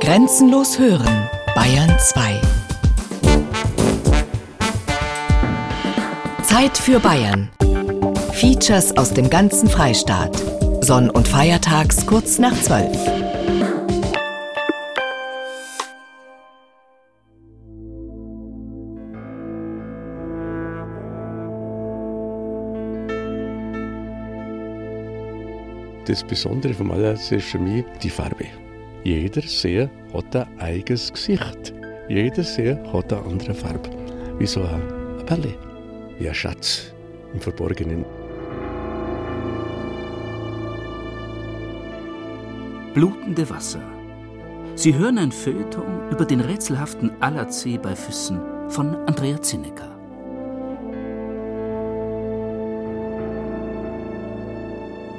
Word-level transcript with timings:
Grenzenlos 0.00 0.78
hören, 0.78 1.28
Bayern 1.56 1.92
2. 1.98 2.40
Zeit 6.44 6.78
für 6.78 7.00
Bayern. 7.00 7.50
Features 8.32 8.96
aus 8.96 9.12
dem 9.12 9.28
ganzen 9.28 9.68
Freistaat. 9.68 10.40
Sonn- 10.82 11.10
und 11.10 11.26
Feiertags 11.26 12.06
kurz 12.06 12.38
nach 12.38 12.54
12. 12.54 12.96
Das 26.06 26.22
Besondere 26.22 26.72
vom 26.72 26.92
Allerletzten 26.92 27.38
ist 27.38 27.48
für 27.48 27.58
mich 27.58 27.84
die 28.00 28.10
Farbe. 28.10 28.46
Jeder 29.06 29.42
See 29.42 29.88
hat 30.12 30.34
ein 30.34 30.48
eigenes 30.58 31.12
Gesicht. 31.12 31.72
Jeder 32.08 32.42
See 32.42 32.76
hat 32.92 33.12
eine 33.12 33.22
andere 33.22 33.54
Farbe. 33.54 33.88
Wie 34.36 34.46
so 34.48 34.62
eine 34.62 35.22
Perle, 35.24 35.54
wie 36.18 36.28
ein 36.28 36.34
Schatz 36.34 36.92
im 37.32 37.38
Verborgenen. 37.38 38.04
Blutende 42.94 43.48
Wasser. 43.48 43.80
Sie 44.74 44.92
hören 44.92 45.18
ein 45.18 45.30
Feuilleton 45.30 46.10
über 46.10 46.24
den 46.24 46.40
rätselhaften 46.40 47.12
Allersee 47.20 47.78
bei 47.78 47.94
Füssen 47.94 48.40
von 48.68 48.96
Andrea 49.06 49.40
Zinnecker. 49.40 49.95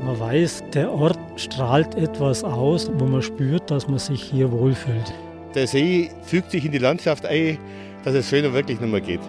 Man 0.07 0.21
weiß, 0.21 0.63
der 0.73 0.89
Ort 0.89 1.19
strahlt 1.35 1.95
etwas 1.95 2.41
aus, 2.41 2.89
wo 2.93 3.03
man 3.03 3.21
spürt, 3.21 3.69
dass 3.69 3.89
man 3.89 3.99
sich 3.99 4.23
hier 4.23 4.49
wohlfühlt. 4.53 5.13
Der 5.53 5.67
See 5.67 6.09
fügt 6.21 6.51
sich 6.51 6.63
in 6.63 6.71
die 6.71 6.77
Landschaft 6.77 7.25
ein, 7.25 7.57
dass 8.05 8.13
es 8.13 8.29
schöner 8.29 8.53
wirklich 8.53 8.79
nicht 8.79 8.89
mehr 8.89 9.01
geht. 9.01 9.19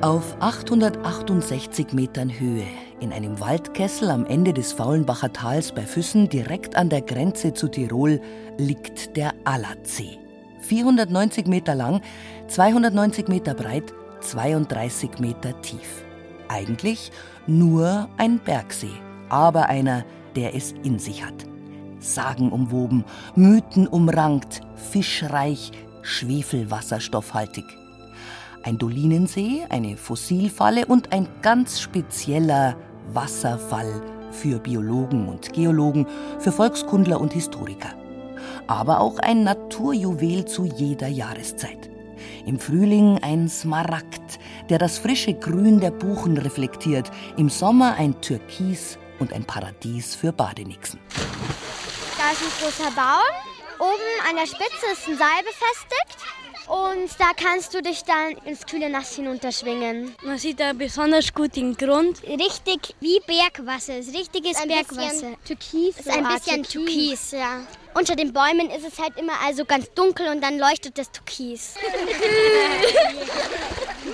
Auf 0.00 0.34
868 0.40 1.92
Metern 1.92 2.30
Höhe, 2.40 2.64
in 3.00 3.12
einem 3.12 3.38
Waldkessel 3.38 4.10
am 4.10 4.24
Ende 4.24 4.54
des 4.54 4.72
Faulenbacher 4.72 5.34
Tals 5.34 5.72
bei 5.72 5.82
Füssen, 5.82 6.30
direkt 6.30 6.76
an 6.76 6.88
der 6.88 7.02
Grenze 7.02 7.52
zu 7.52 7.68
Tirol, 7.68 8.18
liegt 8.56 9.14
der 9.18 9.34
Allersee. 9.44 10.16
490 10.62 11.46
Meter 11.46 11.74
lang, 11.74 12.00
290 12.48 13.28
Meter 13.28 13.52
breit, 13.52 13.92
32 14.20 15.18
Meter 15.18 15.60
tief. 15.60 16.02
Eigentlich 16.48 17.12
nur 17.50 18.08
ein 18.16 18.38
Bergsee, 18.38 18.92
aber 19.28 19.66
einer, 19.66 20.04
der 20.36 20.54
es 20.54 20.72
in 20.84 20.98
sich 20.98 21.24
hat. 21.24 21.34
Sagenumwoben, 21.98 23.04
mythenumrankt, 23.34 24.62
fischreich, 24.76 25.72
schwefelwasserstoffhaltig. 26.02 27.64
Ein 28.62 28.78
Dolinensee, 28.78 29.66
eine 29.68 29.96
Fossilfalle 29.96 30.86
und 30.86 31.12
ein 31.12 31.28
ganz 31.42 31.80
spezieller 31.80 32.76
Wasserfall 33.12 34.02
für 34.30 34.58
Biologen 34.58 35.28
und 35.28 35.52
Geologen, 35.52 36.06
für 36.38 36.52
Volkskundler 36.52 37.20
und 37.20 37.32
Historiker. 37.32 37.90
Aber 38.66 39.00
auch 39.00 39.18
ein 39.18 39.42
Naturjuwel 39.42 40.44
zu 40.44 40.64
jeder 40.64 41.08
Jahreszeit. 41.08 41.89
Im 42.46 42.58
Frühling 42.58 43.18
ein 43.22 43.48
Smaragd, 43.48 44.38
der 44.68 44.78
das 44.78 44.98
frische 44.98 45.34
Grün 45.34 45.80
der 45.80 45.90
Buchen 45.90 46.36
reflektiert. 46.36 47.10
Im 47.36 47.48
Sommer 47.48 47.94
ein 47.96 48.20
Türkis 48.20 48.98
und 49.18 49.32
ein 49.32 49.44
Paradies 49.44 50.14
für 50.14 50.32
Badenixen. 50.32 51.00
Da 52.18 52.32
ist 52.32 52.42
ein 52.42 52.62
großer 52.62 52.90
Baum. 52.92 53.50
Oben 53.78 54.28
an 54.28 54.36
der 54.36 54.46
Spitze 54.46 54.86
ist 54.92 55.08
ein 55.08 55.16
Seil 55.16 55.42
befestigt. 55.42 56.39
Und 56.70 57.10
da 57.18 57.32
kannst 57.36 57.74
du 57.74 57.82
dich 57.82 58.04
dann 58.04 58.36
ins 58.46 58.64
kühle 58.64 58.88
Nass 58.88 59.16
hinunterschwingen. 59.16 60.14
Man 60.22 60.38
sieht 60.38 60.60
da 60.60 60.72
besonders 60.72 61.34
gut 61.34 61.56
den 61.56 61.76
Grund. 61.76 62.22
Richtig 62.22 62.94
wie 63.00 63.18
Bergwasser, 63.26 63.98
ist 63.98 64.14
richtiges 64.16 64.56
Ein 64.56 64.68
Bergwasser. 64.68 65.10
bisschen 65.10 65.36
Türkis, 65.44 65.98
Ist 65.98 66.08
ein 66.08 66.22
bisschen 66.28 66.62
Türkis. 66.62 66.94
Türkis, 66.94 67.30
ja. 67.32 67.66
Unter 67.94 68.14
den 68.14 68.32
Bäumen 68.32 68.70
ist 68.70 68.86
es 68.86 69.00
halt 69.00 69.18
immer 69.18 69.32
also 69.44 69.64
ganz 69.64 69.92
dunkel 69.94 70.28
und 70.28 70.40
dann 70.44 70.58
leuchtet 70.60 70.96
das 70.96 71.10
Türkis. 71.10 71.74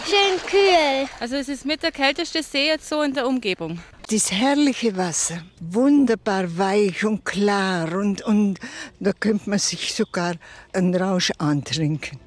Schön 0.07 0.41
kühl. 0.47 1.09
Also 1.21 1.37
es 1.37 1.51
ist 1.51 1.67
mit 1.67 1.83
der 1.83 1.93
kälteste 1.93 2.43
See 2.43 2.69
jetzt 2.69 2.89
so 2.89 3.03
in 3.03 3.13
der 3.13 3.27
Umgebung. 3.27 3.81
Das 4.09 4.33
herrliche 4.33 4.97
Wasser, 4.97 5.43
wunderbar 5.61 6.57
weich 6.57 7.05
und 7.05 7.23
klar 7.27 7.93
und, 7.93 8.23
und 8.23 8.61
da 8.99 9.13
könnte 9.13 9.51
man 9.51 9.59
sich 9.59 9.93
sogar 9.93 10.37
einen 10.73 10.95
Rausch 10.95 11.33
antrinken. 11.39 12.19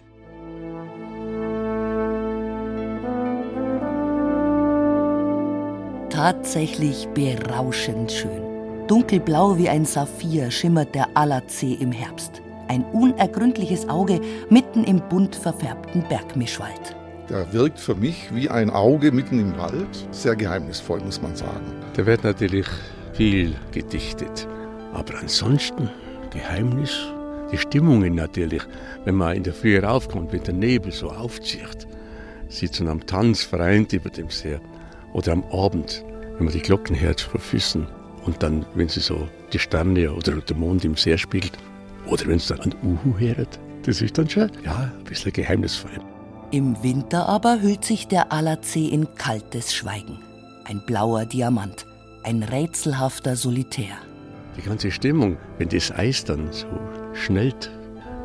Tatsächlich 6.22 7.08
berauschend 7.14 8.12
schön. 8.12 8.42
Dunkelblau 8.90 9.58
wie 9.58 9.70
ein 9.70 9.86
Saphir 9.86 10.52
schimmert 10.52 10.94
der 10.94 11.08
Allersee 11.14 11.76
im 11.76 11.94
Herbst. 11.94 12.42
Ein 12.68 12.84
unergründliches 12.92 13.88
Auge 13.88 14.20
mitten 14.50 14.84
im 14.84 15.00
bunt 15.08 15.38
verfärbten 15.38 16.04
Bergmischwald. 16.10 16.94
Der 17.30 17.54
wirkt 17.54 17.80
für 17.80 17.96
mich 17.96 18.36
wie 18.36 18.50
ein 18.50 18.70
Auge 18.70 19.14
mitten 19.14 19.40
im 19.40 19.58
Wald. 19.58 19.88
Sehr 20.12 20.36
geheimnisvoll, 20.36 21.00
muss 21.00 21.22
man 21.22 21.38
sagen. 21.38 21.72
Da 21.94 22.06
wird 22.06 22.26
natürlich 22.26 22.68
viel 23.14 23.56
gedichtet. 23.72 24.46
Aber 24.92 25.20
ansonsten 25.22 25.90
Geheimnis, 26.32 27.00
die 27.50 27.58
Stimmungen 27.58 28.16
natürlich. 28.16 28.64
Wenn 29.06 29.16
man 29.16 29.38
in 29.38 29.44
der 29.44 29.54
Früh 29.54 29.80
raufkommt, 29.80 30.34
wenn 30.34 30.44
der 30.44 30.54
Nebel 30.54 30.92
so 30.92 31.12
aufzieht, 31.12 31.88
sieht 32.50 32.76
so 32.76 32.86
am 32.88 33.06
Tanz 33.06 33.42
vereint 33.42 33.94
über 33.94 34.10
dem 34.10 34.30
See. 34.30 34.60
Oder 35.14 35.34
am 35.34 35.44
Abend, 35.52 36.04
wenn 36.38 36.46
man 36.46 36.54
die 36.54 36.62
Glocken 36.62 37.00
hört 37.00 37.22
vor 37.22 37.40
Füßen. 37.40 37.88
Und 38.26 38.44
dann, 38.44 38.66
wenn 38.76 38.90
sie 38.90 39.00
so 39.00 39.28
die 39.54 39.60
Sterne 39.60 40.12
oder 40.12 40.34
der 40.34 40.56
Mond 40.56 40.86
im 40.86 40.96
See 40.96 41.18
spielt. 41.18 41.58
Oder 42.06 42.28
wenn 42.28 42.38
es 42.38 42.48
dann 42.48 42.60
an 42.62 42.76
Uhu 42.84 43.18
hört. 43.18 43.60
Das 43.84 44.02
ist 44.02 44.18
dann 44.18 44.30
schon, 44.30 44.52
ja, 44.64 44.92
ein 44.98 45.04
bisschen 45.06 45.32
geheimnisvoll. 45.32 45.92
Im 46.52 46.82
Winter 46.84 47.28
aber 47.28 47.62
hüllt 47.62 47.86
sich 47.86 48.08
der 48.08 48.32
Allersee 48.32 48.88
in 48.88 49.14
kaltes 49.16 49.74
Schweigen. 49.74 50.20
Ein 50.66 50.82
blauer 50.86 51.26
Diamant, 51.26 51.86
ein 52.24 52.44
rätselhafter 52.44 53.36
Solitär. 53.36 53.96
Die 54.58 54.62
ganze 54.62 54.92
Stimmung, 54.92 55.38
wenn 55.58 55.70
das 55.70 55.92
Eis 55.92 56.24
dann 56.24 56.52
so 56.52 56.68
schnellt, 57.14 57.72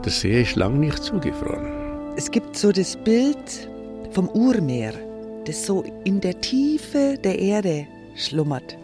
der 0.05 0.13
See 0.13 0.43
ist 0.43 0.57
lang 0.57 0.81
nicht 0.81 1.03
zugefroren. 1.03 1.71
Es 2.17 2.31
gibt 2.31 2.57
so 2.57 2.73
das 2.73 2.97
Bild 2.97 3.69
vom 4.11 4.29
Urmeer, 4.29 4.93
das 5.45 5.67
so 5.67 5.85
in 6.05 6.21
der 6.21 6.41
Tiefe 6.41 7.19
der 7.23 7.39
Erde 7.39 7.87
schlummert. 8.17 8.77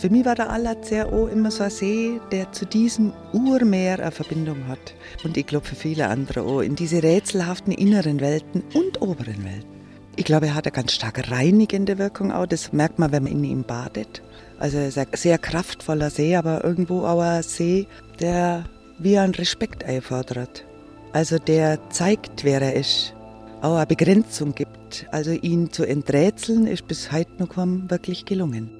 Für 0.00 0.10
mich 0.10 0.24
war 0.24 0.34
der 0.34 0.50
Allersee 0.50 1.02
auch 1.02 1.28
immer 1.28 1.50
so 1.50 1.64
ein 1.64 1.70
See, 1.70 2.20
der 2.30 2.52
zu 2.52 2.66
diesem 2.66 3.12
Urmeer 3.32 3.98
eine 3.98 4.10
Verbindung 4.10 4.68
hat. 4.68 4.94
Und 5.24 5.36
ich 5.36 5.46
glaube 5.46 5.66
für 5.66 5.76
viele 5.76 6.08
andere 6.08 6.42
auch, 6.42 6.60
in 6.60 6.76
diese 6.76 7.02
rätselhaften 7.02 7.72
inneren 7.72 8.20
Welten 8.20 8.62
und 8.74 9.00
oberen 9.00 9.44
Welten. 9.44 9.76
Ich 10.16 10.24
glaube, 10.24 10.46
er 10.46 10.54
hat 10.54 10.66
eine 10.66 10.72
ganz 10.72 10.92
starke 10.92 11.30
reinigende 11.30 11.98
Wirkung 11.98 12.32
auch. 12.32 12.46
Das 12.46 12.72
merkt 12.72 12.98
man, 12.98 13.12
wenn 13.12 13.24
man 13.24 13.32
in 13.32 13.44
ihm 13.44 13.64
badet. 13.64 14.22
Also 14.58 14.78
er 14.78 14.88
ist 14.88 14.98
ein 14.98 15.06
sehr 15.14 15.38
kraftvoller 15.38 16.10
See, 16.10 16.36
aber 16.36 16.64
irgendwo 16.64 17.04
auch 17.04 17.20
ein 17.20 17.42
See, 17.42 17.86
der 18.20 18.64
wie 18.98 19.18
einen 19.18 19.34
Respekt 19.34 19.84
einfordert. 19.84 20.64
Also 21.12 21.38
der 21.38 21.90
zeigt, 21.90 22.44
wer 22.44 22.60
er 22.60 22.74
ist. 22.74 23.14
Auch 23.62 23.76
eine 23.76 23.86
Begrenzung 23.86 24.54
gibt. 24.54 24.85
Also 25.10 25.32
ihn 25.32 25.72
zu 25.72 25.84
enträtseln, 25.84 26.66
ist 26.66 26.88
bis 26.88 27.12
heute 27.12 27.32
noch 27.38 27.50
kaum 27.50 27.90
wirklich 27.90 28.24
gelungen. 28.24 28.70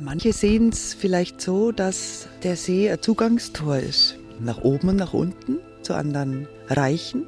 Manche 0.00 0.32
sehen 0.32 0.70
es 0.70 0.94
vielleicht 0.94 1.40
so, 1.40 1.72
dass 1.72 2.26
der 2.42 2.56
See 2.56 2.90
ein 2.90 3.02
Zugangstor 3.02 3.76
ist. 3.76 4.16
Nach 4.40 4.62
oben 4.62 4.88
und 4.88 4.96
nach 4.96 5.12
unten 5.12 5.58
zu 5.82 5.94
anderen 5.94 6.48
Reichen 6.68 7.26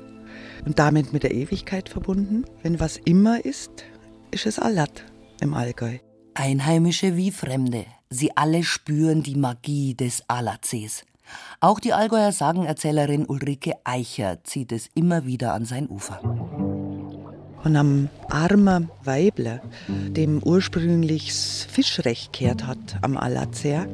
und 0.65 0.79
damit 0.79 1.13
mit 1.13 1.23
der 1.23 1.35
Ewigkeit 1.35 1.89
verbunden. 1.89 2.45
Wenn 2.63 2.81
was 2.81 2.97
immer 2.97 3.45
ist, 3.45 3.85
ist 4.31 4.47
es 4.47 4.59
Allert 4.59 5.05
im 5.41 5.53
Allgäu. 5.55 5.99
Einheimische 6.35 7.17
wie 7.17 7.31
Fremde, 7.31 7.85
sie 8.09 8.35
alle 8.37 8.63
spüren 8.65 9.23
die 9.23 9.37
Magie 9.37 9.95
des 9.95 10.23
Allersees. 10.29 11.05
Auch 11.61 11.79
die 11.79 11.93
Allgäuer 11.93 12.33
Sagenerzählerin 12.33 13.27
Ulrike 13.27 13.75
Eicher 13.85 14.43
zieht 14.45 14.73
es 14.73 14.89
immer 14.95 15.27
wieder 15.27 15.53
an 15.53 15.67
sein 15.67 15.89
Ufer. 15.89 16.72
Und 17.65 17.77
am 17.77 18.09
armen 18.29 18.91
Weibler, 19.05 19.61
dem 19.89 20.43
ursprünglich 20.43 21.29
das 21.29 21.67
Fischrecht 21.71 22.33
gehört 22.33 22.67
hat 22.67 22.97
am 23.03 23.17
Allerseer, 23.17 23.87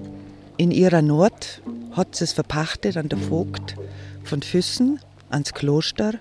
in 0.56 0.70
ihrer 0.70 1.02
Not 1.02 1.62
hat 1.92 2.16
sie 2.16 2.24
es 2.24 2.32
verpachtet 2.32 2.96
an 2.96 3.08
der 3.08 3.18
Vogt 3.18 3.76
von 4.24 4.42
Füssen 4.42 5.00
ans 5.30 5.52
Kloster. 5.52 6.14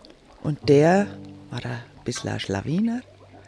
Und 0.44 0.70
der 0.70 1.08
war 1.50 1.66
ein 1.66 1.80
bisschen 2.04 2.32
ein 2.32 2.40
Schlawiner 2.40 3.02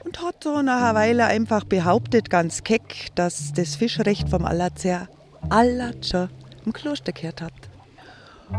und 0.03 0.21
hat 0.23 0.43
so 0.43 0.61
nach 0.61 0.81
einer 0.81 0.95
Weile 0.95 1.25
einfach 1.25 1.63
behauptet, 1.63 2.29
ganz 2.29 2.63
keck, 2.63 3.09
dass 3.15 3.53
das 3.53 3.75
Fischrecht 3.75 4.29
vom 4.29 4.45
Allerseer 4.45 5.07
Allatscher 5.49 6.29
im 6.65 6.73
Kloster 6.73 7.11
gehört 7.11 7.41
hat. 7.41 7.53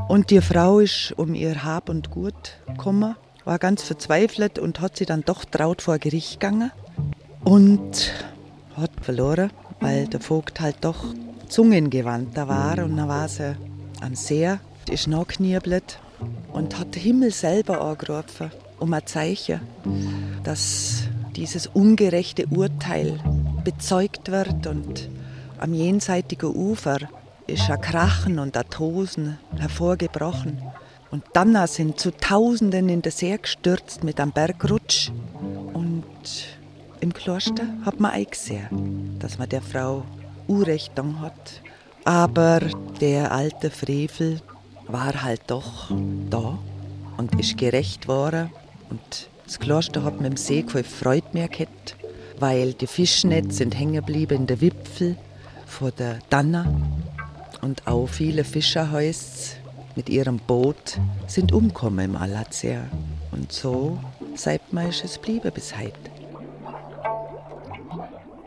Und 0.08 0.30
die 0.30 0.40
Frau 0.40 0.78
ist 0.78 1.12
um 1.16 1.34
ihr 1.34 1.64
Hab 1.64 1.88
und 1.88 2.10
Gut 2.10 2.58
gekommen, 2.68 3.16
war 3.44 3.58
ganz 3.58 3.82
verzweifelt 3.82 4.58
und 4.58 4.80
hat 4.80 4.96
sie 4.96 5.06
dann 5.06 5.22
doch 5.22 5.44
traut 5.44 5.82
vor 5.82 5.98
Gericht 5.98 6.40
gegangen 6.40 6.70
und 7.44 8.12
hat 8.76 8.90
verloren, 9.02 9.50
weil 9.80 10.06
der 10.06 10.20
Vogt 10.20 10.60
halt 10.60 10.76
doch 10.82 11.04
zungengewandter 11.48 12.48
war 12.48 12.84
und 12.84 12.96
dann 12.96 13.08
war 13.08 13.28
sie 13.28 13.56
am 14.00 14.14
See, 14.14 14.56
ist 14.88 15.08
noch 15.08 15.26
kniebelt 15.26 15.98
und 16.52 16.78
hat 16.78 16.94
den 16.94 17.02
Himmel 17.02 17.32
selber 17.32 17.80
angerufen, 17.80 18.50
um 18.78 18.92
ein 18.92 19.06
Zeichen, 19.06 19.60
dass 20.44 21.04
dieses 21.36 21.66
ungerechte 21.66 22.46
Urteil 22.46 23.18
bezeugt 23.64 24.30
wird 24.30 24.66
und 24.66 25.08
am 25.58 25.74
jenseitigen 25.74 26.54
Ufer 26.54 26.98
ist 27.46 27.70
ein 27.70 27.80
Krachen 27.80 28.38
und 28.38 28.56
ein 28.56 28.70
Tosen 28.70 29.38
hervorgebrochen. 29.58 30.58
Und 31.10 31.24
dann 31.32 31.66
sind 31.66 31.98
zu 31.98 32.12
Tausenden 32.12 32.88
in 32.88 33.02
den 33.02 33.10
See 33.10 33.36
gestürzt 33.36 34.04
mit 34.04 34.20
einem 34.20 34.32
Bergrutsch. 34.32 35.10
Und 35.72 36.14
im 37.00 37.12
Kloster 37.12 37.64
hat 37.84 37.98
man 37.98 38.12
auch 38.12 38.30
gesehen, 38.30 39.16
dass 39.18 39.38
man 39.38 39.48
der 39.48 39.62
Frau 39.62 40.04
Unrecht 40.46 40.92
hat. 41.20 41.62
Aber 42.04 42.60
der 43.00 43.32
alte 43.32 43.70
Frevel 43.70 44.40
war 44.86 45.22
halt 45.22 45.42
doch 45.48 45.90
da 46.30 46.58
und 47.16 47.38
ist 47.38 47.58
gerecht 47.58 48.06
worden. 48.08 48.50
Und 48.88 49.28
das 49.44 49.58
Kloster 49.58 50.04
hat 50.04 50.20
mit 50.20 50.32
dem 50.32 50.36
See 50.36 50.62
keine 50.62 50.84
Freude 50.84 51.26
mehr 51.32 51.48
gehabt, 51.48 51.96
weil 52.38 52.72
die 52.72 52.86
Fischnetze 52.86 53.58
sind 53.58 53.78
hängen 53.78 53.94
geblieben 53.94 54.38
in 54.38 54.46
der 54.46 54.60
Wipfel 54.60 55.16
vor 55.66 55.90
der 55.90 56.20
Danner. 56.30 56.72
Und 57.62 57.86
auch 57.86 58.06
viele 58.06 58.44
Fischerhäuser 58.44 59.59
mit 60.00 60.08
ihrem 60.08 60.38
Boot 60.38 60.98
sind 61.26 61.52
umgekommen 61.52 62.12
im 62.12 62.16
Alazer. 62.16 62.88
Und 63.32 63.52
so 63.52 63.98
seit 64.34 64.72
man 64.72 64.88
es 64.88 65.18
blieben 65.18 65.52
bis 65.52 65.76
heute. 65.76 65.92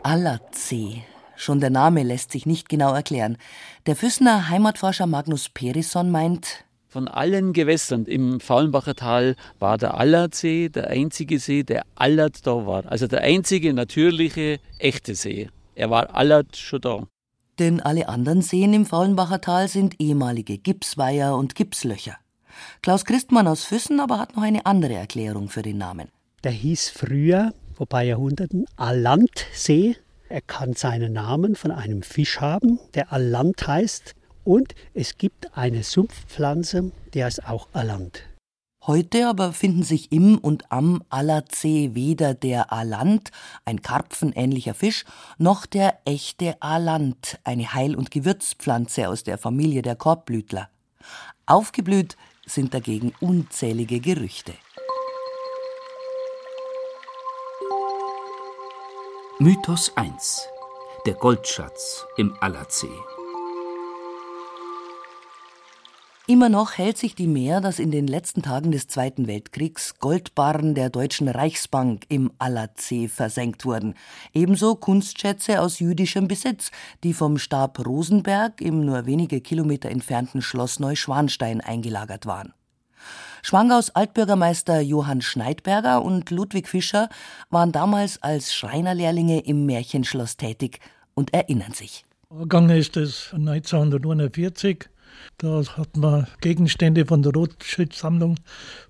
Allersee. 0.02 1.04
Schon 1.36 1.60
der 1.60 1.70
Name 1.70 2.02
lässt 2.02 2.32
sich 2.32 2.44
nicht 2.44 2.68
genau 2.68 2.92
erklären. 2.92 3.38
Der 3.86 3.94
Füssener 3.94 4.48
Heimatforscher 4.48 5.06
Magnus 5.06 5.48
Perisson 5.48 6.10
meint, 6.10 6.64
von 6.88 7.06
allen 7.06 7.52
Gewässern 7.52 8.04
im 8.06 8.40
Faulenbacher 8.40 8.96
Tal 8.96 9.36
war 9.60 9.78
der 9.78 9.94
Allertsee 9.94 10.70
der 10.70 10.88
einzige 10.88 11.38
See, 11.38 11.62
der 11.62 11.84
allert 11.94 12.44
da 12.48 12.66
war. 12.66 12.86
Also 12.86 13.06
der 13.06 13.20
einzige 13.20 13.72
natürliche, 13.74 14.58
echte 14.80 15.14
See. 15.14 15.48
Er 15.76 15.90
war 15.90 16.16
allert 16.16 16.56
schon 16.56 16.80
da. 16.80 17.06
Denn 17.58 17.80
alle 17.80 18.08
anderen 18.08 18.42
Seen 18.42 18.72
im 18.74 18.86
Faulenbacher 18.86 19.40
Tal 19.40 19.68
sind 19.68 20.00
ehemalige 20.00 20.58
Gipsweiher 20.58 21.36
und 21.36 21.54
Gipslöcher. 21.54 22.16
Klaus 22.82 23.04
Christmann 23.04 23.46
aus 23.46 23.64
Füssen 23.64 24.00
aber 24.00 24.18
hat 24.18 24.36
noch 24.36 24.42
eine 24.42 24.66
andere 24.66 24.94
Erklärung 24.94 25.48
für 25.48 25.62
den 25.62 25.78
Namen. 25.78 26.08
Der 26.42 26.52
hieß 26.52 26.90
früher, 26.90 27.52
paar 27.88 28.02
Jahrhunderten, 28.02 28.66
Alantsee. 28.76 29.96
Er 30.28 30.40
kann 30.40 30.74
seinen 30.74 31.12
Namen 31.12 31.54
von 31.54 31.70
einem 31.70 32.02
Fisch 32.02 32.40
haben, 32.40 32.80
der 32.94 33.12
Alant 33.12 33.66
heißt. 33.66 34.14
Und 34.42 34.74
es 34.92 35.16
gibt 35.16 35.56
eine 35.56 35.82
Sumpfpflanze, 35.82 36.92
die 37.14 37.24
heißt 37.24 37.46
auch 37.46 37.68
Alant. 37.72 38.22
Heute 38.86 39.28
aber 39.28 39.54
finden 39.54 39.82
sich 39.82 40.12
im 40.12 40.36
und 40.36 40.70
am 40.70 41.02
Allersee 41.08 41.94
weder 41.94 42.34
der 42.34 42.70
Alant, 42.70 43.30
ein 43.64 43.80
karpfenähnlicher 43.80 44.74
Fisch, 44.74 45.06
noch 45.38 45.64
der 45.64 46.00
echte 46.04 46.60
Alant, 46.60 47.38
eine 47.44 47.72
Heil- 47.72 47.96
und 47.96 48.10
Gewürzpflanze 48.10 49.08
aus 49.08 49.22
der 49.22 49.38
Familie 49.38 49.80
der 49.80 49.96
Korbblütler. 49.96 50.68
Aufgeblüht 51.46 52.18
sind 52.44 52.74
dagegen 52.74 53.14
unzählige 53.20 54.00
Gerüchte. 54.00 54.52
Mythos 59.38 59.96
1 59.96 60.46
Der 61.06 61.14
Goldschatz 61.14 62.04
im 62.18 62.36
Allersee 62.40 63.13
Immer 66.26 66.48
noch 66.48 66.78
hält 66.78 66.96
sich 66.96 67.14
die 67.14 67.26
Mehr, 67.26 67.60
dass 67.60 67.78
in 67.78 67.90
den 67.90 68.06
letzten 68.06 68.40
Tagen 68.40 68.72
des 68.72 68.88
Zweiten 68.88 69.26
Weltkriegs 69.26 69.98
Goldbarren 69.98 70.74
der 70.74 70.88
Deutschen 70.88 71.28
Reichsbank 71.28 72.06
im 72.08 72.32
Allersee 72.38 73.08
versenkt 73.08 73.66
wurden. 73.66 73.92
Ebenso 74.32 74.74
Kunstschätze 74.74 75.60
aus 75.60 75.80
jüdischem 75.80 76.26
Besitz, 76.26 76.70
die 77.02 77.12
vom 77.12 77.36
Stab 77.36 77.84
Rosenberg 77.84 78.62
im 78.62 78.86
nur 78.86 79.04
wenige 79.04 79.42
Kilometer 79.42 79.90
entfernten 79.90 80.40
Schloss 80.40 80.80
Neuschwanstein 80.80 81.60
eingelagert 81.60 82.24
waren. 82.24 82.54
Schwangaus 83.42 83.90
Altbürgermeister 83.90 84.80
Johann 84.80 85.20
Schneidberger 85.20 86.02
und 86.02 86.30
Ludwig 86.30 86.68
Fischer 86.68 87.10
waren 87.50 87.70
damals 87.70 88.22
als 88.22 88.54
Schreinerlehrlinge 88.54 89.40
im 89.40 89.66
Märchenschloss 89.66 90.38
tätig 90.38 90.80
und 91.12 91.34
erinnern 91.34 91.74
sich. 91.74 92.06
Gegangen 92.30 92.70
ist 92.70 92.96
es 92.96 93.28
1941 93.34 94.88
da 95.38 95.62
hat 95.76 95.96
man 95.96 96.26
Gegenstände 96.40 97.06
von 97.06 97.22
der 97.22 97.32
Rothschild-Sammlung 97.32 98.36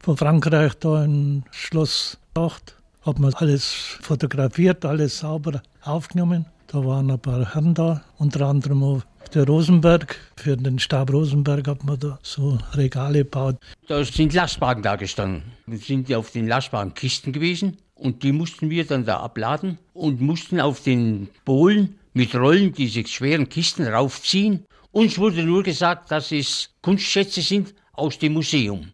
von 0.01 0.17
Frankreich 0.17 0.75
da 0.75 1.05
im 1.05 1.45
Schloss 1.51 2.19
gebracht. 2.35 2.77
Hat 3.03 3.19
man 3.19 3.35
alles 3.35 3.99
fotografiert, 4.01 4.85
alles 4.85 5.19
sauber 5.19 5.63
aufgenommen. 5.83 6.47
Da 6.69 6.85
waren 6.85 7.11
ein 7.11 7.19
paar 7.19 7.55
Herren 7.55 7.75
da, 7.75 8.03
unter 8.19 8.47
anderem 8.47 8.83
auch 8.83 9.03
der 9.35 9.47
Rosenberg. 9.47 10.17
Für 10.37 10.57
den 10.57 10.79
Stab 10.79 11.13
Rosenberg 11.13 11.67
hat 11.69 11.85
man 11.85 11.99
da 11.99 12.19
so 12.23 12.59
Regale 12.73 13.19
gebaut. 13.19 13.57
Da 13.89 14.05
sind 14.05 14.33
Lastwagen 14.33 14.83
da 14.83 14.97
gestanden. 14.97 15.43
Wir 15.67 15.79
sind 15.79 16.13
auf 16.15 16.31
den 16.31 16.47
Lastwagen 16.47 16.95
Kisten 16.95 17.33
gewesen 17.33 17.77
und 17.95 18.23
die 18.23 18.33
mussten 18.33 18.71
wir 18.71 18.87
dann 18.87 19.05
da 19.05 19.19
abladen 19.19 19.79
und 19.93 20.21
mussten 20.21 20.61
auf 20.61 20.83
den 20.83 21.29
Bohlen 21.45 21.97
mit 22.13 22.35
Rollen 22.35 22.73
diese 22.73 23.07
schweren 23.07 23.49
Kisten 23.49 23.87
raufziehen 23.87 24.65
uns 24.95 25.19
wurde 25.19 25.43
nur 25.43 25.63
gesagt, 25.63 26.11
dass 26.11 26.31
es 26.33 26.71
Kunstschätze 26.81 27.43
sind 27.43 27.75
aus 27.93 28.19
dem 28.19 28.35
Museum. 28.35 28.93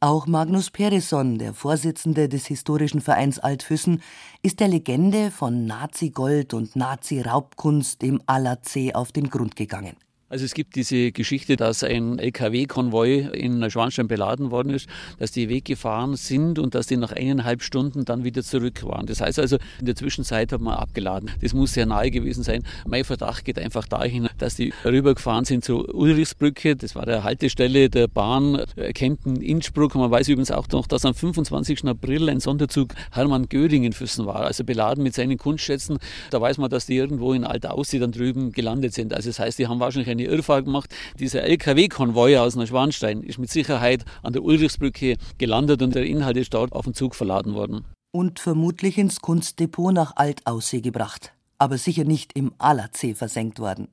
Auch 0.00 0.26
Magnus 0.26 0.70
Perisson, 0.70 1.38
der 1.38 1.54
Vorsitzende 1.54 2.28
des 2.28 2.46
Historischen 2.46 3.00
Vereins 3.00 3.38
Altfüssen, 3.38 4.02
ist 4.42 4.58
der 4.58 4.68
Legende 4.68 5.30
von 5.30 5.66
Nazi-Gold 5.66 6.54
und 6.54 6.74
Nazi-Raubkunst 6.74 8.02
im 8.02 8.20
Allersee 8.26 8.94
auf 8.94 9.12
den 9.12 9.30
Grund 9.30 9.54
gegangen. 9.54 9.96
Also 10.32 10.46
es 10.46 10.54
gibt 10.54 10.76
diese 10.76 11.12
Geschichte, 11.12 11.56
dass 11.56 11.84
ein 11.84 12.18
LKW-Konvoi 12.18 13.28
in 13.34 13.70
Schwanstein 13.70 14.08
beladen 14.08 14.50
worden 14.50 14.70
ist, 14.70 14.88
dass 15.18 15.30
die 15.30 15.50
weggefahren 15.50 16.16
sind 16.16 16.58
und 16.58 16.74
dass 16.74 16.86
die 16.86 16.96
nach 16.96 17.12
eineinhalb 17.12 17.62
Stunden 17.62 18.06
dann 18.06 18.24
wieder 18.24 18.42
zurück 18.42 18.82
waren. 18.82 19.04
Das 19.04 19.20
heißt 19.20 19.38
also, 19.38 19.58
in 19.78 19.84
der 19.84 19.94
Zwischenzeit 19.94 20.50
hat 20.50 20.62
man 20.62 20.72
abgeladen. 20.72 21.30
Das 21.42 21.52
muss 21.52 21.74
sehr 21.74 21.84
nahe 21.84 22.10
gewesen 22.10 22.44
sein. 22.44 22.62
Mein 22.86 23.04
Verdacht 23.04 23.44
geht 23.44 23.58
einfach 23.58 23.86
dahin, 23.86 24.26
dass 24.38 24.54
die 24.54 24.72
rübergefahren 24.86 25.44
sind 25.44 25.66
zur 25.66 25.94
Ulrichsbrücke. 25.94 26.76
Das 26.76 26.94
war 26.94 27.04
der 27.04 27.24
Haltestelle 27.24 27.90
der 27.90 28.08
Bahn 28.08 28.62
Kempten-Innsbruck. 28.94 29.94
Man 29.96 30.10
weiß 30.10 30.28
übrigens 30.28 30.50
auch 30.50 30.66
noch, 30.68 30.86
dass 30.86 31.04
am 31.04 31.12
25. 31.12 31.84
April 31.84 32.30
ein 32.30 32.40
Sonderzug 32.40 32.94
Hermann 33.10 33.50
Göring 33.50 33.92
Füssen 33.92 34.24
war, 34.24 34.46
also 34.46 34.64
beladen 34.64 35.04
mit 35.04 35.12
seinen 35.12 35.36
Kunstschätzen. 35.36 35.98
Da 36.30 36.40
weiß 36.40 36.56
man, 36.56 36.70
dass 36.70 36.86
die 36.86 36.96
irgendwo 36.96 37.34
in 37.34 37.44
Altaussee 37.44 37.98
dann 37.98 38.12
drüben 38.12 38.52
gelandet 38.52 38.94
sind. 38.94 39.12
Also 39.12 39.28
das 39.28 39.38
heißt, 39.38 39.58
die 39.58 39.66
haben 39.66 39.78
wahrscheinlich 39.78 40.08
eine 40.08 40.21
eine 40.26 40.36
Irrfahrt 40.36 40.64
gemacht. 40.64 40.94
Dieser 41.18 41.42
LKW-Konvoi 41.42 42.38
aus 42.38 42.56
Neuschwanstein 42.56 43.22
ist 43.22 43.38
mit 43.38 43.50
Sicherheit 43.50 44.04
an 44.22 44.32
der 44.32 44.42
Ulrichsbrücke 44.42 45.16
gelandet 45.38 45.82
und 45.82 45.94
der 45.94 46.04
Inhalt 46.04 46.36
ist 46.36 46.54
dort 46.54 46.72
auf 46.72 46.84
den 46.84 46.94
Zug 46.94 47.14
verladen 47.14 47.54
worden. 47.54 47.84
Und 48.12 48.40
vermutlich 48.40 48.98
ins 48.98 49.20
Kunstdepot 49.20 49.94
nach 49.94 50.16
Altaussee 50.16 50.80
gebracht. 50.80 51.32
Aber 51.58 51.78
sicher 51.78 52.04
nicht 52.04 52.32
im 52.34 52.52
Allersee 52.58 53.14
versenkt 53.14 53.58
worden. 53.58 53.88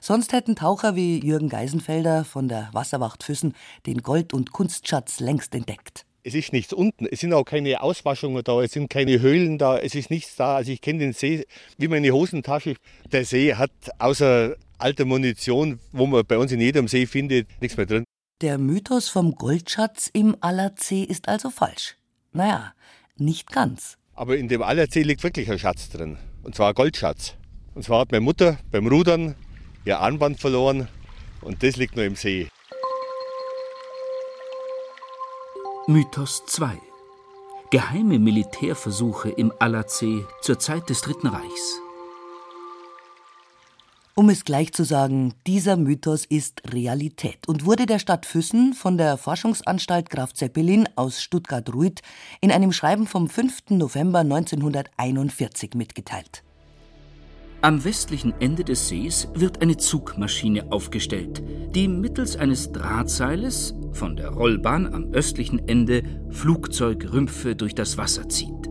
Sonst 0.00 0.32
hätten 0.32 0.56
Taucher 0.56 0.96
wie 0.96 1.20
Jürgen 1.24 1.48
Geisenfelder 1.48 2.24
von 2.24 2.48
der 2.48 2.70
Wasserwacht 2.72 3.22
Füssen 3.22 3.54
den 3.86 4.02
Gold- 4.02 4.34
und 4.34 4.52
Kunstschatz 4.52 5.20
längst 5.20 5.54
entdeckt. 5.54 6.06
Es 6.22 6.34
ist 6.34 6.52
nichts 6.52 6.74
unten, 6.74 7.06
es 7.06 7.20
sind 7.20 7.32
auch 7.32 7.44
keine 7.44 7.82
Auswaschungen 7.82 8.44
da, 8.44 8.60
es 8.60 8.72
sind 8.72 8.90
keine 8.90 9.20
Höhlen 9.20 9.56
da, 9.56 9.78
es 9.78 9.94
ist 9.94 10.10
nichts 10.10 10.36
da. 10.36 10.56
Also 10.56 10.70
ich 10.70 10.82
kenne 10.82 10.98
den 10.98 11.12
See 11.14 11.46
wie 11.78 11.88
meine 11.88 12.10
Hosentasche. 12.10 12.74
Der 13.10 13.24
See 13.24 13.54
hat 13.54 13.70
außer 13.98 14.54
alter 14.80 15.04
Munition, 15.04 15.78
wo 15.92 16.06
man 16.06 16.24
bei 16.26 16.38
uns 16.38 16.52
in 16.52 16.60
jedem 16.60 16.88
See 16.88 17.06
findet, 17.06 17.48
nichts 17.60 17.76
mehr 17.76 17.86
drin. 17.86 18.04
Der 18.40 18.58
Mythos 18.58 19.08
vom 19.08 19.34
Goldschatz 19.34 20.08
im 20.12 20.36
Allersee 20.40 21.02
ist 21.04 21.28
also 21.28 21.50
falsch. 21.50 21.96
Naja, 22.32 22.72
nicht 23.16 23.50
ganz. 23.50 23.96
Aber 24.14 24.36
in 24.36 24.48
dem 24.48 24.62
Allersee 24.62 25.02
liegt 25.02 25.22
wirklich 25.22 25.50
ein 25.50 25.58
Schatz 25.58 25.90
drin. 25.90 26.16
Und 26.42 26.54
zwar 26.54 26.68
ein 26.68 26.74
Goldschatz. 26.74 27.34
Und 27.74 27.84
zwar 27.84 28.00
hat 28.00 28.12
meine 28.12 28.22
Mutter 28.22 28.58
beim 28.70 28.86
Rudern 28.86 29.34
ihr 29.84 29.98
Armband 30.00 30.40
verloren 30.40 30.88
und 31.40 31.62
das 31.62 31.76
liegt 31.76 31.96
nur 31.96 32.04
im 32.04 32.16
See. 32.16 32.48
Mythos 35.86 36.42
2 36.46 36.78
Geheime 37.70 38.18
Militärversuche 38.18 39.30
im 39.30 39.52
Allersee 39.60 40.24
zur 40.42 40.58
Zeit 40.58 40.90
des 40.90 41.02
Dritten 41.02 41.28
Reichs. 41.28 41.80
Um 44.20 44.28
es 44.28 44.44
gleich 44.44 44.74
zu 44.74 44.84
sagen, 44.84 45.32
dieser 45.46 45.78
Mythos 45.78 46.26
ist 46.26 46.74
Realität 46.74 47.48
und 47.48 47.64
wurde 47.64 47.86
der 47.86 47.98
Stadt 47.98 48.26
Füssen 48.26 48.74
von 48.74 48.98
der 48.98 49.16
Forschungsanstalt 49.16 50.10
Graf 50.10 50.34
Zeppelin 50.34 50.86
aus 50.94 51.22
Stuttgart-Ruid 51.22 52.02
in 52.42 52.52
einem 52.52 52.70
Schreiben 52.70 53.06
vom 53.06 53.30
5. 53.30 53.70
November 53.70 54.18
1941 54.18 55.72
mitgeteilt. 55.72 56.42
Am 57.62 57.82
westlichen 57.82 58.34
Ende 58.40 58.62
des 58.62 58.88
Sees 58.88 59.26
wird 59.32 59.62
eine 59.62 59.78
Zugmaschine 59.78 60.70
aufgestellt, 60.70 61.42
die 61.74 61.88
mittels 61.88 62.36
eines 62.36 62.72
Drahtseiles 62.72 63.74
von 63.92 64.16
der 64.16 64.28
Rollbahn 64.28 64.92
am 64.92 65.14
östlichen 65.14 65.66
Ende 65.66 66.02
Flugzeugrümpfe 66.28 67.56
durch 67.56 67.74
das 67.74 67.96
Wasser 67.96 68.28
zieht. 68.28 68.69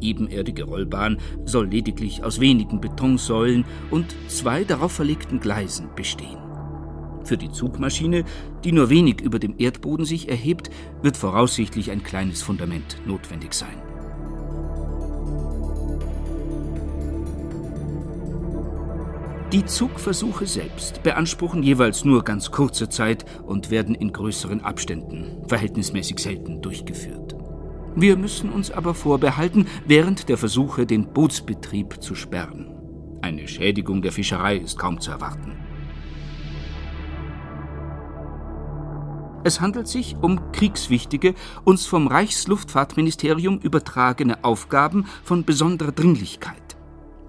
Ebenerdige 0.00 0.64
Rollbahn 0.64 1.18
soll 1.44 1.68
lediglich 1.68 2.24
aus 2.24 2.40
wenigen 2.40 2.80
Betonsäulen 2.80 3.64
und 3.90 4.14
zwei 4.28 4.64
darauf 4.64 4.92
verlegten 4.92 5.40
Gleisen 5.40 5.88
bestehen. 5.94 6.38
Für 7.24 7.36
die 7.36 7.50
Zugmaschine, 7.50 8.24
die 8.64 8.72
nur 8.72 8.88
wenig 8.88 9.20
über 9.20 9.38
dem 9.38 9.54
Erdboden 9.58 10.06
sich 10.06 10.28
erhebt, 10.28 10.70
wird 11.02 11.16
voraussichtlich 11.16 11.90
ein 11.90 12.02
kleines 12.02 12.42
Fundament 12.42 12.96
notwendig 13.06 13.52
sein. 13.52 13.76
Die 19.52 19.64
Zugversuche 19.64 20.46
selbst 20.46 21.02
beanspruchen 21.02 21.62
jeweils 21.62 22.04
nur 22.04 22.22
ganz 22.22 22.50
kurze 22.50 22.90
Zeit 22.90 23.24
und 23.46 23.70
werden 23.70 23.94
in 23.94 24.12
größeren 24.12 24.60
Abständen, 24.60 25.42
verhältnismäßig 25.48 26.18
selten, 26.18 26.60
durchgeführt. 26.60 27.37
Wir 27.94 28.16
müssen 28.16 28.50
uns 28.50 28.70
aber 28.70 28.94
vorbehalten, 28.94 29.66
während 29.86 30.28
der 30.28 30.38
Versuche 30.38 30.86
den 30.86 31.12
Bootsbetrieb 31.12 32.02
zu 32.02 32.14
sperren. 32.14 32.74
Eine 33.22 33.48
Schädigung 33.48 34.02
der 34.02 34.12
Fischerei 34.12 34.56
ist 34.56 34.78
kaum 34.78 35.00
zu 35.00 35.10
erwarten. 35.10 35.52
Es 39.44 39.60
handelt 39.60 39.88
sich 39.88 40.16
um 40.20 40.52
kriegswichtige, 40.52 41.34
uns 41.64 41.86
vom 41.86 42.06
Reichsluftfahrtministerium 42.06 43.58
übertragene 43.58 44.44
Aufgaben 44.44 45.06
von 45.22 45.44
besonderer 45.44 45.92
Dringlichkeit. 45.92 46.76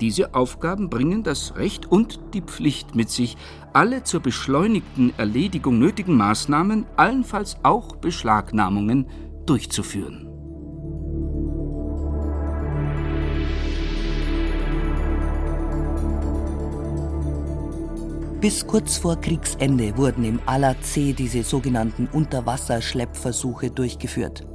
Diese 0.01 0.33
Aufgaben 0.33 0.89
bringen 0.89 1.23
das 1.23 1.55
Recht 1.55 1.85
und 1.85 2.19
die 2.33 2.41
Pflicht 2.41 2.95
mit 2.95 3.09
sich, 3.09 3.37
alle 3.73 4.03
zur 4.03 4.21
beschleunigten 4.21 5.13
Erledigung 5.17 5.77
nötigen 5.77 6.15
Maßnahmen, 6.15 6.85
allenfalls 6.95 7.57
auch 7.63 7.97
Beschlagnahmungen, 7.97 9.07
durchzuführen. 9.45 10.28
Bis 18.41 18.65
kurz 18.65 18.95
vor 18.97 19.19
Kriegsende 19.19 19.97
wurden 19.97 20.23
im 20.23 20.39
Alatsee 20.45 21.11
diese 21.11 21.43
sogenannten 21.43 22.07
Unterwasserschleppversuche 22.07 23.69
durchgeführt. 23.69 24.47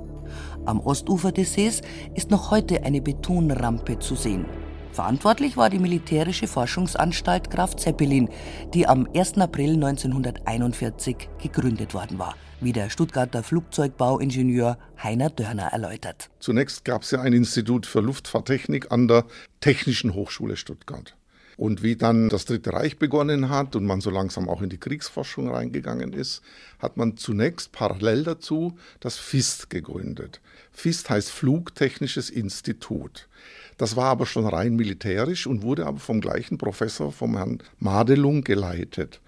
Am 0.64 0.80
Ostufer 0.80 1.32
des 1.32 1.52
Sees 1.52 1.82
ist 2.14 2.30
noch 2.30 2.50
heute 2.50 2.82
eine 2.82 3.02
Betonrampe 3.02 3.98
zu 3.98 4.14
sehen. 4.14 4.46
Verantwortlich 4.92 5.58
war 5.58 5.68
die 5.68 5.80
militärische 5.80 6.46
Forschungsanstalt 6.46 7.50
Graf 7.50 7.76
Zeppelin, 7.76 8.30
die 8.72 8.86
am 8.86 9.06
1. 9.14 9.36
April 9.36 9.74
1941 9.74 11.28
gegründet 11.42 11.92
worden 11.92 12.18
war, 12.18 12.36
wie 12.62 12.72
der 12.72 12.88
Stuttgarter 12.88 13.42
Flugzeugbauingenieur 13.42 14.78
Heiner 15.02 15.28
Dörner 15.28 15.66
erläutert. 15.72 16.30
Zunächst 16.40 16.86
gab 16.86 17.02
es 17.02 17.10
ja 17.10 17.20
ein 17.20 17.34
Institut 17.34 17.84
für 17.84 18.00
Luftfahrttechnik 18.00 18.90
an 18.90 19.08
der 19.08 19.26
Technischen 19.60 20.14
Hochschule 20.14 20.56
Stuttgart. 20.56 21.18
Und 21.56 21.82
wie 21.82 21.96
dann 21.96 22.28
das 22.28 22.44
Dritte 22.44 22.72
Reich 22.72 22.98
begonnen 22.98 23.48
hat 23.48 23.76
und 23.76 23.84
man 23.84 24.00
so 24.00 24.10
langsam 24.10 24.48
auch 24.48 24.62
in 24.62 24.70
die 24.70 24.78
Kriegsforschung 24.78 25.48
reingegangen 25.48 26.12
ist, 26.12 26.42
hat 26.78 26.96
man 26.96 27.16
zunächst 27.16 27.72
parallel 27.72 28.24
dazu 28.24 28.76
das 29.00 29.18
FIST 29.18 29.70
gegründet. 29.70 30.40
FIST 30.72 31.10
heißt 31.10 31.30
Flugtechnisches 31.30 32.30
Institut. 32.30 33.28
Das 33.76 33.96
war 33.96 34.06
aber 34.06 34.26
schon 34.26 34.46
rein 34.46 34.76
militärisch 34.76 35.46
und 35.46 35.62
wurde 35.62 35.86
aber 35.86 35.98
vom 35.98 36.20
gleichen 36.20 36.58
Professor, 36.58 37.12
vom 37.12 37.36
Herrn 37.36 37.58
Madelung, 37.78 38.42
geleitet. 38.42 39.20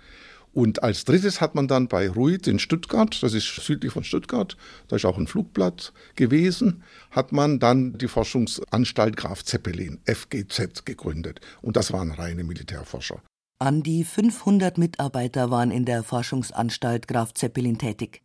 Und 0.56 0.82
als 0.82 1.04
drittes 1.04 1.42
hat 1.42 1.54
man 1.54 1.68
dann 1.68 1.86
bei 1.86 2.08
Ruid 2.08 2.46
in 2.46 2.58
Stuttgart, 2.58 3.22
das 3.22 3.34
ist 3.34 3.44
südlich 3.56 3.92
von 3.92 4.04
Stuttgart, 4.04 4.56
da 4.88 4.96
ist 4.96 5.04
auch 5.04 5.18
ein 5.18 5.26
Flugblatt 5.26 5.92
gewesen, 6.14 6.82
hat 7.10 7.30
man 7.30 7.58
dann 7.58 7.98
die 7.98 8.08
Forschungsanstalt 8.08 9.18
Graf 9.18 9.44
Zeppelin, 9.44 10.00
FGZ, 10.06 10.86
gegründet. 10.86 11.40
Und 11.60 11.76
das 11.76 11.92
waren 11.92 12.10
reine 12.10 12.42
Militärforscher. 12.42 13.20
An 13.58 13.82
die 13.82 14.02
500 14.02 14.78
Mitarbeiter 14.78 15.50
waren 15.50 15.70
in 15.70 15.84
der 15.84 16.02
Forschungsanstalt 16.02 17.06
Graf 17.06 17.34
Zeppelin 17.34 17.76
tätig. 17.76 18.22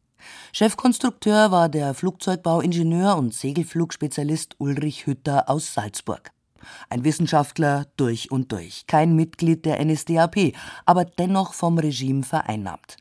Chefkonstrukteur 0.53 1.51
war 1.51 1.67
der 1.67 1.93
Flugzeugbauingenieur 1.93 3.17
und 3.17 3.33
Segelflugspezialist 3.33 4.55
Ulrich 4.57 5.05
Hütter 5.05 5.49
aus 5.49 5.73
Salzburg. 5.73 6.31
Ein 6.89 7.03
Wissenschaftler 7.03 7.87
durch 7.97 8.31
und 8.31 8.51
durch, 8.51 8.85
kein 8.87 9.15
Mitglied 9.15 9.65
der 9.65 9.83
NSDAP, 9.83 10.53
aber 10.85 11.05
dennoch 11.05 11.53
vom 11.53 11.77
Regime 11.77 12.23
vereinnahmt. 12.23 12.97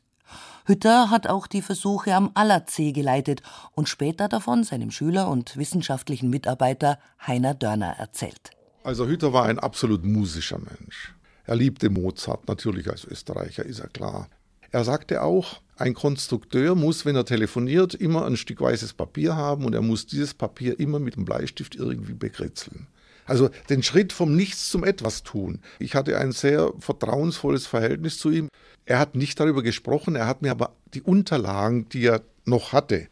Hütter 0.65 1.09
hat 1.09 1.27
auch 1.27 1.47
die 1.47 1.61
Versuche 1.61 2.13
am 2.13 2.31
Allersee 2.33 2.91
geleitet 2.91 3.41
und 3.73 3.89
später 3.89 4.29
davon 4.29 4.63
seinem 4.63 4.91
Schüler 4.91 5.27
und 5.27 5.57
wissenschaftlichen 5.57 6.29
Mitarbeiter 6.29 6.99
Heiner 7.25 7.53
Dörner 7.53 7.95
erzählt. 7.97 8.51
Also 8.83 9.07
Hütter 9.07 9.33
war 9.33 9.45
ein 9.45 9.59
absolut 9.59 10.05
musischer 10.05 10.59
Mensch. 10.59 11.13
Er 11.45 11.55
liebte 11.55 11.89
Mozart, 11.89 12.47
natürlich 12.47 12.89
als 12.89 13.05
Österreicher, 13.05 13.65
ist 13.65 13.79
er 13.79 13.89
klar. 13.89 14.29
Er 14.71 14.83
sagte 14.83 15.23
auch, 15.23 15.59
ein 15.75 15.93
Konstrukteur 15.93 16.75
muss, 16.75 17.05
wenn 17.05 17.15
er 17.15 17.25
telefoniert, 17.25 17.93
immer 17.95 18.25
ein 18.25 18.37
Stück 18.37 18.61
weißes 18.61 18.93
Papier 18.93 19.35
haben 19.35 19.65
und 19.65 19.73
er 19.73 19.81
muss 19.81 20.05
dieses 20.05 20.33
Papier 20.33 20.79
immer 20.79 20.99
mit 20.99 21.15
dem 21.15 21.25
Bleistift 21.25 21.75
irgendwie 21.75 22.13
bekritzeln. 22.13 22.87
Also 23.25 23.49
den 23.69 23.83
Schritt 23.83 24.13
vom 24.13 24.35
Nichts 24.35 24.69
zum 24.69 24.83
Etwas 24.83 25.23
tun. 25.23 25.59
Ich 25.79 25.95
hatte 25.95 26.17
ein 26.17 26.31
sehr 26.31 26.73
vertrauensvolles 26.79 27.67
Verhältnis 27.67 28.17
zu 28.17 28.29
ihm. 28.29 28.49
Er 28.85 28.99
hat 28.99 29.15
nicht 29.15 29.39
darüber 29.39 29.63
gesprochen, 29.63 30.15
er 30.15 30.27
hat 30.27 30.41
mir 30.41 30.51
aber 30.51 30.75
die 30.93 31.01
Unterlagen, 31.01 31.87
die 31.89 32.05
er 32.05 32.23
noch 32.45 32.73
hatte, 32.73 33.07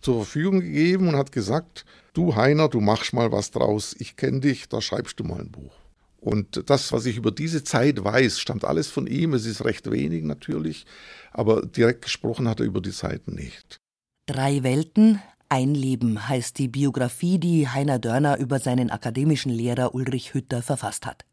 zur 0.00 0.24
Verfügung 0.24 0.60
gegeben 0.60 1.08
und 1.08 1.16
hat 1.16 1.30
gesagt, 1.30 1.84
du 2.14 2.34
Heiner, 2.34 2.68
du 2.68 2.80
machst 2.80 3.12
mal 3.12 3.30
was 3.30 3.50
draus, 3.50 3.94
ich 3.98 4.16
kenne 4.16 4.40
dich, 4.40 4.68
da 4.68 4.80
schreibst 4.80 5.20
du 5.20 5.24
mal 5.24 5.40
ein 5.40 5.50
Buch. 5.50 5.74
Und 6.20 6.68
das, 6.68 6.92
was 6.92 7.06
ich 7.06 7.16
über 7.16 7.30
diese 7.30 7.64
Zeit 7.64 8.04
weiß, 8.04 8.40
stammt 8.40 8.64
alles 8.64 8.88
von 8.88 9.06
ihm. 9.06 9.32
Es 9.32 9.46
ist 9.46 9.64
recht 9.64 9.90
wenig 9.90 10.22
natürlich, 10.24 10.84
aber 11.32 11.62
direkt 11.64 12.02
gesprochen 12.02 12.46
hat 12.46 12.60
er 12.60 12.66
über 12.66 12.82
die 12.82 12.92
Zeiten 12.92 13.34
nicht. 13.34 13.80
Drei 14.26 14.62
Welten, 14.62 15.20
ein 15.50 15.74
Leben 15.74 16.28
heißt 16.28 16.58
die 16.58 16.68
Biografie, 16.68 17.38
die 17.38 17.68
Heiner 17.68 17.98
Dörner 17.98 18.38
über 18.38 18.60
seinen 18.60 18.88
akademischen 18.88 19.50
Lehrer 19.50 19.94
Ulrich 19.94 20.32
Hütter 20.32 20.62
verfasst 20.62 21.06
hat. 21.06 21.24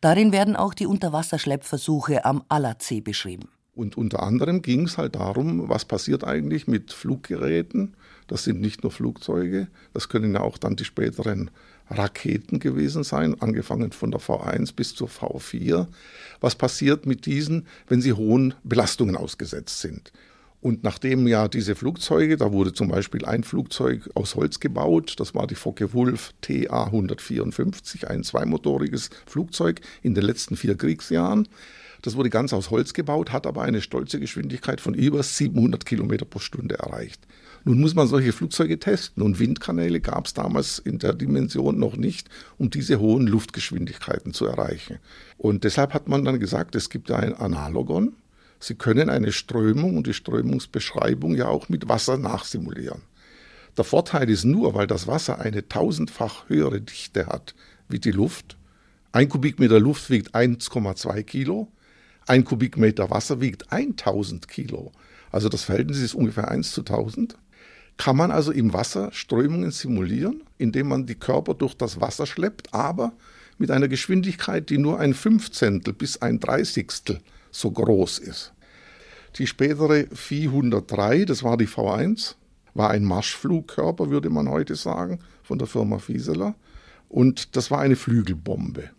Darin 0.00 0.32
werden 0.32 0.56
auch 0.56 0.72
die 0.72 0.86
Unterwasserschleppversuche 0.86 2.24
am 2.24 2.42
Allersee 2.48 3.02
beschrieben. 3.02 3.50
Und 3.74 3.98
unter 3.98 4.22
anderem 4.22 4.62
ging 4.62 4.86
es 4.86 4.96
halt 4.96 5.14
darum, 5.14 5.68
was 5.68 5.84
passiert 5.84 6.24
eigentlich 6.24 6.66
mit 6.66 6.92
Fluggeräten. 6.92 7.94
Das 8.26 8.44
sind 8.44 8.60
nicht 8.60 8.82
nur 8.82 8.92
Flugzeuge, 8.92 9.68
das 9.92 10.08
können 10.08 10.34
ja 10.34 10.40
auch 10.40 10.56
dann 10.56 10.76
die 10.76 10.84
späteren 10.84 11.50
Raketen 11.90 12.60
gewesen 12.60 13.04
sein, 13.04 13.40
angefangen 13.40 13.92
von 13.92 14.10
der 14.10 14.20
V1 14.20 14.74
bis 14.74 14.94
zur 14.94 15.08
V4. 15.08 15.86
Was 16.40 16.54
passiert 16.54 17.04
mit 17.04 17.26
diesen, 17.26 17.66
wenn 17.88 18.00
sie 18.00 18.12
hohen 18.12 18.54
Belastungen 18.62 19.16
ausgesetzt 19.16 19.80
sind? 19.80 20.12
Und 20.60 20.84
nachdem 20.84 21.26
ja 21.26 21.48
diese 21.48 21.74
Flugzeuge, 21.74 22.36
da 22.36 22.52
wurde 22.52 22.74
zum 22.74 22.88
Beispiel 22.88 23.24
ein 23.24 23.44
Flugzeug 23.44 24.10
aus 24.14 24.34
Holz 24.34 24.60
gebaut, 24.60 25.14
das 25.18 25.34
war 25.34 25.46
die 25.46 25.54
Focke-Wulf 25.54 26.34
TA 26.42 26.84
154, 26.84 28.08
ein 28.08 28.24
zweimotoriges 28.24 29.08
Flugzeug 29.26 29.80
in 30.02 30.14
den 30.14 30.24
letzten 30.24 30.56
vier 30.56 30.76
Kriegsjahren. 30.76 31.48
Das 32.02 32.16
wurde 32.16 32.30
ganz 32.30 32.52
aus 32.52 32.70
Holz 32.70 32.92
gebaut, 32.92 33.32
hat 33.32 33.46
aber 33.46 33.62
eine 33.62 33.80
stolze 33.80 34.20
Geschwindigkeit 34.20 34.80
von 34.80 34.94
über 34.94 35.22
700 35.22 35.84
Kilometer 35.84 36.24
pro 36.24 36.38
Stunde 36.38 36.78
erreicht. 36.78 37.26
Nun 37.64 37.80
muss 37.80 37.94
man 37.94 38.06
solche 38.06 38.32
Flugzeuge 38.32 38.78
testen 38.78 39.22
und 39.22 39.38
Windkanäle 39.38 40.00
gab 40.00 40.26
es 40.26 40.34
damals 40.34 40.78
in 40.78 40.98
der 40.98 41.12
Dimension 41.12 41.78
noch 41.78 41.96
nicht, 41.96 42.28
um 42.56 42.70
diese 42.70 43.00
hohen 43.00 43.26
Luftgeschwindigkeiten 43.26 44.32
zu 44.32 44.46
erreichen. 44.46 44.98
Und 45.36 45.64
deshalb 45.64 45.92
hat 45.92 46.08
man 46.08 46.24
dann 46.24 46.40
gesagt, 46.40 46.74
es 46.74 46.88
gibt 46.88 47.10
ein 47.10 47.34
Analogon, 47.34 48.14
Sie 48.60 48.74
können 48.74 49.08
eine 49.08 49.32
Strömung 49.32 49.96
und 49.96 50.06
die 50.06 50.12
Strömungsbeschreibung 50.12 51.34
ja 51.34 51.48
auch 51.48 51.70
mit 51.70 51.88
Wasser 51.88 52.18
nachsimulieren. 52.18 53.00
Der 53.78 53.84
Vorteil 53.84 54.28
ist 54.28 54.44
nur, 54.44 54.74
weil 54.74 54.86
das 54.86 55.06
Wasser 55.06 55.40
eine 55.40 55.66
tausendfach 55.66 56.48
höhere 56.48 56.82
Dichte 56.82 57.26
hat 57.26 57.54
wie 57.88 57.98
die 57.98 58.10
Luft. 58.10 58.58
Ein 59.12 59.30
Kubikmeter 59.30 59.80
Luft 59.80 60.10
wiegt 60.10 60.34
1,2 60.34 61.22
Kilo, 61.22 61.72
ein 62.26 62.44
Kubikmeter 62.44 63.08
Wasser 63.10 63.40
wiegt 63.40 63.72
1000 63.72 64.46
Kilo. 64.46 64.92
Also 65.32 65.48
das 65.48 65.64
Verhältnis 65.64 65.98
ist 65.98 66.14
ungefähr 66.14 66.48
1 66.48 66.72
zu 66.72 66.82
1000. 66.82 67.38
Kann 67.96 68.16
man 68.16 68.30
also 68.30 68.52
im 68.52 68.72
Wasser 68.74 69.10
Strömungen 69.12 69.70
simulieren, 69.70 70.42
indem 70.58 70.88
man 70.88 71.06
die 71.06 71.14
Körper 71.14 71.54
durch 71.54 71.74
das 71.74 72.00
Wasser 72.00 72.26
schleppt, 72.26 72.74
aber 72.74 73.14
mit 73.58 73.70
einer 73.70 73.88
Geschwindigkeit, 73.88 74.68
die 74.68 74.78
nur 74.78 75.00
ein 75.00 75.14
Fünfzehntel 75.14 75.94
bis 75.94 76.20
ein 76.20 76.40
Dreißigstel 76.40 77.20
so 77.50 77.70
groß 77.70 78.18
ist. 78.18 78.52
Die 79.36 79.46
spätere 79.46 80.06
403, 80.12 81.24
das 81.24 81.42
war 81.42 81.56
die 81.56 81.68
V1, 81.68 82.34
war 82.74 82.90
ein 82.90 83.04
Marschflugkörper, 83.04 84.10
würde 84.10 84.30
man 84.30 84.48
heute 84.48 84.74
sagen, 84.74 85.20
von 85.42 85.58
der 85.58 85.66
Firma 85.66 85.98
Fieseler. 85.98 86.54
Und 87.08 87.56
das 87.56 87.70
war 87.70 87.80
eine 87.80 87.96
Flügelbombe. 87.96 88.90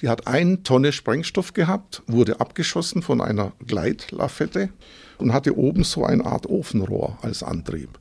Die 0.00 0.08
hat 0.08 0.28
eine 0.28 0.62
Tonne 0.62 0.92
Sprengstoff 0.92 1.54
gehabt, 1.54 2.02
wurde 2.06 2.40
abgeschossen 2.40 3.02
von 3.02 3.20
einer 3.20 3.52
Gleitlafette 3.66 4.70
und 5.18 5.32
hatte 5.32 5.56
oben 5.56 5.82
so 5.82 6.04
eine 6.04 6.24
Art 6.24 6.46
Ofenrohr 6.46 7.18
als 7.22 7.42
Antrieb. 7.42 7.98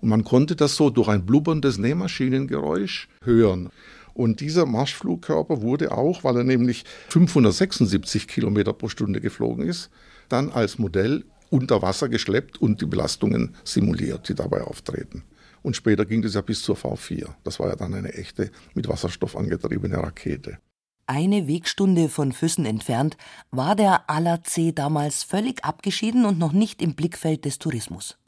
Und 0.00 0.08
man 0.08 0.24
konnte 0.24 0.56
das 0.56 0.76
so 0.76 0.90
durch 0.90 1.08
ein 1.08 1.26
blubberndes 1.26 1.78
Nähmaschinengeräusch 1.78 3.08
hören. 3.24 3.70
Und 4.14 4.40
dieser 4.40 4.66
Marschflugkörper 4.66 5.62
wurde 5.62 5.92
auch, 5.92 6.24
weil 6.24 6.36
er 6.36 6.44
nämlich 6.44 6.84
576 7.08 8.28
Kilometer 8.28 8.72
pro 8.72 8.88
Stunde 8.88 9.20
geflogen 9.20 9.66
ist, 9.66 9.90
dann 10.28 10.50
als 10.50 10.78
Modell 10.78 11.24
unter 11.50 11.82
Wasser 11.82 12.08
geschleppt 12.08 12.60
und 12.60 12.80
die 12.80 12.86
Belastungen 12.86 13.56
simuliert, 13.64 14.28
die 14.28 14.34
dabei 14.34 14.62
auftreten. 14.62 15.24
Und 15.62 15.76
später 15.76 16.06
ging 16.06 16.22
das 16.22 16.34
ja 16.34 16.40
bis 16.40 16.62
zur 16.62 16.76
V4. 16.76 17.28
Das 17.44 17.60
war 17.60 17.68
ja 17.68 17.76
dann 17.76 17.92
eine 17.94 18.14
echte 18.14 18.50
mit 18.74 18.88
Wasserstoff 18.88 19.36
angetriebene 19.36 19.98
Rakete. 19.98 20.58
Eine 21.06 21.48
Wegstunde 21.48 22.08
von 22.08 22.32
Füssen 22.32 22.64
entfernt 22.64 23.16
war 23.50 23.74
der 23.74 24.08
Allersee 24.08 24.70
damals 24.70 25.24
völlig 25.24 25.64
abgeschieden 25.64 26.24
und 26.24 26.38
noch 26.38 26.52
nicht 26.52 26.80
im 26.80 26.94
Blickfeld 26.94 27.44
des 27.44 27.58
Tourismus. 27.58 28.19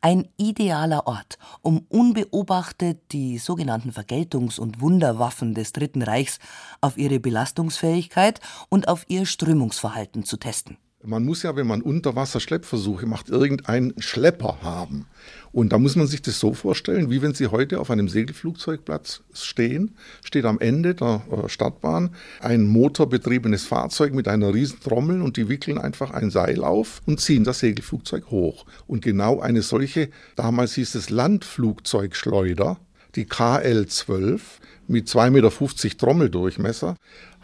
Ein 0.00 0.28
idealer 0.36 1.06
Ort, 1.06 1.38
um 1.62 1.86
unbeobachtet 1.88 3.12
die 3.12 3.38
sogenannten 3.38 3.90
Vergeltungs- 3.90 4.58
und 4.58 4.80
Wunderwaffen 4.80 5.54
des 5.54 5.72
Dritten 5.72 6.02
Reichs 6.02 6.38
auf 6.80 6.96
ihre 6.96 7.20
Belastungsfähigkeit 7.20 8.40
und 8.68 8.88
auf 8.88 9.04
ihr 9.08 9.26
Strömungsverhalten 9.26 10.24
zu 10.24 10.36
testen. 10.36 10.78
Man 11.08 11.24
muss 11.24 11.44
ja, 11.44 11.54
wenn 11.54 11.68
man 11.68 11.82
Unterwasser-Schleppversuche 11.82 13.06
macht, 13.06 13.28
irgendeinen 13.28 13.94
Schlepper 14.02 14.58
haben. 14.62 15.06
Und 15.52 15.72
da 15.72 15.78
muss 15.78 15.94
man 15.94 16.08
sich 16.08 16.20
das 16.20 16.40
so 16.40 16.52
vorstellen, 16.52 17.10
wie 17.10 17.22
wenn 17.22 17.32
Sie 17.32 17.46
heute 17.46 17.78
auf 17.78 17.92
einem 17.92 18.08
Segelflugzeugplatz 18.08 19.22
stehen, 19.32 19.94
steht 20.24 20.44
am 20.44 20.58
Ende 20.58 20.96
der 20.96 21.22
äh, 21.30 21.48
Stadtbahn 21.48 22.10
ein 22.40 22.66
motorbetriebenes 22.66 23.66
Fahrzeug 23.66 24.14
mit 24.14 24.26
einer 24.26 24.52
riesen 24.52 24.80
Trommel 24.80 25.22
und 25.22 25.36
die 25.36 25.48
wickeln 25.48 25.78
einfach 25.78 26.10
ein 26.10 26.32
Seil 26.32 26.64
auf 26.64 27.02
und 27.06 27.20
ziehen 27.20 27.44
das 27.44 27.60
Segelflugzeug 27.60 28.32
hoch. 28.32 28.66
Und 28.88 29.02
genau 29.02 29.38
eine 29.38 29.62
solche, 29.62 30.08
damals 30.34 30.74
hieß 30.74 30.96
es 30.96 31.08
Landflugzeugschleuder, 31.10 32.78
die 33.14 33.26
KL-12 33.26 34.40
mit 34.88 35.08
2,50 35.08 35.30
Meter 35.30 35.98
Trommeldurchmesser, 35.98 36.96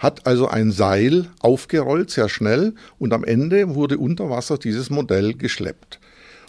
hat 0.03 0.27
also 0.27 0.49
ein 0.49 0.73
Seil 0.73 1.29
aufgerollt, 1.41 2.11
sehr 2.11 2.29
schnell, 2.29 2.75
und 2.99 3.13
am 3.13 3.23
Ende 3.23 3.77
wurde 3.77 3.99
unter 3.99 4.29
Wasser 4.29 4.59
dieses 4.59 4.91
Modell 4.91 5.35
geschleppt. 5.35 6.01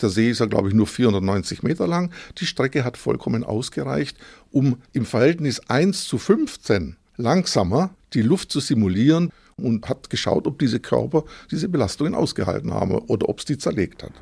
Der 0.01 0.09
See 0.09 0.31
ist 0.31 0.39
ja, 0.39 0.47
glaube 0.47 0.69
ich, 0.69 0.73
nur 0.73 0.87
490 0.87 1.61
Meter 1.61 1.87
lang. 1.87 2.11
Die 2.39 2.47
Strecke 2.47 2.83
hat 2.83 2.97
vollkommen 2.97 3.43
ausgereicht, 3.43 4.17
um 4.51 4.77
im 4.91 5.05
Verhältnis 5.05 5.61
1 5.69 6.05
zu 6.05 6.17
15 6.17 6.97
langsamer 7.15 7.91
die 8.13 8.23
Luft 8.23 8.51
zu 8.51 8.59
simulieren 8.59 9.29
und 9.55 9.87
hat 9.87 10.09
geschaut, 10.09 10.47
ob 10.47 10.57
diese 10.57 10.79
Körper 10.79 11.23
diese 11.51 11.69
Belastungen 11.69 12.15
ausgehalten 12.15 12.73
haben 12.73 12.91
oder 12.91 13.29
ob 13.29 13.39
es 13.39 13.45
die 13.45 13.59
zerlegt 13.59 14.01
hat. 14.01 14.13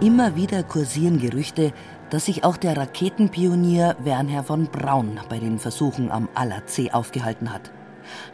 Immer 0.00 0.34
wieder 0.34 0.62
kursieren 0.62 1.20
Gerüchte, 1.20 1.74
dass 2.08 2.24
sich 2.24 2.42
auch 2.42 2.56
der 2.56 2.74
Raketenpionier 2.74 3.96
Wernher 3.98 4.42
von 4.42 4.66
Braun 4.68 5.20
bei 5.28 5.38
den 5.38 5.58
Versuchen 5.58 6.10
am 6.10 6.26
Allersee 6.34 6.90
aufgehalten 6.90 7.52
hat. 7.52 7.70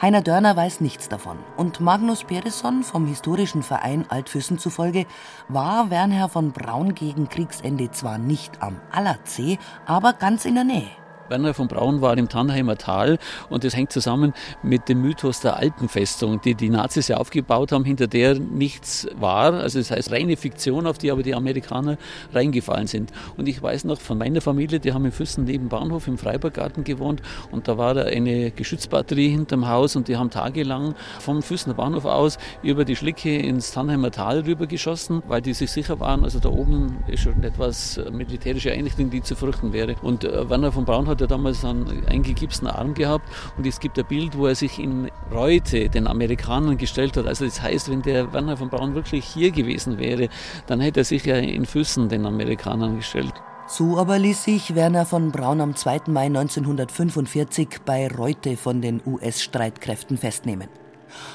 Heiner 0.00 0.22
Dörner 0.22 0.54
weiß 0.54 0.80
nichts 0.80 1.08
davon. 1.08 1.38
Und 1.56 1.80
Magnus 1.80 2.22
Peresson 2.22 2.84
vom 2.84 3.08
historischen 3.08 3.64
Verein 3.64 4.08
Altfüssen 4.08 4.58
zufolge 4.58 5.06
war 5.48 5.90
Wernher 5.90 6.28
von 6.28 6.52
Braun 6.52 6.94
gegen 6.94 7.28
Kriegsende 7.28 7.90
zwar 7.90 8.18
nicht 8.18 8.62
am 8.62 8.80
Allersee, 8.92 9.58
aber 9.86 10.12
ganz 10.12 10.44
in 10.44 10.54
der 10.54 10.64
Nähe. 10.64 11.05
Werner 11.28 11.54
von 11.54 11.68
Braun 11.68 12.00
war 12.00 12.16
im 12.16 12.28
Tannheimer 12.28 12.76
Tal 12.76 13.18
und 13.48 13.64
das 13.64 13.76
hängt 13.76 13.92
zusammen 13.92 14.32
mit 14.62 14.88
dem 14.88 15.02
Mythos 15.02 15.40
der 15.40 15.56
Alpenfestung, 15.56 16.40
die 16.40 16.54
die 16.54 16.70
Nazis 16.70 17.08
ja 17.08 17.16
aufgebaut 17.16 17.72
haben, 17.72 17.84
hinter 17.84 18.06
der 18.06 18.38
nichts 18.38 19.08
war. 19.18 19.54
Also 19.54 19.78
das 19.78 19.90
heißt 19.90 20.12
reine 20.12 20.36
Fiktion, 20.36 20.86
auf 20.86 20.98
die 20.98 21.10
aber 21.10 21.22
die 21.22 21.34
Amerikaner 21.34 21.98
reingefallen 22.32 22.86
sind. 22.86 23.12
Und 23.36 23.48
ich 23.48 23.62
weiß 23.62 23.84
noch 23.84 24.00
von 24.00 24.18
meiner 24.18 24.40
Familie, 24.40 24.80
die 24.80 24.92
haben 24.92 25.04
in 25.04 25.12
Füssen 25.12 25.44
neben 25.44 25.68
Bahnhof 25.68 26.06
im 26.06 26.18
Freiburgarten 26.18 26.84
gewohnt 26.84 27.22
und 27.50 27.68
da 27.68 27.78
war 27.78 27.94
da 27.94 28.02
eine 28.02 28.50
Geschützbatterie 28.50 29.28
hinterm 29.30 29.68
Haus 29.68 29.96
und 29.96 30.08
die 30.08 30.16
haben 30.16 30.30
tagelang 30.30 30.94
vom 31.20 31.42
Füssener 31.42 31.74
Bahnhof 31.74 32.04
aus 32.04 32.38
über 32.62 32.84
die 32.84 32.96
Schlicke 32.96 33.36
ins 33.36 33.72
Tannheimer 33.72 34.10
Tal 34.10 34.40
rübergeschossen, 34.40 35.22
weil 35.26 35.42
die 35.42 35.54
sich 35.54 35.70
sicher 35.70 36.00
waren, 36.00 36.24
also 36.24 36.38
da 36.38 36.48
oben 36.48 36.98
ist 37.08 37.22
schon 37.22 37.42
etwas 37.42 38.00
militärische 38.10 38.72
Einrichtung, 38.72 39.10
die 39.10 39.22
zu 39.22 39.34
fürchten 39.34 39.72
wäre. 39.72 39.96
Und 40.02 40.24
äh, 40.24 40.48
Werner 40.48 40.72
von 40.72 40.84
Braun 40.84 41.08
hat 41.08 41.15
hat 41.16 41.22
er 41.22 41.26
damals 41.28 41.64
einen 41.64 42.06
eingegipsten 42.06 42.68
Arm 42.68 42.92
gehabt 42.92 43.26
und 43.56 43.66
es 43.66 43.80
gibt 43.80 43.98
ein 43.98 44.04
Bild, 44.04 44.36
wo 44.36 44.46
er 44.46 44.54
sich 44.54 44.78
in 44.78 45.10
Reute 45.32 45.88
den 45.88 46.06
Amerikanern 46.06 46.76
gestellt 46.76 47.16
hat. 47.16 47.26
Also 47.26 47.46
das 47.46 47.62
heißt, 47.62 47.90
wenn 47.90 48.02
der 48.02 48.34
Werner 48.34 48.58
von 48.58 48.68
Braun 48.68 48.94
wirklich 48.94 49.24
hier 49.24 49.50
gewesen 49.50 49.98
wäre, 49.98 50.28
dann 50.66 50.80
hätte 50.80 51.00
er 51.00 51.04
sich 51.04 51.24
ja 51.24 51.36
in 51.36 51.64
Füssen 51.64 52.10
den 52.10 52.26
Amerikanern 52.26 52.96
gestellt. 52.96 53.32
So 53.66 53.96
aber 53.96 54.18
ließ 54.18 54.44
sich 54.44 54.74
Werner 54.74 55.06
von 55.06 55.32
Braun 55.32 55.62
am 55.62 55.74
2. 55.74 56.02
Mai 56.08 56.26
1945 56.26 57.80
bei 57.86 58.08
Reute 58.08 58.58
von 58.58 58.82
den 58.82 59.00
US-Streitkräften 59.06 60.18
festnehmen. 60.18 60.68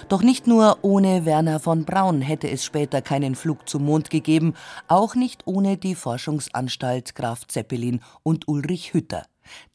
Doch 0.10 0.22
nicht 0.22 0.46
nur 0.46 0.78
ohne 0.84 1.26
Werner 1.26 1.60
von 1.60 1.86
Braun 1.86 2.22
hätte 2.22 2.50
es 2.52 2.64
später 2.64 3.02
keinen 3.02 3.34
Flug 3.34 3.68
zum 3.68 3.84
Mond 3.86 4.12
gegeben, 4.12 4.54
auch 4.88 5.16
nicht 5.16 5.42
ohne 5.46 5.78
die 5.78 5.96
Forschungsanstalt 5.96 7.16
Graf 7.16 7.48
Zeppelin 7.48 8.02
und 8.22 8.48
Ulrich 8.48 8.94
Hütter 8.94 9.24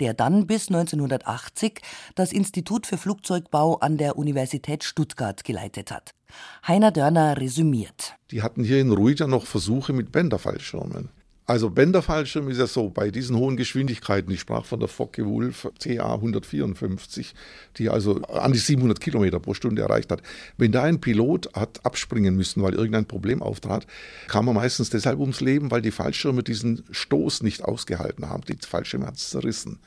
der 0.01 0.15
dann 0.15 0.47
bis 0.47 0.69
1980 0.69 1.81
das 2.15 2.33
Institut 2.33 2.87
für 2.87 2.99
Flugzeugbau 2.99 3.77
an 3.79 3.97
der 3.97 4.17
Universität 4.17 4.85
Stuttgart 4.85 5.45
geleitet 5.45 5.91
hat. 5.91 6.15
Heiner 6.67 6.91
Dörner 6.91 7.37
resümiert. 7.39 8.15
Die 8.31 8.43
hatten 8.43 8.65
hier 8.65 8.81
in 8.81 8.93
Ruida 8.93 9.27
noch 9.27 9.47
Versuche 9.47 9.93
mit 9.93 10.13
Bänderfallschirmen. 10.13 11.11
Also 11.49 11.71
Bänderfallschirm 11.71 12.49
ist 12.49 12.59
ja 12.59 12.67
so, 12.67 12.91
bei 12.91 13.13
diesen 13.13 13.37
hohen 13.37 13.57
Geschwindigkeiten, 13.57 14.33
ich 14.33 14.41
sprach 14.41 14.65
von 14.65 14.81
der 14.81 14.89
Focke-Wulf 14.89 15.69
CA 15.79 16.15
154, 16.15 17.35
die 17.77 17.89
also 17.89 18.21
an 18.23 18.53
die 18.53 18.59
700 18.59 19.01
Kilometer 19.01 19.39
pro 19.39 19.55
Stunde 19.55 19.83
erreicht 19.83 20.11
hat. 20.11 20.23
Wenn 20.59 20.73
da 20.73 20.83
ein 20.83 21.01
Pilot 21.01 21.55
hat 21.55 21.87
abspringen 21.87 22.35
müssen, 22.35 22.65
weil 22.65 22.75
irgendein 22.75 23.07
Problem 23.07 23.43
auftrat, 23.43 23.87
kam 24.27 24.49
er 24.49 24.55
meistens 24.55 24.91
deshalb 24.91 25.21
ums 25.21 25.41
Leben, 25.41 25.71
weil 25.71 25.83
die 25.83 25.93
Fallschirme 25.93 26.43
diesen 26.43 26.83
Stoß 26.91 27.45
nicht 27.45 27.65
ausgehalten 27.65 28.29
haben. 28.29 28.43
Die 28.49 28.57
Fallschirme 28.67 29.07
hat 29.07 29.17
es 29.17 29.31
zerrissen. 29.31 29.79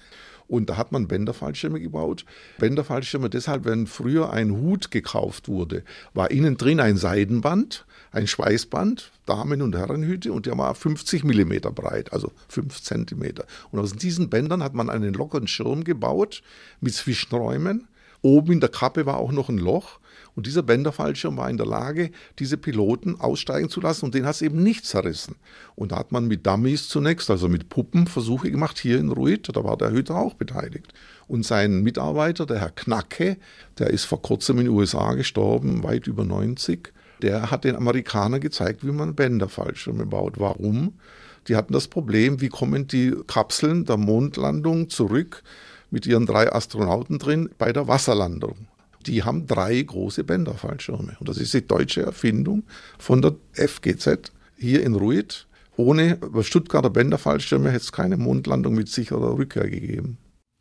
Und 0.47 0.69
da 0.69 0.77
hat 0.77 0.91
man 0.91 1.07
Bänderfallschirme 1.07 1.79
gebaut. 1.79 2.25
Bänderfallschirme 2.57 3.29
deshalb, 3.29 3.65
wenn 3.65 3.85
früher 3.85 4.31
ein 4.31 4.51
Hut 4.51 4.91
gekauft 4.91 5.47
wurde, 5.47 5.83
war 6.13 6.31
innen 6.31 6.57
drin 6.57 6.79
ein 6.79 6.97
Seidenband, 6.97 7.85
ein 8.11 8.27
Schweißband, 8.27 9.11
Damen- 9.25 9.61
und 9.61 9.75
Herrenhüte 9.75 10.33
und 10.33 10.45
der 10.45 10.57
war 10.57 10.73
50 10.75 11.23
Millimeter 11.23 11.71
breit, 11.71 12.11
also 12.13 12.31
5 12.47 12.81
Zentimeter. 12.81 13.45
Und 13.71 13.79
aus 13.79 13.93
diesen 13.93 14.29
Bändern 14.29 14.63
hat 14.63 14.73
man 14.73 14.89
einen 14.89 15.13
lockeren 15.13 15.47
Schirm 15.47 15.83
gebaut 15.83 16.41
mit 16.81 16.93
Zwischenräumen. 16.93 17.87
Oben 18.21 18.53
in 18.53 18.59
der 18.59 18.69
Kappe 18.69 19.05
war 19.05 19.17
auch 19.17 19.31
noch 19.31 19.49
ein 19.49 19.57
Loch 19.57 19.99
und 20.35 20.45
dieser 20.45 20.63
Bänderfallschirm 20.63 21.37
war 21.37 21.49
in 21.49 21.57
der 21.57 21.65
Lage, 21.65 22.11
diese 22.37 22.57
Piloten 22.57 23.19
aussteigen 23.19 23.69
zu 23.69 23.81
lassen 23.81 24.05
und 24.05 24.15
den 24.15 24.25
hat 24.25 24.35
es 24.35 24.41
eben 24.41 24.61
nicht 24.61 24.85
zerrissen. 24.85 25.35
Und 25.75 25.91
da 25.91 25.97
hat 25.97 26.11
man 26.11 26.27
mit 26.27 26.45
Dummies 26.45 26.89
zunächst, 26.89 27.29
also 27.29 27.47
mit 27.47 27.69
Puppen, 27.69 28.07
Versuche 28.07 28.51
gemacht, 28.51 28.79
hier 28.79 28.99
in 28.99 29.11
Ruid, 29.11 29.49
da 29.53 29.63
war 29.63 29.77
der 29.77 29.91
Hüter 29.91 30.15
auch 30.15 30.33
beteiligt. 30.33 30.93
Und 31.27 31.45
sein 31.45 31.81
Mitarbeiter, 31.81 32.45
der 32.45 32.59
Herr 32.59 32.71
Knacke, 32.71 33.37
der 33.77 33.89
ist 33.89 34.05
vor 34.05 34.21
kurzem 34.21 34.59
in 34.59 34.65
den 34.65 34.73
USA 34.73 35.13
gestorben, 35.13 35.83
weit 35.83 36.07
über 36.07 36.25
90, 36.25 36.93
der 37.21 37.51
hat 37.51 37.63
den 37.63 37.75
Amerikanern 37.75 38.41
gezeigt, 38.41 38.85
wie 38.85 38.91
man 38.91 39.15
Bänderfallschirme 39.15 40.05
baut. 40.05 40.39
Warum? 40.39 40.99
Die 41.47 41.55
hatten 41.55 41.73
das 41.73 41.87
Problem, 41.87 42.41
wie 42.41 42.49
kommen 42.49 42.87
die 42.87 43.15
Kapseln 43.27 43.85
der 43.85 43.97
Mondlandung 43.97 44.89
zurück 44.89 45.43
mit 45.89 46.05
ihren 46.05 46.25
drei 46.25 46.51
Astronauten 46.51 47.17
drin 47.17 47.49
bei 47.57 47.73
der 47.73 47.87
Wasserlandung 47.87 48.67
die 49.05 49.23
haben 49.23 49.47
drei 49.47 49.81
große 49.81 50.23
Bänderfallschirme. 50.23 51.17
Und 51.19 51.29
das 51.29 51.37
ist 51.37 51.53
die 51.53 51.65
deutsche 51.65 52.01
Erfindung 52.01 52.63
von 52.97 53.21
der 53.21 53.35
FGZ 53.53 54.31
hier 54.57 54.83
in 54.83 54.95
Ruid. 54.95 55.47
Ohne 55.77 56.19
Stuttgarter 56.41 56.89
Bänderfallschirme 56.89 57.69
hätte 57.69 57.83
es 57.83 57.91
keine 57.91 58.17
Mondlandung 58.17 58.75
mit 58.75 58.89
sicherer 58.89 59.37
Rückkehr 59.37 59.69
gegeben. 59.69 60.17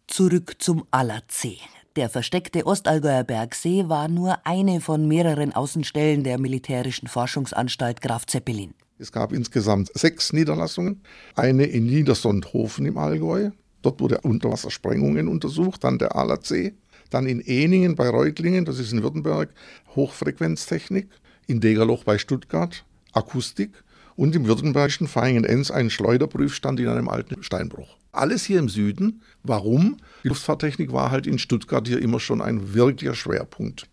Zurück 0.06 0.54
zum 0.58 0.84
Allersee. 0.90 1.58
Der 1.98 2.08
versteckte 2.08 2.64
Ostallgäuer 2.64 3.24
Bergsee 3.24 3.88
war 3.88 4.06
nur 4.06 4.46
eine 4.46 4.80
von 4.80 5.08
mehreren 5.08 5.52
Außenstellen 5.52 6.22
der 6.22 6.38
militärischen 6.38 7.08
Forschungsanstalt 7.08 8.02
Graf 8.02 8.24
Zeppelin. 8.24 8.72
Es 9.00 9.10
gab 9.10 9.32
insgesamt 9.32 9.90
sechs 9.94 10.32
Niederlassungen. 10.32 11.02
Eine 11.34 11.64
in 11.64 11.86
Niedersondhofen 11.86 12.86
im 12.86 12.98
Allgäu. 12.98 13.50
Dort 13.82 13.98
wurde 13.98 14.20
Unterwassersprengungen 14.20 15.26
untersucht, 15.26 15.82
dann 15.82 15.98
der 15.98 16.14
ALAC. 16.14 16.72
Dann 17.10 17.26
in 17.26 17.40
Eningen 17.40 17.96
bei 17.96 18.08
Reutlingen, 18.08 18.64
das 18.64 18.78
ist 18.78 18.92
in 18.92 19.02
Württemberg, 19.02 19.52
Hochfrequenztechnik. 19.96 21.08
In 21.48 21.58
Degerloch 21.58 22.04
bei 22.04 22.16
Stuttgart, 22.18 22.84
Akustik. 23.12 23.72
Und 24.18 24.34
im 24.34 24.48
württembergischen 24.48 25.06
Vaihingen-Enz 25.06 25.70
ein 25.70 25.90
Schleuderprüfstand 25.90 26.80
in 26.80 26.88
einem 26.88 27.08
alten 27.08 27.40
Steinbruch. 27.44 27.96
Alles 28.10 28.44
hier 28.44 28.58
im 28.58 28.68
Süden. 28.68 29.22
Warum? 29.44 29.98
Die 30.24 30.28
Luftfahrttechnik 30.28 30.92
war 30.92 31.12
halt 31.12 31.28
in 31.28 31.38
Stuttgart 31.38 31.86
hier 31.86 32.02
immer 32.02 32.18
schon 32.18 32.42
ein 32.42 32.74
wirklicher 32.74 33.14
Schwerpunkt. 33.14 33.86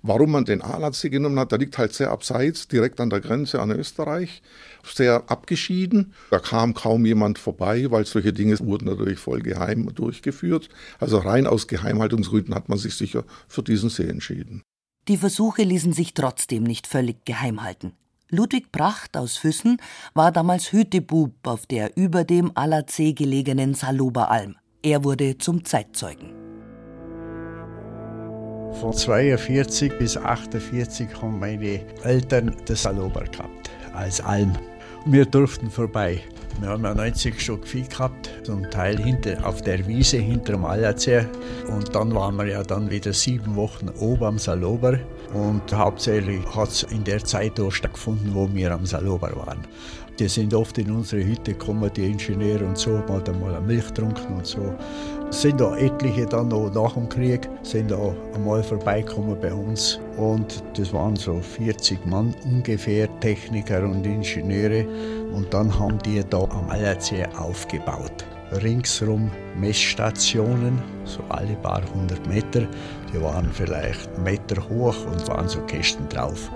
Warum 0.00 0.30
man 0.30 0.46
den 0.46 0.62
Alatsee 0.62 1.10
genommen 1.10 1.38
hat, 1.38 1.52
der 1.52 1.58
liegt 1.58 1.76
halt 1.76 1.92
sehr 1.92 2.10
abseits, 2.10 2.66
direkt 2.68 2.98
an 2.98 3.10
der 3.10 3.20
Grenze 3.20 3.60
an 3.60 3.70
Österreich, 3.70 4.40
sehr 4.90 5.24
abgeschieden. 5.30 6.14
Da 6.30 6.38
kam 6.38 6.72
kaum 6.72 7.04
jemand 7.04 7.38
vorbei, 7.38 7.90
weil 7.90 8.06
solche 8.06 8.32
Dinge 8.32 8.58
wurden 8.60 8.86
natürlich 8.86 9.18
voll 9.18 9.40
geheim 9.40 9.94
durchgeführt. 9.94 10.70
Also 10.98 11.18
rein 11.18 11.46
aus 11.46 11.68
Geheimhaltungsgründen 11.68 12.54
hat 12.54 12.70
man 12.70 12.78
sich 12.78 12.94
sicher 12.94 13.24
für 13.48 13.62
diesen 13.62 13.90
See 13.90 14.08
entschieden. 14.08 14.62
Die 15.08 15.18
Versuche 15.18 15.62
ließen 15.62 15.92
sich 15.92 16.14
trotzdem 16.14 16.62
nicht 16.62 16.86
völlig 16.86 17.26
geheim 17.26 17.62
halten. 17.62 17.92
Ludwig 18.30 18.70
Pracht 18.72 19.16
aus 19.16 19.38
Füssen 19.38 19.78
war 20.12 20.30
damals 20.32 20.70
Hütebub 20.70 21.32
auf 21.46 21.64
der 21.64 21.96
über 21.96 22.24
dem 22.24 22.52
Alatsee 22.54 23.14
gelegenen 23.14 23.72
Saloberalm. 23.72 24.56
Er 24.82 25.02
wurde 25.02 25.38
zum 25.38 25.64
Zeitzeugen. 25.64 26.34
Von 28.80 28.92
42 28.92 29.96
bis 29.98 30.18
48 30.18 31.08
haben 31.22 31.38
meine 31.38 31.80
Eltern 32.04 32.54
das 32.66 32.82
Salober 32.82 33.24
gehabt, 33.24 33.70
als 33.94 34.20
Alm. 34.20 34.52
Wir 35.06 35.24
durften 35.24 35.70
vorbei. 35.70 36.20
Wir 36.60 36.68
haben 36.68 36.84
ja 36.84 36.94
90 36.94 37.40
Stück 37.40 37.66
Vieh 37.66 37.88
gehabt, 37.88 38.30
zum 38.42 38.68
Teil 38.70 38.98
hinter, 38.98 39.46
auf 39.46 39.62
der 39.62 39.86
Wiese 39.86 40.18
hinter 40.18 40.52
dem 40.52 40.66
Allerzehr. 40.66 41.26
Und 41.68 41.94
dann 41.94 42.14
waren 42.14 42.36
wir 42.36 42.46
ja 42.46 42.62
dann 42.62 42.90
wieder 42.90 43.14
sieben 43.14 43.56
Wochen 43.56 43.88
oben 43.88 44.24
am 44.24 44.38
Salober. 44.38 44.98
Und 45.34 45.72
hauptsächlich 45.72 46.44
hat 46.54 46.68
es 46.68 46.82
in 46.84 47.04
der 47.04 47.22
Zeit 47.22 47.60
auch 47.60 47.70
stattgefunden, 47.70 48.34
wo 48.34 48.48
wir 48.52 48.72
am 48.72 48.86
Salober 48.86 49.30
waren. 49.36 49.60
Die 50.18 50.26
sind 50.26 50.52
oft 50.52 50.76
in 50.78 50.90
unsere 50.90 51.24
Hütte 51.24 51.52
gekommen, 51.52 51.90
die 51.94 52.10
Ingenieure 52.10 52.64
und 52.64 52.76
so, 52.76 52.90
mal 53.08 53.22
dann 53.22 53.38
mal 53.38 53.60
Milch 53.60 53.86
getrunken 53.86 54.34
und 54.34 54.46
so. 54.46 54.74
Sind 55.30 55.62
auch 55.62 55.76
etliche 55.76 56.26
dann 56.26 56.48
noch 56.48 56.72
nach 56.74 56.94
dem 56.94 57.08
Krieg, 57.08 57.48
sind 57.62 57.92
auch 57.92 58.14
einmal 58.34 58.64
vorbeigekommen 58.64 59.40
bei 59.40 59.52
uns. 59.52 60.00
Und 60.16 60.64
das 60.76 60.92
waren 60.92 61.14
so 61.14 61.38
40 61.38 62.04
Mann 62.06 62.34
ungefähr, 62.44 63.08
Techniker 63.20 63.84
und 63.84 64.04
Ingenieure. 64.04 64.84
Und 65.32 65.54
dann 65.54 65.78
haben 65.78 65.98
die 65.98 66.20
da 66.28 66.38
am 66.38 66.68
Allerzee 66.68 67.24
aufgebaut. 67.38 68.24
Ringsrum 68.62 69.30
Messstationen, 69.60 70.82
so 71.04 71.20
alle 71.28 71.54
paar 71.56 71.82
hundert 71.94 72.26
Meter. 72.26 72.66
Die 73.12 73.22
waren 73.22 73.50
vielleicht 73.52 74.18
Meter 74.18 74.62
hoch 74.68 74.96
und 75.06 75.26
waren 75.28 75.48
so 75.48 75.60
Kästen 75.62 76.08
drauf. 76.08 76.50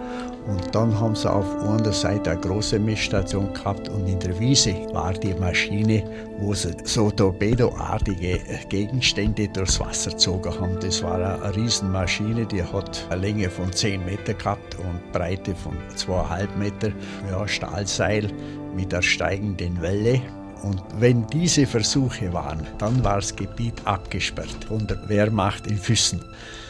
Und 0.47 0.75
dann 0.75 0.99
haben 0.99 1.15
sie 1.15 1.31
auf 1.33 1.47
einer 1.63 1.93
Seite 1.93 2.33
eine 2.33 2.41
große 2.41 2.79
Messstation 2.79 3.55
gehabt 3.55 3.89
und 3.89 4.09
in 4.09 4.19
der 4.19 4.39
Wiese 4.41 4.75
war 4.93 5.13
die 5.13 5.35
Maschine, 5.35 6.03
wo 6.39 6.53
sie 6.53 6.75
so 6.83 7.11
torpedoartige 7.11 8.41
Gegenstände 8.69 9.49
durchs 9.49 9.79
Wasser 9.79 10.11
gezogen 10.11 10.53
haben. 10.61 10.81
Das 10.81 11.03
war 11.03 11.15
eine 11.15 11.57
Riesenmaschine, 11.57 12.45
die 12.45 12.63
hat 12.63 13.07
eine 13.11 13.21
Länge 13.21 13.49
von 13.51 13.73
10 13.73 14.05
Meter 14.05 14.35
gehabt 14.35 14.77
und 14.81 15.13
Breite 15.13 15.55
von 15.55 15.77
2,5 15.97 16.57
Meter. 16.57 16.93
Ja, 17.31 17.47
Stahlseil 17.47 18.29
mit 18.75 18.91
der 18.91 19.03
steigenden 19.03 19.81
Welle. 19.81 20.21
Und 20.63 20.83
wenn 20.99 21.27
diese 21.27 21.67
Versuche 21.67 22.33
waren, 22.33 22.67
dann 22.79 23.03
war 23.03 23.17
das 23.17 23.35
Gebiet 23.35 23.75
abgesperrt 23.85 24.65
von 24.69 24.87
der 24.87 25.09
Wehrmacht 25.09 25.67
in 25.67 25.77
Füssen. 25.77 26.21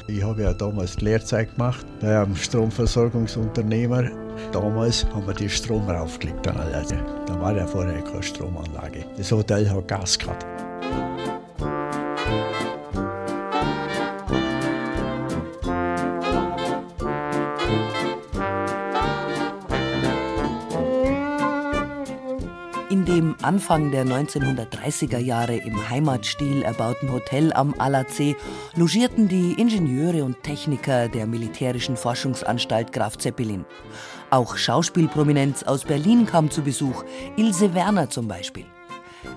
Ich 0.08 0.22
habe 0.22 0.42
ja 0.42 0.52
damals 0.52 0.96
die 0.96 1.04
Lehrzeit 1.04 1.54
gemacht 1.54 1.86
bei 2.00 2.18
einem 2.18 2.34
Stromversorgungsunternehmer. 2.34 4.04
Damals 4.50 5.06
haben 5.06 5.26
wir 5.26 5.34
den 5.34 5.50
Strom 5.50 5.88
raufgelegt. 5.88 6.44
Da 6.46 6.54
war 7.40 7.56
ja 7.56 7.66
vorher 7.66 8.02
keine 8.02 8.22
Stromanlage. 8.22 9.04
Das 9.16 9.30
Hotel 9.30 9.70
hat 9.70 9.88
Gas 9.88 10.18
gehabt. 10.18 10.44
Anfang 23.52 23.90
der 23.90 24.06
1930er 24.06 25.18
Jahre 25.18 25.54
im 25.56 25.90
Heimatstil 25.90 26.62
erbauten 26.62 27.12
Hotel 27.12 27.52
am 27.52 27.74
Allersee 27.76 28.34
logierten 28.76 29.28
die 29.28 29.52
Ingenieure 29.60 30.24
und 30.24 30.42
Techniker 30.42 31.06
der 31.08 31.26
militärischen 31.26 31.98
Forschungsanstalt 31.98 32.94
Graf 32.94 33.18
Zeppelin. 33.18 33.66
Auch 34.30 34.56
Schauspielprominenz 34.56 35.64
aus 35.64 35.84
Berlin 35.84 36.24
kam 36.24 36.50
zu 36.50 36.62
Besuch, 36.62 37.04
Ilse 37.36 37.74
Werner 37.74 38.08
zum 38.08 38.26
Beispiel. 38.26 38.64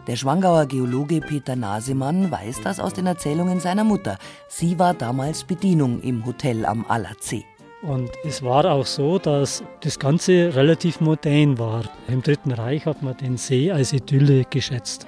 Der 0.08 0.16
Schwangauer 0.16 0.66
Geologe 0.68 1.20
Peter 1.20 1.58
Nasemann 1.58 2.32
weiß 2.32 2.62
das 2.64 2.80
aus 2.80 2.94
den 2.94 3.08
Erzählungen 3.08 3.60
seiner 3.60 3.84
Mutter. 3.84 4.18
Sie 4.48 4.80
war 4.80 4.94
damals 4.94 5.44
Bedienung 5.44 6.00
im 6.00 6.26
Hotel 6.26 6.66
am 6.66 6.86
Allersee. 6.88 7.44
Und 7.88 8.10
es 8.24 8.42
war 8.42 8.66
auch 8.66 8.86
so, 8.86 9.20
dass 9.20 9.64
das 9.82 10.00
Ganze 10.00 10.56
relativ 10.56 11.02
modern 11.02 11.60
war. 11.60 11.84
Im 12.08 12.24
Dritten 12.24 12.52
Reich 12.52 12.86
hat 12.88 13.04
man 13.04 13.16
den 13.16 13.38
See 13.38 13.72
als 13.72 13.94
Idylle 13.94 14.44
geschätzt. 14.50 15.06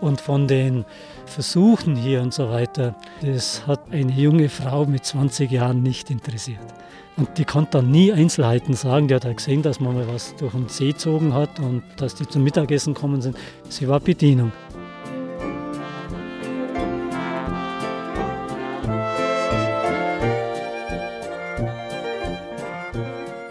Und 0.00 0.20
von 0.20 0.46
den 0.46 0.84
Versuchen 1.24 1.96
hier 1.96 2.20
und 2.20 2.34
so 2.34 2.50
weiter, 2.50 2.94
das 3.22 3.66
hat 3.66 3.80
eine 3.90 4.12
junge 4.12 4.50
Frau 4.50 4.84
mit 4.84 5.06
20 5.06 5.50
Jahren 5.50 5.82
nicht 5.82 6.10
interessiert. 6.10 6.60
Und 7.16 7.36
die 7.38 7.44
konnte 7.44 7.78
dann 7.78 7.90
nie 7.90 8.12
Einzelheiten 8.12 8.74
sagen. 8.74 9.08
Die 9.08 9.14
hat 9.14 9.24
halt 9.24 9.38
gesehen, 9.38 9.62
dass 9.62 9.80
man 9.80 9.94
mal 9.94 10.06
was 10.06 10.36
durch 10.36 10.52
den 10.52 10.68
See 10.68 10.92
gezogen 10.92 11.32
hat 11.32 11.58
und 11.58 11.82
dass 11.96 12.14
die 12.14 12.28
zum 12.28 12.44
Mittagessen 12.44 12.94
kommen 12.94 13.22
sind. 13.22 13.36
Sie 13.70 13.88
war 13.88 14.00
Bedienung. 14.00 14.52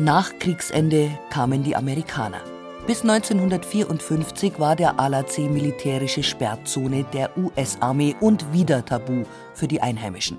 Nach 0.08 0.32
Kriegsende 0.40 1.12
kamen 1.30 1.64
die 1.64 1.76
Amerikaner. 1.76 2.40
Bis 2.88 3.02
1954 3.02 4.58
war 4.58 4.78
der 4.78 5.02
Alatsee 5.02 5.50
militärische 5.50 6.24
Sperrzone 6.24 7.04
der 7.12 7.38
US-Armee 7.38 8.16
und 8.22 8.54
wieder 8.54 8.86
tabu 8.86 9.26
für 9.54 9.68
die 9.68 9.82
Einheimischen. 9.82 10.38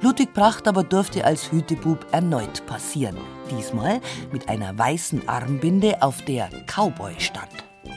Ludwig 0.00 0.32
Pracht 0.32 0.66
aber 0.66 0.84
durfte 0.84 1.22
als 1.26 1.52
Hütebub 1.52 2.06
erneut 2.12 2.64
passieren. 2.64 3.18
Diesmal 3.50 4.00
mit 4.32 4.48
einer 4.48 4.78
weißen 4.78 5.28
Armbinde, 5.28 6.00
auf 6.00 6.22
der 6.22 6.48
Cowboy 6.66 7.12
stand. 7.18 7.52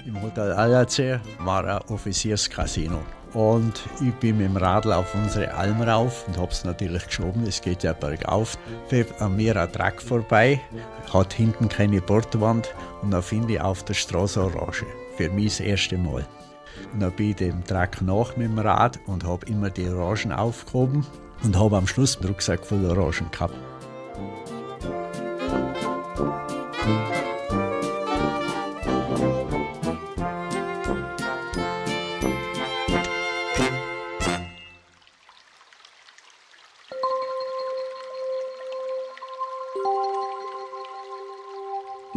Im 0.05 0.21
Hotel 0.21 0.51
Alatsee 0.51 1.21
war 1.39 1.63
ein 1.63 1.89
Offizierscasino. 1.89 2.99
Und 3.33 3.81
ich 4.01 4.13
bin 4.15 4.37
mit 4.37 4.47
dem 4.47 4.57
Radl 4.57 4.91
auf 4.91 5.15
unsere 5.15 5.53
Alm 5.53 5.81
rauf 5.81 6.25
und 6.27 6.37
habe 6.37 6.51
es 6.51 6.65
natürlich 6.65 7.05
geschoben. 7.05 7.45
Es 7.47 7.61
geht 7.61 7.83
ja 7.83 7.93
bergauf. 7.93 8.57
Fährt 8.89 9.21
an 9.21 9.37
mir 9.37 9.55
ein 9.55 9.71
Truck 9.71 10.01
vorbei, 10.01 10.59
hat 11.13 11.33
hinten 11.33 11.69
keine 11.69 12.01
Bordwand 12.01 12.73
und 13.01 13.11
dann 13.11 13.23
finde 13.23 13.53
ich 13.53 13.61
auf 13.61 13.83
der 13.83 13.93
Straße 13.93 14.41
Orange. 14.41 14.85
Für 15.15 15.29
mich 15.29 15.57
das 15.57 15.59
erste 15.61 15.97
Mal. 15.97 16.25
Und 16.93 16.99
dann 16.99 17.11
bin 17.13 17.29
ich 17.29 17.35
dem 17.37 17.63
Truck 17.63 18.01
nach 18.01 18.35
mit 18.35 18.47
dem 18.47 18.59
Rad 18.59 18.99
und 19.07 19.23
habe 19.23 19.45
immer 19.45 19.69
die 19.69 19.87
Orangen 19.87 20.33
aufgehoben 20.33 21.05
und 21.43 21.57
habe 21.57 21.77
am 21.77 21.87
Schluss 21.87 22.17
einen 22.17 22.27
Rucksack 22.27 22.65
voll 22.65 22.85
Orangen 22.85 23.31
gehabt. 23.31 23.55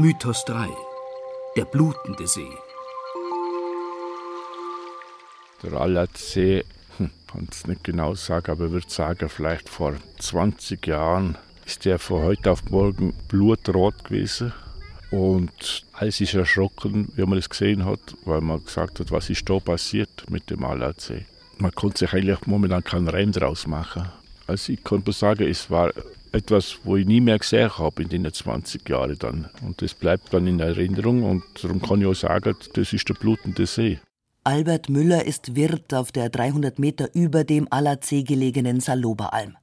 Mythos 0.05 0.45
3 0.45 0.69
Der 1.57 1.65
blutende 1.65 2.27
See 2.27 2.53
Der 5.63 5.73
Allatsee, 5.81 6.67
hm, 6.99 7.09
kann 7.27 7.49
es 7.51 7.67
nicht 7.67 7.85
genau 7.85 8.15
sagen, 8.15 8.51
aber 8.51 8.67
ich 8.67 8.73
würde 8.73 8.91
sagen, 8.91 9.31
vielleicht 9.31 9.71
vor 9.71 9.95
20 10.19 10.87
Jahren 10.87 11.39
ist 11.65 11.87
der 11.87 11.99
von 11.99 12.23
heute 12.23 12.51
auf 12.51 12.69
morgen 12.69 13.15
blutrot 13.29 14.05
gewesen. 14.05 14.53
Und 15.11 15.87
alles 15.95 16.21
ist 16.21 16.35
erschrocken, 16.35 17.11
wie 17.17 17.23
man 17.23 17.37
das 17.37 17.49
gesehen 17.49 17.87
hat, 17.87 18.15
weil 18.27 18.43
man 18.43 18.63
gesagt 18.63 19.01
hat, 19.01 19.11
was 19.11 19.31
ist 19.31 19.49
da 19.49 19.59
passiert 19.59 20.29
mit 20.29 20.51
dem 20.51 20.65
Allatsee. 20.65 21.25
Man 21.57 21.75
konnte 21.75 22.01
sich 22.01 22.13
eigentlich 22.13 22.47
momentan 22.47 22.85
keinen 22.85 23.09
Rennen 23.09 23.33
draus 23.33 23.67
machen. 23.67 24.13
Also 24.47 24.71
ich 24.71 24.85
bloß 24.85 25.19
sagen, 25.19 25.49
es 25.49 25.71
war 25.71 25.95
etwas, 26.35 26.79
wo 26.85 26.97
ich 26.97 27.07
nie 27.07 27.21
mehr 27.21 27.39
gesehen 27.39 27.79
habe 27.79 28.03
in 28.03 28.09
den 28.09 28.33
20 28.33 28.89
Jahren 28.89 29.17
dann. 29.19 29.51
Und 29.63 29.81
das 29.81 29.95
bleibt 29.95 30.33
dann 30.33 30.47
in 30.47 30.61
Erinnerung 30.61 31.23
und 31.23 31.43
darum 31.63 31.81
kann 31.81 32.01
ich 32.01 32.07
auch 32.07 32.15
sagen, 32.15 32.57
das 32.75 32.93
ist 32.93 33.09
der 33.09 33.15
blutende 33.15 33.67
See. 33.67 33.99
Albert 34.45 34.91
Müller 34.91 35.25
ist 35.25 35.57
Wirt 35.57 35.95
auf 35.95 36.13
der 36.13 36.29
300 36.29 36.79
Meter 36.79 37.09
über 37.15 37.45
dem 37.45 37.67
Allersee 37.71 38.25
gelegenen 38.25 38.81
Saloberalm. 38.81 39.57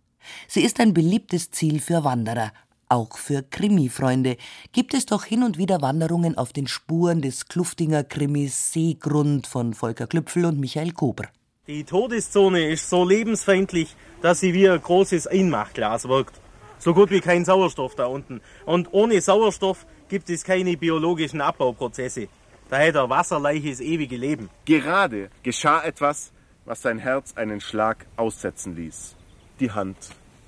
Sie 0.47 0.61
ist 0.61 0.79
ein 0.79 0.93
beliebtes 0.93 1.51
Ziel 1.51 1.79
für 1.79 2.03
Wanderer, 2.03 2.51
auch 2.91 3.17
für 3.17 3.41
Krimi-Freunde 3.41 4.35
gibt 4.73 4.93
es 4.93 5.05
doch 5.05 5.23
hin 5.23 5.43
und 5.43 5.57
wieder 5.57 5.81
Wanderungen 5.81 6.37
auf 6.37 6.51
den 6.51 6.67
Spuren 6.67 7.21
des 7.21 7.45
Kluftinger 7.45 8.03
Krimis 8.03 8.73
Seegrund 8.73 9.47
von 9.47 9.73
Volker 9.73 10.07
Klüpfel 10.07 10.43
und 10.43 10.59
Michael 10.59 10.91
Kober. 10.91 11.29
Die 11.67 11.85
Todeszone 11.85 12.67
ist 12.67 12.89
so 12.89 13.05
lebensfeindlich, 13.05 13.95
dass 14.21 14.41
sie 14.41 14.53
wie 14.53 14.67
ein 14.67 14.81
großes 14.81 15.27
Einmachglas 15.27 16.09
wirkt. 16.09 16.41
So 16.83 16.95
gut 16.95 17.11
wie 17.11 17.19
kein 17.19 17.45
Sauerstoff 17.45 17.93
da 17.93 18.07
unten. 18.07 18.41
Und 18.65 18.91
ohne 18.91 19.21
Sauerstoff 19.21 19.85
gibt 20.09 20.31
es 20.31 20.43
keine 20.43 20.75
biologischen 20.75 21.39
Abbauprozesse. 21.39 22.27
Daher 22.71 22.91
der 22.91 23.07
Wasserleiche 23.07 23.69
das 23.69 23.81
ewige 23.81 24.17
Leben. 24.17 24.49
Gerade 24.65 25.29
geschah 25.43 25.83
etwas, 25.83 26.31
was 26.65 26.81
sein 26.81 26.97
Herz 26.97 27.33
einen 27.35 27.61
Schlag 27.61 28.07
aussetzen 28.17 28.75
ließ. 28.75 29.15
Die 29.59 29.69
Hand 29.69 29.95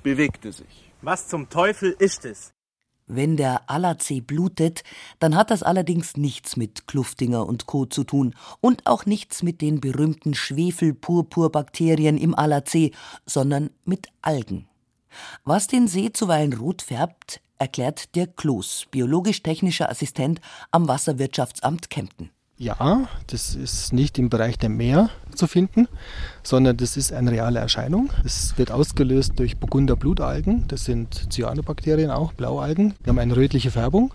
bewegte 0.01 0.51
sich. 0.51 0.91
Was 1.03 1.27
zum 1.27 1.49
Teufel 1.49 1.95
ist 1.99 2.25
es? 2.25 2.51
Wenn 3.05 3.37
der 3.37 3.69
Allersee 3.69 4.21
blutet, 4.21 4.83
dann 5.19 5.35
hat 5.35 5.51
das 5.51 5.61
allerdings 5.61 6.17
nichts 6.17 6.57
mit 6.57 6.87
Kluftinger 6.87 7.45
und 7.45 7.67
Co. 7.67 7.85
zu 7.85 8.05
tun 8.05 8.33
und 8.59 8.87
auch 8.87 9.05
nichts 9.05 9.43
mit 9.43 9.61
den 9.61 9.81
berühmten 9.81 10.33
Schwefelpurpurbakterien 10.33 12.17
im 12.17 12.33
Allersee, 12.33 12.91
sondern 13.27 13.69
mit 13.85 14.07
Algen. 14.23 14.67
Was 15.43 15.67
den 15.67 15.87
See 15.87 16.11
zuweilen 16.11 16.53
rot 16.53 16.81
färbt, 16.81 17.41
erklärt 17.57 18.15
Dirk 18.15 18.37
Kloß, 18.37 18.87
biologisch-technischer 18.91 19.89
Assistent 19.89 20.41
am 20.71 20.87
Wasserwirtschaftsamt 20.87 21.89
Kempten. 21.89 22.29
Ja, 22.57 23.07
das 23.27 23.55
ist 23.55 23.93
nicht 23.93 24.19
im 24.19 24.29
Bereich 24.29 24.57
der 24.57 24.69
Meer 24.69 25.09
zu 25.33 25.47
finden, 25.47 25.87
sondern 26.43 26.77
das 26.77 26.97
ist 26.97 27.11
eine 27.11 27.31
reale 27.31 27.59
Erscheinung. 27.59 28.11
Es 28.23 28.57
wird 28.57 28.71
ausgelöst 28.71 29.33
durch 29.37 29.57
Burgunder 29.57 29.95
Blutalgen, 29.95 30.65
das 30.67 30.85
sind 30.85 31.31
Cyanobakterien 31.31 32.11
auch, 32.11 32.33
Blaualgen. 32.33 32.93
Die 33.03 33.09
haben 33.09 33.19
eine 33.19 33.35
rötliche 33.35 33.71
Färbung 33.71 34.13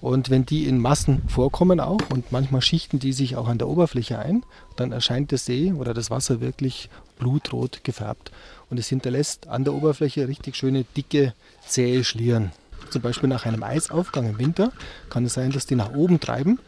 und 0.00 0.30
wenn 0.30 0.46
die 0.46 0.66
in 0.66 0.78
Massen 0.78 1.22
vorkommen 1.28 1.80
auch 1.80 2.00
und 2.12 2.30
manchmal 2.30 2.62
schichten 2.62 2.98
die 2.98 3.12
sich 3.12 3.36
auch 3.36 3.48
an 3.48 3.58
der 3.58 3.68
Oberfläche 3.68 4.18
ein, 4.18 4.44
dann 4.76 4.92
erscheint 4.92 5.30
der 5.30 5.38
See 5.38 5.72
oder 5.72 5.94
das 5.94 6.10
Wasser 6.10 6.40
wirklich 6.40 6.88
blutrot 7.18 7.82
gefärbt 7.84 8.30
und 8.70 8.78
es 8.78 8.88
hinterlässt 8.88 9.48
an 9.48 9.64
der 9.64 9.74
Oberfläche 9.74 10.28
richtig 10.28 10.56
schöne, 10.56 10.84
dicke, 10.96 11.34
zähe 11.66 12.04
Schlieren. 12.04 12.52
Zum 12.90 13.02
Beispiel 13.02 13.28
nach 13.28 13.44
einem 13.44 13.62
Eisaufgang 13.62 14.28
im 14.28 14.38
Winter 14.38 14.72
kann 15.10 15.24
es 15.24 15.34
sein, 15.34 15.50
dass 15.50 15.66
die 15.66 15.74
nach 15.74 15.92
oben 15.92 16.20
treiben 16.20 16.58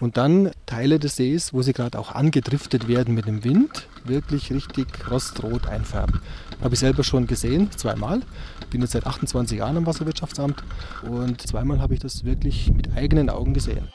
und 0.00 0.16
dann 0.16 0.50
Teile 0.64 0.98
des 0.98 1.16
Sees, 1.16 1.52
wo 1.52 1.62
sie 1.62 1.72
gerade 1.72 1.98
auch 1.98 2.12
angedriftet 2.12 2.88
werden 2.88 3.14
mit 3.14 3.26
dem 3.26 3.44
Wind, 3.44 3.86
wirklich 4.04 4.52
richtig 4.52 4.86
rostrot 5.10 5.66
einfärben. 5.66 6.20
Habe 6.62 6.74
ich 6.74 6.80
selber 6.80 7.04
schon 7.04 7.26
gesehen, 7.26 7.70
zweimal. 7.76 8.20
Bin 8.70 8.80
jetzt 8.80 8.92
seit 8.92 9.06
28 9.06 9.58
Jahren 9.58 9.76
am 9.76 9.86
Wasserwirtschaftsamt 9.86 10.62
und 11.08 11.46
zweimal 11.46 11.80
habe 11.80 11.94
ich 11.94 12.00
das 12.00 12.24
wirklich 12.24 12.72
mit 12.72 12.96
eigenen 12.96 13.30
Augen 13.30 13.54
gesehen. 13.54 13.88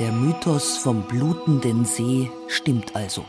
Der 0.00 0.12
Mythos 0.12 0.78
vom 0.78 1.02
blutenden 1.02 1.84
See 1.84 2.30
stimmt 2.48 2.96
also. 2.96 3.26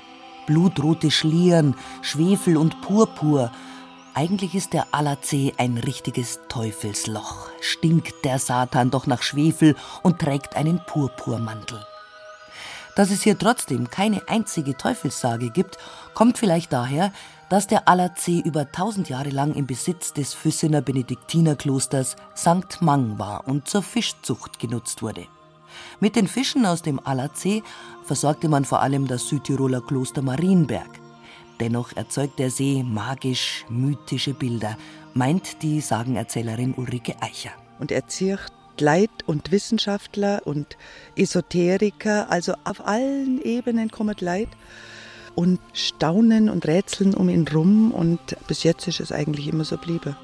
Blutrote 0.47 1.11
Schlieren, 1.11 1.75
Schwefel 2.01 2.55
und 2.55 2.81
Purpur. 2.81 3.51
Eigentlich 4.13 4.55
ist 4.55 4.71
der 4.71 4.87
Allersee 4.93 5.53
ein 5.57 5.77
richtiges 5.77 6.39
Teufelsloch. 6.47 7.49
Stinkt 7.59 8.23
der 8.23 8.39
Satan 8.39 8.89
doch 8.89 9.05
nach 9.05 9.21
Schwefel 9.21 9.75
und 10.01 10.19
trägt 10.19 10.55
einen 10.55 10.79
Purpurmantel. 10.85 11.85
Dass 12.95 13.11
es 13.11 13.21
hier 13.21 13.37
trotzdem 13.37 13.89
keine 13.89 14.29
einzige 14.29 14.77
Teufelssage 14.77 15.49
gibt, 15.49 15.77
kommt 16.13 16.37
vielleicht 16.37 16.71
daher, 16.71 17.11
dass 17.49 17.67
der 17.67 17.89
Allersee 17.89 18.39
über 18.39 18.71
tausend 18.71 19.09
Jahre 19.09 19.29
lang 19.29 19.55
im 19.55 19.67
Besitz 19.67 20.13
des 20.13 20.33
Füssener 20.33 20.79
Benediktinerklosters 20.79 22.15
St. 22.33 22.81
Mang 22.81 23.19
war 23.19 23.45
und 23.45 23.67
zur 23.67 23.83
Fischzucht 23.83 24.57
genutzt 24.57 25.01
wurde. 25.01 25.27
Mit 25.99 26.15
den 26.15 26.27
Fischen 26.27 26.65
aus 26.65 26.81
dem 26.81 26.99
Allersee 26.99 27.63
versorgte 28.03 28.49
man 28.49 28.65
vor 28.65 28.81
allem 28.81 29.07
das 29.07 29.27
Südtiroler 29.27 29.81
Kloster 29.81 30.21
Marienberg. 30.21 30.99
Dennoch 31.59 31.95
erzeugt 31.95 32.39
der 32.39 32.49
See 32.49 32.83
magisch 32.83 33.65
mythische 33.69 34.33
Bilder, 34.33 34.77
meint 35.13 35.61
die 35.61 35.79
Sagenerzählerin 35.79 36.73
Ulrike 36.75 37.15
Eicher. 37.21 37.51
Und 37.79 37.91
er 37.91 38.07
zirkt 38.07 38.53
Leid 38.79 39.11
und 39.27 39.51
Wissenschaftler 39.51 40.41
und 40.45 40.77
Esoteriker, 41.15 42.31
also 42.31 42.53
auf 42.63 42.85
allen 42.87 43.41
Ebenen 43.41 43.91
kommt 43.91 44.21
Leid 44.21 44.49
und 45.35 45.59
staunen 45.73 46.49
und 46.49 46.65
rätseln 46.65 47.13
um 47.13 47.29
ihn 47.29 47.47
rum 47.47 47.91
und 47.91 48.19
bis 48.47 48.63
jetzt 48.63 48.87
ist 48.87 48.99
es 48.99 49.11
eigentlich 49.11 49.47
immer 49.47 49.65
so 49.65 49.77
bliebe. 49.77 50.15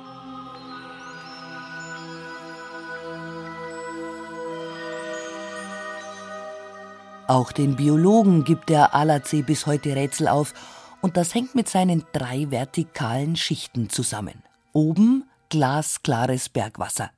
Auch 7.27 7.51
den 7.51 7.75
Biologen 7.75 8.45
gibt 8.45 8.69
der 8.69 8.95
Allersee 8.95 9.41
bis 9.41 9.65
heute 9.65 9.97
Rätsel 9.97 10.29
auf 10.29 10.53
und 11.01 11.17
das 11.17 11.35
hängt 11.35 11.55
mit 11.55 11.67
seinen 11.67 12.05
drei 12.13 12.49
vertikalen 12.51 13.35
Schichten 13.35 13.89
zusammen. 13.89 14.43
Oben 14.71 15.25
glasklares 15.49 16.47
Bergwasser. 16.47 17.11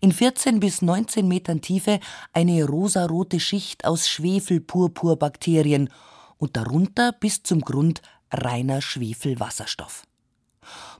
In 0.00 0.10
14 0.10 0.58
bis 0.58 0.80
19 0.80 1.28
Metern 1.28 1.60
Tiefe 1.60 2.00
eine 2.32 2.64
rosarote 2.64 3.40
Schicht 3.40 3.84
aus 3.84 4.08
Schwefelpurpurbakterien 4.08 5.90
und 6.38 6.56
darunter 6.56 7.12
bis 7.12 7.42
zum 7.42 7.60
Grund 7.60 8.00
reiner 8.30 8.80
Schwefelwasserstoff. 8.80 10.04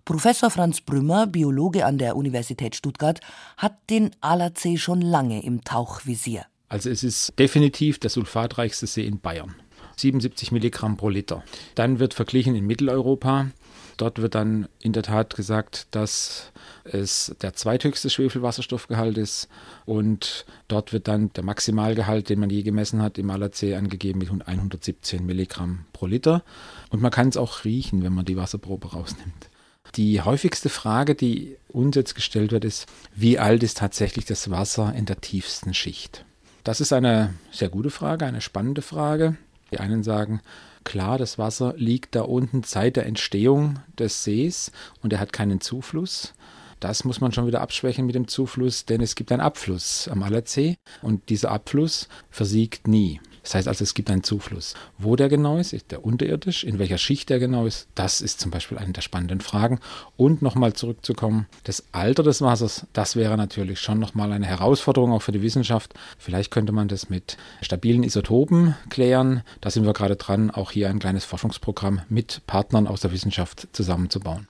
Professor 0.04 0.50
Franz 0.50 0.82
Brümmer, 0.82 1.26
Biologe 1.26 1.86
an 1.86 1.96
der 1.96 2.16
Universität 2.16 2.76
Stuttgart, 2.76 3.20
hat 3.56 3.78
den 3.88 4.10
Allersee 4.20 4.76
schon 4.76 5.00
lange 5.00 5.42
im 5.42 5.64
Tauchvisier. 5.64 6.44
Also 6.72 6.88
es 6.88 7.04
ist 7.04 7.38
definitiv 7.38 7.98
der 7.98 8.08
sulfatreichste 8.08 8.86
See 8.86 9.04
in 9.04 9.20
Bayern. 9.20 9.54
77 9.96 10.52
Milligramm 10.52 10.96
pro 10.96 11.10
Liter. 11.10 11.44
Dann 11.74 11.98
wird 11.98 12.14
verglichen 12.14 12.54
in 12.54 12.66
Mitteleuropa. 12.66 13.50
Dort 13.98 14.22
wird 14.22 14.34
dann 14.34 14.68
in 14.80 14.94
der 14.94 15.02
Tat 15.02 15.36
gesagt, 15.36 15.86
dass 15.90 16.50
es 16.84 17.36
der 17.42 17.52
zweithöchste 17.52 18.08
Schwefelwasserstoffgehalt 18.08 19.18
ist 19.18 19.50
und 19.84 20.46
dort 20.66 20.94
wird 20.94 21.08
dann 21.08 21.30
der 21.34 21.44
Maximalgehalt, 21.44 22.30
den 22.30 22.40
man 22.40 22.48
je 22.48 22.62
gemessen 22.62 23.02
hat, 23.02 23.18
im 23.18 23.28
Allersee 23.28 23.74
angegeben 23.74 24.20
mit 24.20 24.30
117 24.30 25.26
Milligramm 25.26 25.84
pro 25.92 26.06
Liter. 26.06 26.42
Und 26.88 27.02
man 27.02 27.10
kann 27.10 27.28
es 27.28 27.36
auch 27.36 27.66
riechen, 27.66 28.02
wenn 28.02 28.14
man 28.14 28.24
die 28.24 28.38
Wasserprobe 28.38 28.92
rausnimmt. 28.92 29.50
Die 29.96 30.22
häufigste 30.22 30.70
Frage, 30.70 31.14
die 31.14 31.58
uns 31.68 31.96
jetzt 31.96 32.14
gestellt 32.14 32.50
wird, 32.50 32.64
ist, 32.64 32.86
wie 33.14 33.38
alt 33.38 33.62
ist 33.62 33.76
tatsächlich 33.76 34.24
das 34.24 34.50
Wasser 34.50 34.94
in 34.96 35.04
der 35.04 35.20
tiefsten 35.20 35.74
Schicht? 35.74 36.24
Das 36.64 36.80
ist 36.80 36.92
eine 36.92 37.34
sehr 37.50 37.68
gute 37.68 37.90
Frage, 37.90 38.24
eine 38.24 38.40
spannende 38.40 38.82
Frage. 38.82 39.36
Die 39.72 39.80
einen 39.80 40.04
sagen, 40.04 40.40
klar, 40.84 41.18
das 41.18 41.36
Wasser 41.36 41.74
liegt 41.76 42.14
da 42.14 42.22
unten 42.22 42.62
seit 42.62 42.96
der 42.96 43.06
Entstehung 43.06 43.80
des 43.98 44.22
Sees 44.22 44.70
und 45.02 45.12
er 45.12 45.18
hat 45.18 45.32
keinen 45.32 45.60
Zufluss. 45.60 46.34
Das 46.78 47.04
muss 47.04 47.20
man 47.20 47.32
schon 47.32 47.46
wieder 47.46 47.62
abschwächen 47.62 48.06
mit 48.06 48.14
dem 48.14 48.28
Zufluss, 48.28 48.84
denn 48.84 49.00
es 49.00 49.16
gibt 49.16 49.32
einen 49.32 49.40
Abfluss 49.40 50.08
am 50.08 50.22
Allersee 50.22 50.76
und 51.00 51.28
dieser 51.30 51.50
Abfluss 51.50 52.08
versiegt 52.30 52.86
nie. 52.86 53.20
Das 53.42 53.54
heißt 53.54 53.68
also, 53.68 53.82
es 53.82 53.94
gibt 53.94 54.10
einen 54.10 54.22
Zufluss. 54.22 54.74
Wo 54.98 55.16
der 55.16 55.28
genau 55.28 55.58
ist, 55.58 55.72
ist 55.72 55.90
der 55.90 56.04
unterirdisch, 56.04 56.64
in 56.64 56.78
welcher 56.78 56.98
Schicht 56.98 57.28
der 57.30 57.38
genau 57.38 57.66
ist, 57.66 57.88
das 57.94 58.20
ist 58.20 58.40
zum 58.40 58.50
Beispiel 58.50 58.78
eine 58.78 58.92
der 58.92 59.02
spannenden 59.02 59.40
Fragen. 59.40 59.80
Und 60.16 60.42
nochmal 60.42 60.72
zurückzukommen, 60.74 61.46
das 61.64 61.84
Alter 61.92 62.22
des 62.22 62.40
Wassers, 62.40 62.86
das 62.92 63.16
wäre 63.16 63.36
natürlich 63.36 63.80
schon 63.80 63.98
nochmal 63.98 64.32
eine 64.32 64.46
Herausforderung 64.46 65.12
auch 65.12 65.22
für 65.22 65.32
die 65.32 65.42
Wissenschaft. 65.42 65.94
Vielleicht 66.18 66.50
könnte 66.50 66.72
man 66.72 66.88
das 66.88 67.10
mit 67.10 67.36
stabilen 67.60 68.04
Isotopen 68.04 68.76
klären. 68.90 69.42
Da 69.60 69.70
sind 69.70 69.84
wir 69.84 69.92
gerade 69.92 70.16
dran, 70.16 70.50
auch 70.50 70.70
hier 70.70 70.88
ein 70.88 70.98
kleines 70.98 71.24
Forschungsprogramm 71.24 72.02
mit 72.08 72.42
Partnern 72.46 72.86
aus 72.86 73.00
der 73.00 73.12
Wissenschaft 73.12 73.68
zusammenzubauen. 73.72 74.48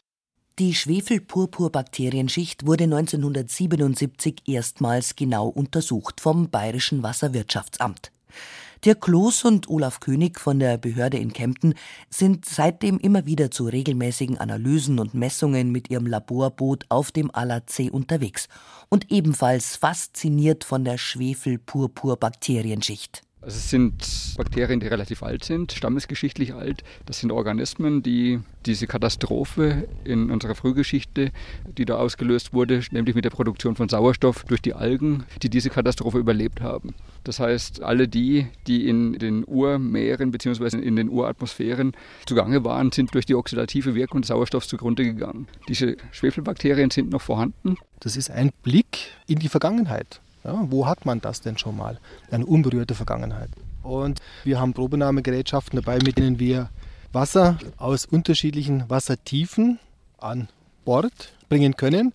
Die 0.58 0.74
Schwefelpurpurbakterienschicht 0.74 2.66
wurde 2.66 2.84
1977 2.84 4.42
erstmals 4.46 5.16
genau 5.16 5.48
untersucht 5.48 6.20
vom 6.20 6.50
Bayerischen 6.50 7.02
Wasserwirtschaftsamt. 7.02 8.12
Dirk 8.84 9.02
Kloß 9.02 9.44
und 9.44 9.70
Olaf 9.70 10.00
König 10.00 10.40
von 10.40 10.58
der 10.58 10.76
Behörde 10.76 11.16
in 11.16 11.32
Kempten 11.32 11.74
sind 12.10 12.44
seitdem 12.44 12.98
immer 12.98 13.26
wieder 13.26 13.52
zu 13.52 13.66
regelmäßigen 13.66 14.38
Analysen 14.38 14.98
und 14.98 15.14
Messungen 15.14 15.70
mit 15.70 15.88
ihrem 15.88 16.06
Laborboot 16.06 16.86
auf 16.88 17.12
dem 17.12 17.32
Allersee 17.32 17.90
unterwegs 17.90 18.48
und 18.88 19.12
ebenfalls 19.12 19.76
fasziniert 19.76 20.64
von 20.64 20.84
der 20.84 20.98
Schwefelpurpur-Bakterienschicht. 20.98 23.22
Also 23.42 23.56
es 23.56 23.70
sind 23.70 24.34
Bakterien, 24.36 24.78
die 24.78 24.86
relativ 24.86 25.24
alt 25.24 25.44
sind, 25.44 25.72
stammesgeschichtlich 25.72 26.54
alt. 26.54 26.84
Das 27.06 27.18
sind 27.18 27.32
Organismen, 27.32 28.00
die 28.00 28.38
diese 28.66 28.86
Katastrophe 28.86 29.88
in 30.04 30.30
unserer 30.30 30.54
Frühgeschichte, 30.54 31.32
die 31.76 31.84
da 31.84 31.96
ausgelöst 31.96 32.54
wurde, 32.54 32.80
nämlich 32.92 33.16
mit 33.16 33.24
der 33.24 33.30
Produktion 33.30 33.74
von 33.74 33.88
Sauerstoff 33.88 34.44
durch 34.44 34.62
die 34.62 34.74
Algen, 34.74 35.24
die 35.42 35.50
diese 35.50 35.70
Katastrophe 35.70 36.18
überlebt 36.18 36.60
haben. 36.60 36.94
Das 37.24 37.40
heißt, 37.40 37.82
alle 37.82 38.06
die, 38.06 38.46
die 38.68 38.88
in 38.88 39.18
den 39.18 39.44
Urmeeren 39.44 40.30
bzw. 40.30 40.78
in 40.78 40.94
den 40.94 41.08
Uratmosphären 41.08 41.94
zugange 42.26 42.64
waren, 42.64 42.92
sind 42.92 43.12
durch 43.12 43.26
die 43.26 43.34
oxidative 43.34 43.96
Wirkung 43.96 44.22
des 44.22 44.28
Sauerstoffs 44.28 44.68
zugrunde 44.68 45.02
gegangen. 45.02 45.48
Diese 45.66 45.96
Schwefelbakterien 46.12 46.90
sind 46.90 47.10
noch 47.10 47.22
vorhanden. 47.22 47.76
Das 47.98 48.16
ist 48.16 48.30
ein 48.30 48.52
Blick 48.62 49.10
in 49.26 49.40
die 49.40 49.48
Vergangenheit. 49.48 50.20
Ja, 50.44 50.66
wo 50.70 50.86
hat 50.86 51.06
man 51.06 51.20
das 51.20 51.40
denn 51.40 51.56
schon 51.58 51.76
mal? 51.76 51.98
Eine 52.30 52.46
unberührte 52.46 52.94
Vergangenheit. 52.94 53.50
Und 53.82 54.20
wir 54.44 54.60
haben 54.60 54.74
Probenahmegerätschaften 54.74 55.80
dabei, 55.80 55.98
mit 56.04 56.18
denen 56.18 56.38
wir 56.38 56.70
Wasser 57.12 57.58
aus 57.76 58.06
unterschiedlichen 58.06 58.88
Wassertiefen 58.88 59.78
an 60.18 60.48
Bord 60.84 61.32
bringen 61.48 61.76
können. 61.76 62.12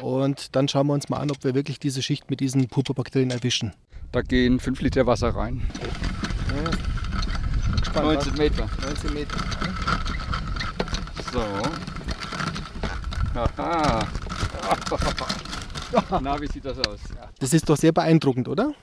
Und 0.00 0.56
dann 0.56 0.68
schauen 0.68 0.86
wir 0.86 0.94
uns 0.94 1.08
mal 1.08 1.18
an, 1.18 1.30
ob 1.30 1.44
wir 1.44 1.54
wirklich 1.54 1.78
diese 1.78 2.02
Schicht 2.02 2.30
mit 2.30 2.40
diesen 2.40 2.68
Purpurbakterien 2.68 3.30
erwischen. 3.30 3.74
Da 4.12 4.22
gehen 4.22 4.58
5 4.58 4.80
Liter 4.80 5.06
Wasser 5.06 5.30
rein. 5.30 5.62
Ja. 6.64 6.70
Gespannt, 7.78 8.06
19 8.06 8.34
Meter. 8.34 8.68
19 8.82 9.14
Meter. 9.14 9.38
So. 11.32 11.42
Aha. 13.34 14.08
Na, 16.20 16.40
wie 16.40 16.46
sieht 16.46 16.64
das 16.64 16.78
aus? 16.78 16.98
Das 17.38 17.52
ist 17.52 17.68
doch 17.68 17.76
sehr 17.76 17.92
beeindruckend, 17.92 18.48
oder? 18.48 18.74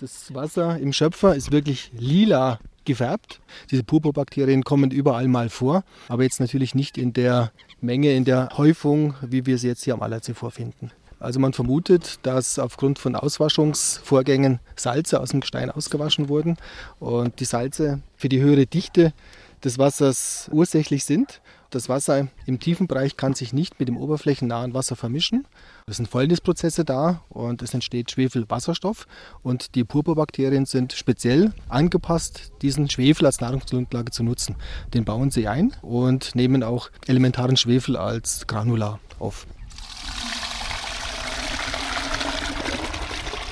Das 0.00 0.32
Wasser 0.34 0.78
im 0.78 0.92
Schöpfer 0.92 1.34
ist 1.34 1.50
wirklich 1.50 1.90
lila 1.96 2.60
gefärbt. 2.84 3.40
Diese 3.70 3.84
Purpurbakterien 3.84 4.64
kommen 4.64 4.90
überall 4.90 5.28
mal 5.28 5.48
vor, 5.48 5.84
aber 6.08 6.22
jetzt 6.22 6.40
natürlich 6.40 6.74
nicht 6.74 6.98
in 6.98 7.12
der 7.12 7.52
Menge, 7.80 8.12
in 8.14 8.24
der 8.24 8.50
Häufung, 8.56 9.14
wie 9.22 9.46
wir 9.46 9.58
sie 9.58 9.68
jetzt 9.68 9.84
hier 9.84 9.94
am 9.94 10.02
Allersee 10.02 10.34
vorfinden. 10.34 10.90
Also 11.20 11.40
man 11.40 11.52
vermutet, 11.52 12.20
dass 12.22 12.58
aufgrund 12.58 12.98
von 12.98 13.16
Auswaschungsvorgängen 13.16 14.60
Salze 14.76 15.20
aus 15.20 15.30
dem 15.30 15.40
Gestein 15.40 15.70
ausgewaschen 15.70 16.28
wurden 16.28 16.56
und 17.00 17.40
die 17.40 17.44
Salze 17.44 18.00
für 18.16 18.28
die 18.28 18.40
höhere 18.40 18.66
Dichte 18.66 19.12
des 19.64 19.78
Wassers 19.78 20.48
ursächlich 20.52 21.04
sind. 21.04 21.40
Das 21.70 21.90
Wasser 21.90 22.28
im 22.46 22.60
tiefen 22.60 22.86
Bereich 22.86 23.18
kann 23.18 23.34
sich 23.34 23.52
nicht 23.52 23.78
mit 23.78 23.88
dem 23.88 23.98
oberflächennahen 23.98 24.72
Wasser 24.72 24.96
vermischen. 24.96 25.46
Es 25.86 25.98
sind 25.98 26.08
Fäulnisprozesse 26.08 26.82
da 26.82 27.20
und 27.28 27.60
es 27.60 27.74
entsteht 27.74 28.10
Schwefelwasserstoff 28.10 29.06
und 29.42 29.74
die 29.74 29.84
Purpurbakterien 29.84 30.64
sind 30.64 30.94
speziell 30.94 31.52
angepasst, 31.68 32.52
diesen 32.62 32.88
Schwefel 32.88 33.26
als 33.26 33.42
Nahrungsgrundlage 33.42 34.10
zu 34.10 34.22
nutzen. 34.22 34.56
Den 34.94 35.04
bauen 35.04 35.30
sie 35.30 35.46
ein 35.46 35.74
und 35.82 36.34
nehmen 36.34 36.62
auch 36.62 36.88
elementaren 37.06 37.58
Schwefel 37.58 37.98
als 37.98 38.46
Granular 38.46 38.98
auf. 39.18 39.46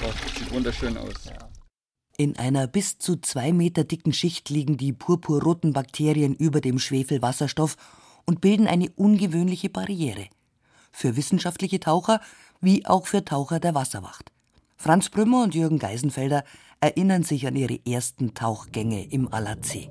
Das 0.00 0.38
sieht 0.38 0.50
wunderschön 0.50 0.96
aus. 0.96 1.12
In 2.16 2.38
einer 2.38 2.66
bis 2.66 2.96
zu 2.96 3.16
zwei 3.16 3.52
Meter 3.52 3.84
dicken 3.84 4.14
Schicht 4.14 4.48
liegen 4.48 4.78
die 4.78 4.94
purpurroten 4.94 5.74
Bakterien 5.74 6.34
über 6.34 6.62
dem 6.62 6.78
Schwefelwasserstoff 6.78 7.76
und 8.26 8.40
bilden 8.40 8.66
eine 8.66 8.90
ungewöhnliche 8.90 9.70
Barriere. 9.70 10.26
Für 10.92 11.16
wissenschaftliche 11.16 11.80
Taucher 11.80 12.20
wie 12.60 12.84
auch 12.86 13.06
für 13.06 13.24
Taucher 13.24 13.60
der 13.60 13.74
Wasserwacht. 13.74 14.32
Franz 14.76 15.08
Brümmer 15.08 15.42
und 15.42 15.54
Jürgen 15.54 15.78
Geisenfelder 15.78 16.44
erinnern 16.80 17.22
sich 17.22 17.46
an 17.46 17.56
ihre 17.56 17.78
ersten 17.86 18.34
Tauchgänge 18.34 19.06
im 19.10 19.32
Allersee. 19.32 19.88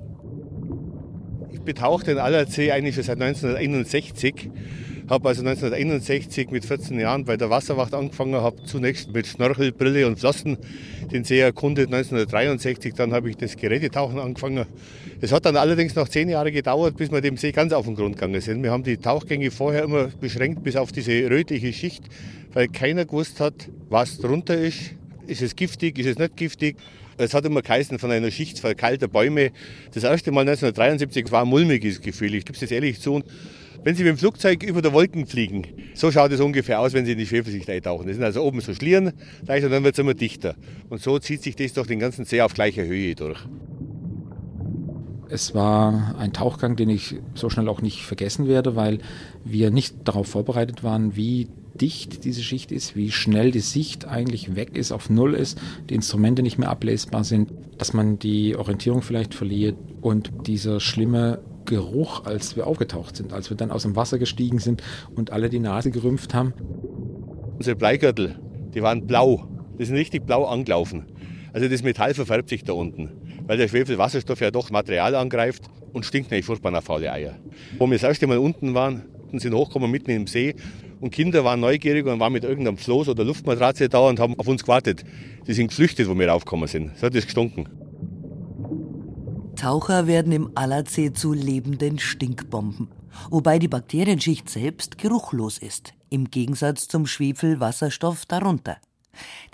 Ich 1.50 1.60
betauche 1.62 2.04
den 2.04 2.18
Allersee 2.18 2.70
eigentlich 2.70 2.94
schon 2.94 3.04
seit 3.04 3.20
1961 3.20 4.50
habe 5.08 5.28
also 5.28 5.42
1961 5.42 6.50
mit 6.50 6.64
14 6.64 6.98
Jahren 6.98 7.24
bei 7.24 7.36
der 7.36 7.48
Wasserwacht 7.48 7.94
angefangen, 7.94 8.34
habe 8.34 8.64
zunächst 8.64 9.12
mit 9.12 9.26
Schnorchel, 9.26 9.72
Brille 9.72 10.06
und 10.06 10.18
Flossen 10.18 10.58
den 11.12 11.24
See 11.24 11.38
erkundet. 11.38 11.86
1963 11.86 12.94
dann 12.94 13.12
habe 13.12 13.30
ich 13.30 13.36
das 13.36 13.56
Gerätetauchen 13.56 14.18
angefangen. 14.18 14.66
Es 15.20 15.30
hat 15.32 15.46
dann 15.46 15.56
allerdings 15.56 15.94
noch 15.94 16.08
zehn 16.08 16.28
Jahre 16.28 16.50
gedauert, 16.50 16.96
bis 16.96 17.12
wir 17.12 17.20
dem 17.20 17.36
See 17.36 17.52
ganz 17.52 17.72
auf 17.72 17.86
den 17.86 17.94
Grund 17.94 18.16
gegangen 18.16 18.40
sind. 18.40 18.62
Wir 18.62 18.72
haben 18.72 18.82
die 18.82 18.96
Tauchgänge 18.96 19.50
vorher 19.50 19.84
immer 19.84 20.08
beschränkt 20.08 20.64
bis 20.64 20.74
auf 20.74 20.90
diese 20.90 21.12
rötliche 21.30 21.72
Schicht, 21.72 22.02
weil 22.52 22.66
keiner 22.68 23.04
gewusst 23.04 23.38
hat, 23.38 23.68
was 23.88 24.18
drunter 24.18 24.56
ist. 24.56 24.94
Ist 25.28 25.42
es 25.42 25.54
giftig, 25.54 25.98
ist 25.98 26.06
es 26.06 26.18
nicht 26.18 26.36
giftig? 26.36 26.76
Es 27.18 27.32
hat 27.32 27.44
immer 27.46 27.62
geheißen 27.62 27.98
von 27.98 28.10
einer 28.10 28.30
Schicht 28.30 28.58
verkeilter 28.58 29.08
Bäume. 29.08 29.52
Das 29.94 30.04
erste 30.04 30.32
Mal 30.32 30.42
1973 30.42 31.30
war 31.32 31.42
ein 31.42 31.48
mulmiges 31.48 32.00
Gefühl, 32.00 32.34
ich 32.34 32.44
gebe 32.44 32.58
es 32.60 32.70
ehrlich 32.70 33.00
zu. 33.00 33.22
Wenn 33.86 33.94
Sie 33.94 34.02
mit 34.02 34.10
dem 34.10 34.18
Flugzeug 34.18 34.64
über 34.64 34.82
der 34.82 34.92
Wolken 34.92 35.26
fliegen, 35.26 35.62
so 35.94 36.10
schaut 36.10 36.32
es 36.32 36.40
ungefähr 36.40 36.80
aus, 36.80 36.92
wenn 36.92 37.06
Sie 37.06 37.12
in 37.12 37.18
die 37.18 37.26
Schwefelschicht 37.26 37.70
eintauchen. 37.70 38.08
Das 38.08 38.16
sind 38.16 38.24
also 38.24 38.42
oben 38.42 38.60
so 38.60 38.74
Schlieren, 38.74 39.12
und 39.42 39.48
dann 39.48 39.84
wird 39.84 39.94
es 39.94 40.00
immer 40.00 40.14
dichter. 40.14 40.56
Und 40.88 41.00
so 41.00 41.20
zieht 41.20 41.40
sich 41.44 41.54
das 41.54 41.72
durch 41.72 41.86
den 41.86 42.00
ganzen 42.00 42.24
See 42.24 42.40
auf 42.42 42.52
gleicher 42.52 42.84
Höhe 42.84 43.14
durch. 43.14 43.38
Es 45.28 45.54
war 45.54 46.16
ein 46.18 46.32
Tauchgang, 46.32 46.74
den 46.74 46.90
ich 46.90 47.14
so 47.36 47.48
schnell 47.48 47.68
auch 47.68 47.80
nicht 47.80 48.02
vergessen 48.02 48.48
werde, 48.48 48.74
weil 48.74 48.98
wir 49.44 49.70
nicht 49.70 49.94
darauf 50.02 50.26
vorbereitet 50.26 50.82
waren, 50.82 51.14
wie 51.14 51.46
dicht 51.80 52.24
diese 52.24 52.42
Schicht 52.42 52.72
ist, 52.72 52.96
wie 52.96 53.12
schnell 53.12 53.52
die 53.52 53.60
Sicht 53.60 54.04
eigentlich 54.04 54.56
weg 54.56 54.76
ist, 54.76 54.90
auf 54.90 55.10
Null 55.10 55.34
ist, 55.34 55.60
die 55.88 55.94
Instrumente 55.94 56.42
nicht 56.42 56.58
mehr 56.58 56.70
ablesbar 56.70 57.22
sind, 57.22 57.52
dass 57.78 57.92
man 57.92 58.18
die 58.18 58.56
Orientierung 58.56 59.02
vielleicht 59.02 59.32
verliert 59.32 59.76
und 60.00 60.32
dieser 60.48 60.80
schlimme 60.80 61.38
Geruch, 61.66 62.24
als 62.24 62.56
wir 62.56 62.66
aufgetaucht 62.66 63.16
sind, 63.16 63.32
als 63.32 63.50
wir 63.50 63.56
dann 63.56 63.70
aus 63.70 63.82
dem 63.82 63.96
Wasser 63.96 64.18
gestiegen 64.18 64.58
sind 64.58 64.82
und 65.14 65.30
alle 65.30 65.50
die 65.50 65.58
Nase 65.58 65.90
gerümpft 65.90 66.34
haben. 66.34 66.54
Unsere 67.56 67.76
Bleigürtel, 67.76 68.38
die 68.74 68.82
waren 68.82 69.06
blau. 69.06 69.46
Die 69.78 69.84
sind 69.84 69.96
richtig 69.96 70.24
blau 70.24 70.44
angelaufen. 70.44 71.04
Also 71.52 71.68
das 71.68 71.82
Metall 71.82 72.14
verfärbt 72.14 72.48
sich 72.48 72.64
da 72.64 72.72
unten, 72.72 73.10
weil 73.46 73.56
der 73.56 73.68
Schwefelwasserstoff 73.68 74.40
ja 74.40 74.50
doch 74.50 74.70
Material 74.70 75.14
angreift 75.14 75.64
und 75.92 76.04
stinkt 76.04 76.30
nicht 76.30 76.44
furchtbar 76.44 76.70
nach 76.70 76.82
faule 76.82 77.10
Eier. 77.10 77.36
Wo 77.78 77.86
wir 77.86 77.94
das 77.94 78.02
erste 78.02 78.26
Mal 78.26 78.38
unten 78.38 78.74
waren, 78.74 79.02
sind 79.32 79.54
hochgekommen 79.54 79.90
mitten 79.90 80.10
im 80.10 80.26
See 80.26 80.54
und 81.00 81.10
Kinder 81.10 81.44
waren 81.44 81.60
neugierig 81.60 82.06
und 82.06 82.20
waren 82.20 82.32
mit 82.32 82.44
irgendeinem 82.44 82.76
Floß 82.76 83.08
oder 83.08 83.24
Luftmatratze 83.24 83.88
da 83.88 84.00
und 84.00 84.20
haben 84.20 84.38
auf 84.38 84.48
uns 84.48 84.62
gewartet. 84.62 85.04
Die 85.46 85.52
sind 85.52 85.68
geflüchtet, 85.68 86.08
wo 86.08 86.18
wir 86.18 86.28
raufgekommen 86.28 86.68
sind. 86.68 86.96
So 86.98 87.06
hat 87.06 87.14
es 87.14 87.24
gestunken. 87.24 87.68
Taucher 89.56 90.06
werden 90.06 90.32
im 90.32 90.50
Allersee 90.54 91.12
zu 91.12 91.32
lebenden 91.32 91.98
Stinkbomben, 91.98 92.88
wobei 93.30 93.58
die 93.58 93.68
Bakterienschicht 93.68 94.48
selbst 94.48 94.98
geruchlos 94.98 95.58
ist, 95.58 95.94
im 96.10 96.30
Gegensatz 96.30 96.88
zum 96.88 97.06
Schwefelwasserstoff 97.06 98.26
darunter. 98.26 98.76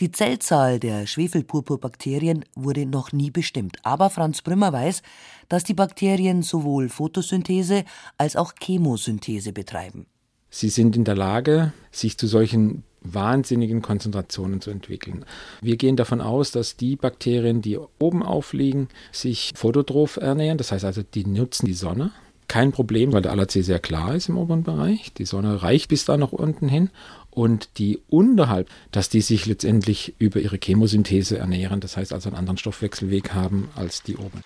Die 0.01 0.11
Zellzahl 0.11 0.81
der 0.81 1.07
Schwefelpurpurbakterien 1.07 2.45
wurde 2.55 2.85
noch 2.85 3.13
nie 3.13 3.31
bestimmt, 3.31 3.77
aber 3.85 4.11
Franz 4.11 4.43
Brümmer 4.43 4.73
weiß, 4.73 5.03
dass 5.49 5.65
die 5.65 5.75
Bakterien 5.75 6.43
sowohl 6.43 6.89
Photosynthese 6.89 7.85
als 8.19 8.35
auch 8.35 8.55
Chemosynthese 8.61 9.53
betreiben. 9.53 10.07
Sie 10.51 10.69
sind 10.69 10.97
in 10.97 11.05
der 11.05 11.17
Lage, 11.17 11.73
sich 11.93 12.19
zu 12.19 12.27
solchen 12.27 12.83
wahnsinnigen 13.05 13.83
Konzentrationen 13.83 14.61
zu 14.61 14.71
entwickeln. 14.71 15.25
Wir 15.61 15.77
gehen 15.77 15.97
davon 15.97 16.21
aus, 16.21 16.51
dass 16.51 16.77
die 16.77 16.97
Bakterien, 16.97 17.63
die 17.63 17.79
oben 17.99 18.23
aufliegen, 18.23 18.89
sich 19.11 19.53
phototroph 19.55 20.17
ernähren, 20.17 20.59
das 20.59 20.73
heißt 20.73 20.85
also, 20.85 21.03
die 21.03 21.27
nutzen 21.27 21.67
die 21.67 21.75
Sonne. 21.75 22.13
Kein 22.49 22.73
Problem, 22.73 23.13
weil 23.13 23.23
der 23.23 23.33
Allersee 23.33 23.63
sehr 23.63 23.79
klar 23.79 24.15
ist 24.15 24.29
im 24.29 24.37
oberen 24.37 24.63
Bereich. 24.63 25.15
Die 25.15 25.25
Sonne 25.25 25.63
reicht 25.63 25.89
bis 25.89 26.05
da 26.05 26.19
nach 26.19 26.33
unten 26.33 26.69
hin. 26.69 26.91
Und 27.31 27.79
die 27.79 28.01
unterhalb, 28.11 28.69
dass 28.91 29.09
die 29.09 29.23
sich 29.23 29.47
letztendlich 29.47 30.15
über 30.19 30.39
ihre 30.39 30.59
Chemosynthese 30.63 31.39
ernähren, 31.39 31.81
das 31.81 31.97
heißt 31.97 32.13
also 32.13 32.29
einen 32.29 32.37
anderen 32.37 32.59
Stoffwechselweg 32.59 33.33
haben 33.33 33.71
als 33.75 34.03
die 34.03 34.19
oben. 34.19 34.43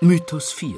Mythos 0.00 0.50
4 0.50 0.74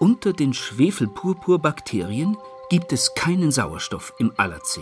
Unter 0.00 0.32
den 0.32 0.54
Schwefelpurpurbakterien 0.54 2.36
gibt 2.70 2.92
es 2.92 3.14
keinen 3.14 3.50
Sauerstoff 3.50 4.14
im 4.20 4.32
Allersee. 4.36 4.80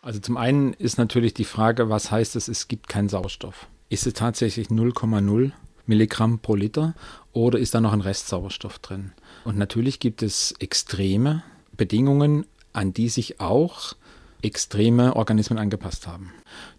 Also 0.00 0.20
zum 0.20 0.38
einen 0.38 0.72
ist 0.72 0.96
natürlich 0.96 1.34
die 1.34 1.44
Frage, 1.44 1.90
was 1.90 2.10
heißt 2.10 2.34
es, 2.34 2.48
es 2.48 2.66
gibt 2.66 2.88
keinen 2.88 3.10
Sauerstoff? 3.10 3.66
Ist 3.90 4.06
es 4.06 4.14
tatsächlich 4.14 4.68
0,0 4.68 5.52
Milligramm 5.84 6.38
pro 6.38 6.54
Liter 6.54 6.94
oder 7.34 7.58
ist 7.58 7.74
da 7.74 7.82
noch 7.82 7.92
ein 7.92 8.00
Restsauerstoff 8.00 8.78
drin? 8.78 9.12
Und 9.44 9.58
natürlich 9.58 10.00
gibt 10.00 10.22
es 10.22 10.54
extreme 10.60 11.42
Bedingungen, 11.76 12.46
an 12.72 12.94
die 12.94 13.10
sich 13.10 13.38
auch 13.38 13.92
extreme 14.40 15.14
Organismen 15.14 15.58
angepasst 15.58 16.06
haben. 16.06 16.32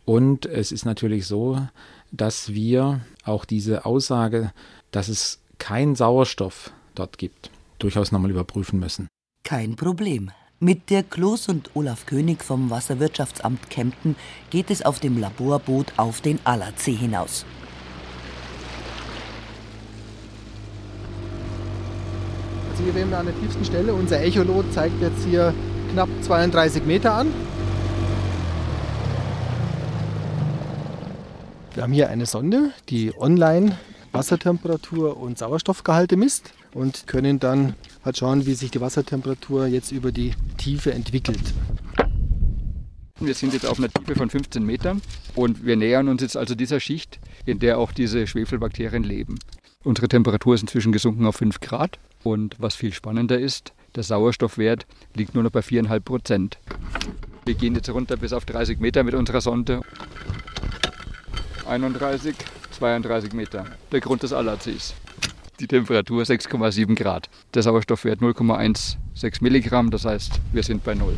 Und 0.05 0.47
es 0.47 0.71
ist 0.71 0.85
natürlich 0.85 1.27
so, 1.27 1.67
dass 2.11 2.51
wir 2.51 3.01
auch 3.25 3.45
diese 3.45 3.85
Aussage, 3.85 4.51
dass 4.89 5.07
es 5.07 5.39
keinen 5.59 5.93
Sauerstoff 5.93 6.71
dort 6.95 7.19
gibt, 7.19 7.51
durchaus 7.83 8.11
nochmal 8.11 8.31
überprüfen 8.31 8.79
müssen. 8.79 9.07
Kein 9.43 9.75
Problem. 9.75 10.31
Mit 10.59 10.91
der 10.91 11.01
Kloß 11.01 11.49
und 11.49 11.71
Olaf 11.73 12.05
König 12.05 12.43
vom 12.43 12.69
Wasserwirtschaftsamt 12.69 13.69
Kempten 13.71 14.15
geht 14.51 14.69
es 14.69 14.83
auf 14.83 14.99
dem 14.99 15.19
Laborboot 15.19 15.87
auf 15.97 16.21
den 16.21 16.39
Allersee 16.43 16.93
hinaus. 16.93 17.45
Also 22.69 22.83
hier 22.83 22.93
wären 22.93 23.09
wir 23.09 23.17
an 23.17 23.25
der 23.25 23.39
tiefsten 23.39 23.65
Stelle. 23.65 23.93
Unser 23.93 24.23
Echolot 24.23 24.71
zeigt 24.71 25.01
jetzt 25.01 25.25
hier 25.25 25.51
knapp 25.91 26.09
32 26.21 26.85
Meter 26.85 27.13
an. 27.13 27.33
Wir 31.73 31.83
haben 31.83 31.93
hier 31.93 32.09
eine 32.09 32.27
Sonde, 32.27 32.71
die 32.89 33.17
online 33.17 33.77
Wassertemperatur 34.11 35.17
und 35.17 35.37
Sauerstoffgehalte 35.37 36.17
misst 36.17 36.53
und 36.73 37.07
können 37.07 37.39
dann 37.39 37.75
halt 38.03 38.17
schauen, 38.17 38.45
wie 38.45 38.53
sich 38.53 38.71
die 38.71 38.81
Wassertemperatur 38.81 39.67
jetzt 39.67 39.91
über 39.91 40.11
die 40.11 40.33
Tiefe 40.57 40.93
entwickelt. 40.93 41.53
Wir 43.19 43.35
sind 43.35 43.53
jetzt 43.53 43.65
auf 43.65 43.77
einer 43.77 43.89
Tiefe 43.89 44.15
von 44.15 44.29
15 44.29 44.65
Metern 44.65 45.01
und 45.35 45.63
wir 45.63 45.75
nähern 45.75 46.07
uns 46.07 46.21
jetzt 46.21 46.35
also 46.35 46.55
dieser 46.55 46.79
Schicht, 46.79 47.19
in 47.45 47.59
der 47.59 47.77
auch 47.77 47.91
diese 47.91 48.25
Schwefelbakterien 48.25 49.03
leben. 49.03 49.37
Unsere 49.83 50.07
Temperatur 50.07 50.55
ist 50.55 50.61
inzwischen 50.61 50.91
gesunken 50.91 51.25
auf 51.25 51.35
5 51.35 51.59
Grad 51.59 51.99
und 52.23 52.55
was 52.59 52.75
viel 52.75 52.93
spannender 52.93 53.39
ist, 53.39 53.73
der 53.95 54.03
Sauerstoffwert 54.03 54.85
liegt 55.15 55.35
nur 55.35 55.43
noch 55.43 55.51
bei 55.51 55.59
4,5 55.59 55.99
Prozent. 55.99 56.59
Wir 57.45 57.55
gehen 57.55 57.75
jetzt 57.75 57.89
runter 57.89 58.17
bis 58.17 58.33
auf 58.33 58.45
30 58.45 58.79
Meter 58.79 59.03
mit 59.03 59.13
unserer 59.13 59.41
Sonde. 59.41 59.81
31, 61.67 62.35
32 62.81 63.33
Meter, 63.33 63.65
der 63.91 63.99
Grund 63.99 64.23
des 64.23 64.33
Allersees. 64.33 64.95
Die 65.59 65.67
Temperatur 65.67 66.23
6,7 66.23 66.95
Grad. 66.95 67.29
Der 67.53 67.61
Sauerstoffwert 67.61 68.21
0,16 68.21 69.43
Milligramm, 69.43 69.91
das 69.91 70.03
heißt, 70.05 70.41
wir 70.51 70.63
sind 70.63 70.83
bei 70.83 70.95
Null. 70.95 71.15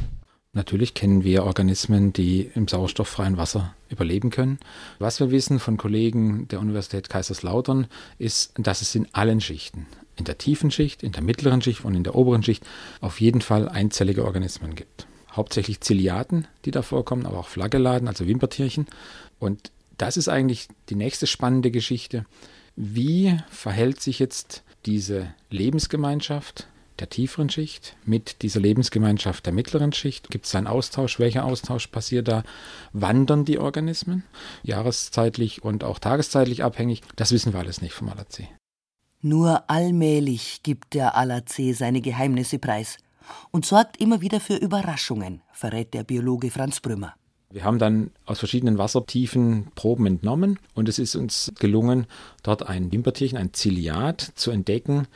Natürlich 0.51 0.93
kennen 0.93 1.23
wir 1.23 1.45
Organismen, 1.45 2.11
die 2.11 2.51
im 2.53 2.67
sauerstofffreien 2.67 3.37
Wasser 3.37 3.73
überleben 3.89 4.29
können. 4.29 4.59
Was 4.99 5.21
wir 5.21 5.31
wissen 5.31 5.57
von 5.59 5.77
Kollegen 5.77 6.49
der 6.49 6.59
Universität 6.59 7.07
Kaiserslautern 7.07 7.87
ist, 8.17 8.51
dass 8.57 8.81
es 8.81 8.93
in 8.93 9.07
allen 9.13 9.39
Schichten, 9.39 9.87
in 10.17 10.25
der 10.25 10.37
tiefen 10.37 10.69
Schicht, 10.69 11.01
in 11.01 11.13
der 11.13 11.23
mittleren 11.23 11.61
Schicht 11.61 11.85
und 11.85 11.95
in 11.95 12.03
der 12.03 12.15
oberen 12.15 12.43
Schicht 12.43 12.67
auf 12.99 13.21
jeden 13.21 13.39
Fall 13.39 13.69
einzellige 13.69 14.25
Organismen 14.25 14.75
gibt. 14.75 15.07
Hauptsächlich 15.31 15.79
Ziliaten, 15.79 16.45
die 16.65 16.71
da 16.71 16.81
vorkommen, 16.81 17.25
aber 17.25 17.39
auch 17.39 17.47
Flagelladen, 17.47 18.09
also 18.09 18.27
Wimpertierchen. 18.27 18.85
Und 19.39 19.71
das 20.03 20.17
ist 20.17 20.27
eigentlich 20.27 20.67
die 20.89 20.95
nächste 20.95 21.27
spannende 21.27 21.71
Geschichte. 21.71 22.25
Wie 22.75 23.39
verhält 23.49 24.01
sich 24.01 24.19
jetzt 24.19 24.63
diese 24.85 25.33
Lebensgemeinschaft 25.49 26.67
der 26.99 27.09
tieferen 27.09 27.49
Schicht 27.49 27.95
mit 28.05 28.41
dieser 28.41 28.59
Lebensgemeinschaft 28.59 29.45
der 29.45 29.53
mittleren 29.53 29.93
Schicht? 29.93 30.29
Gibt 30.29 30.45
es 30.45 30.55
einen 30.55 30.67
Austausch? 30.67 31.19
Welcher 31.19 31.45
Austausch 31.45 31.87
passiert 31.87 32.27
da? 32.27 32.43
Wandern 32.91 33.45
die 33.45 33.59
Organismen? 33.59 34.23
Jahreszeitlich 34.63 35.63
und 35.63 35.85
auch 35.85 35.99
tageszeitlich 35.99 36.65
abhängig? 36.65 37.01
Das 37.15 37.31
wissen 37.31 37.53
wir 37.53 37.59
alles 37.59 37.81
nicht 37.81 37.93
vom 37.93 38.09
Allersee. 38.09 38.49
Nur 39.21 39.69
allmählich 39.69 40.63
gibt 40.63 40.95
der 40.95 41.15
Allersee 41.15 41.71
seine 41.71 42.01
Geheimnisse 42.01 42.59
preis 42.59 42.97
und 43.51 43.65
sorgt 43.65 44.01
immer 44.01 44.19
wieder 44.19 44.41
für 44.41 44.55
Überraschungen, 44.55 45.41
verrät 45.53 45.93
der 45.93 46.03
Biologe 46.03 46.51
Franz 46.51 46.81
Brümmer. 46.81 47.15
Wir 47.53 47.65
haben 47.65 47.77
dann 47.77 48.09
aus 48.25 48.39
verschiedenen 48.39 48.79
Wassertiefen 48.79 49.67
Proben 49.75 50.07
entnommen 50.07 50.57
und 50.73 50.89
es 50.89 50.97
ist 50.97 51.15
uns 51.15 51.53
gelungen, 51.59 52.07
dort 52.41 52.67
ein 52.67 52.91
Wimpertierchen, 52.91 53.37
ein 53.37 53.53
Ziliat, 53.53 54.21
zu 54.33 54.49
entdecken, 54.49 55.07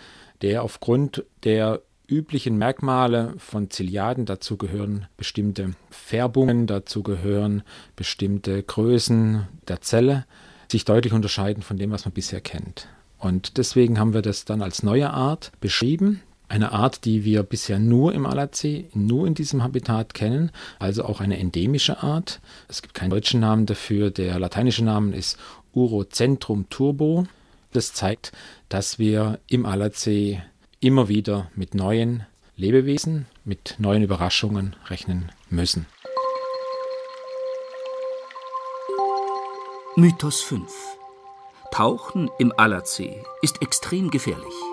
der 0.44 0.62
aufgrund 0.62 1.26
der 1.44 1.82
üblichen 2.08 2.56
Merkmale 2.60 3.34
von 3.40 3.72
Ziliaden, 3.72 4.28
dazu 4.28 4.56
gehören 4.56 5.08
bestimmte 5.18 5.74
Färbungen, 5.90 6.68
dazu 6.68 7.02
gehören 7.02 7.64
bestimmte 7.96 8.62
Größen 8.62 9.48
der 9.68 9.82
Zelle, 9.82 10.26
sich 10.72 10.86
deutlich 10.86 11.14
unterscheiden 11.14 11.64
von 11.64 11.78
dem, 11.78 11.90
was 11.90 12.06
man 12.06 12.14
bisher 12.14 12.40
kennt. 12.40 12.88
Und 13.18 13.58
deswegen 13.58 13.98
haben 13.98 14.14
wir 14.14 14.22
das 14.22 14.46
dann 14.46 14.62
als 14.62 14.84
neue 14.84 15.10
Art 15.10 15.52
beschrieben 15.60 16.22
eine 16.50 16.72
Art, 16.72 17.06
die 17.06 17.26
wir 17.26 17.44
bisher 17.44 17.80
nur 17.80 18.14
im 18.14 18.26
Allersee, 18.26 18.86
nur 18.94 19.28
in 19.28 19.34
diesem 19.34 19.64
Habitat 19.64 20.14
kennen, 20.14 20.52
also 20.80 21.04
auch 21.06 21.20
eine 21.20 21.38
endemische 21.38 22.02
Art. 22.02 22.40
Es 22.68 22.82
gibt 22.82 22.94
keinen 22.94 23.10
deutschen 23.10 23.40
Namen 23.40 23.66
dafür. 23.66 24.12
Der 24.12 24.40
lateinische 24.40 24.84
Name 24.84 25.16
ist 25.16 25.38
Urocentrum 25.74 26.70
turbo. 26.70 27.26
Das 27.74 27.94
zeigt, 27.94 28.32
dass 28.70 28.98
wir 28.98 29.40
im 29.48 29.66
Allersee 29.66 30.42
immer 30.80 31.10
wieder 31.10 31.52
mit 31.56 31.76
neuen 31.76 32.26
Lebewesen, 32.56 33.28
mit 33.46 33.76
neuen 33.78 34.04
Überraschungen 34.04 34.76
rechnen 34.90 35.32
müssen. 35.50 35.86
Mythos 39.96 40.42
5 40.42 40.72
Tauchen 41.72 42.30
im 42.40 42.54
Allersee 42.58 43.24
ist 43.42 43.62
extrem 43.62 44.10
gefährlich. 44.10 44.67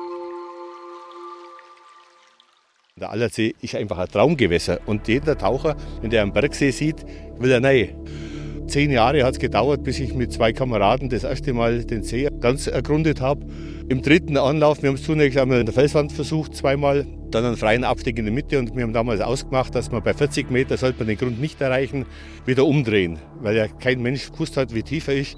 Der 3.00 3.10
Allersee 3.10 3.56
ist 3.60 3.74
einfach 3.74 3.98
ein 3.98 4.06
Traumgewässer 4.06 4.78
und 4.86 5.08
jeder 5.08 5.36
Taucher, 5.36 5.74
wenn 6.00 6.10
der 6.10 6.22
am 6.22 6.32
Bergsee 6.32 6.70
sieht, 6.70 7.04
will 7.40 7.50
er 7.50 7.60
rein. 7.60 7.88
Zehn 8.68 8.92
Jahre 8.92 9.24
hat 9.24 9.32
es 9.32 9.40
gedauert, 9.40 9.82
bis 9.82 9.98
ich 9.98 10.14
mit 10.14 10.32
zwei 10.32 10.52
Kameraden 10.52 11.08
das 11.08 11.24
erste 11.24 11.52
Mal 11.52 11.84
den 11.84 12.04
See 12.04 12.28
ganz 12.38 12.68
ergründet 12.68 13.20
habe. 13.20 13.44
Im 13.88 14.00
dritten 14.00 14.36
Anlauf, 14.36 14.80
wir 14.80 14.90
haben 14.90 14.94
es 14.94 15.02
zunächst 15.02 15.36
einmal 15.36 15.58
in 15.58 15.66
der 15.66 15.74
Felswand 15.74 16.12
versucht, 16.12 16.54
zweimal, 16.54 17.04
dann 17.32 17.44
einen 17.44 17.56
freien 17.56 17.82
Abstieg 17.82 18.16
in 18.16 18.26
der 18.26 18.32
Mitte 18.32 18.60
und 18.60 18.76
wir 18.76 18.84
haben 18.84 18.92
damals 18.92 19.20
ausgemacht, 19.20 19.74
dass 19.74 19.90
man 19.90 20.04
bei 20.04 20.14
40 20.14 20.52
Meter, 20.52 20.76
sollte 20.76 20.98
man 21.00 21.08
den 21.08 21.18
Grund 21.18 21.40
nicht 21.40 21.60
erreichen, 21.60 22.06
wieder 22.46 22.64
umdrehen, 22.64 23.18
weil 23.40 23.56
ja 23.56 23.66
kein 23.66 24.02
Mensch 24.02 24.30
gewusst 24.30 24.56
hat, 24.56 24.72
wie 24.72 24.84
tief 24.84 25.08
er 25.08 25.16
ist. 25.16 25.36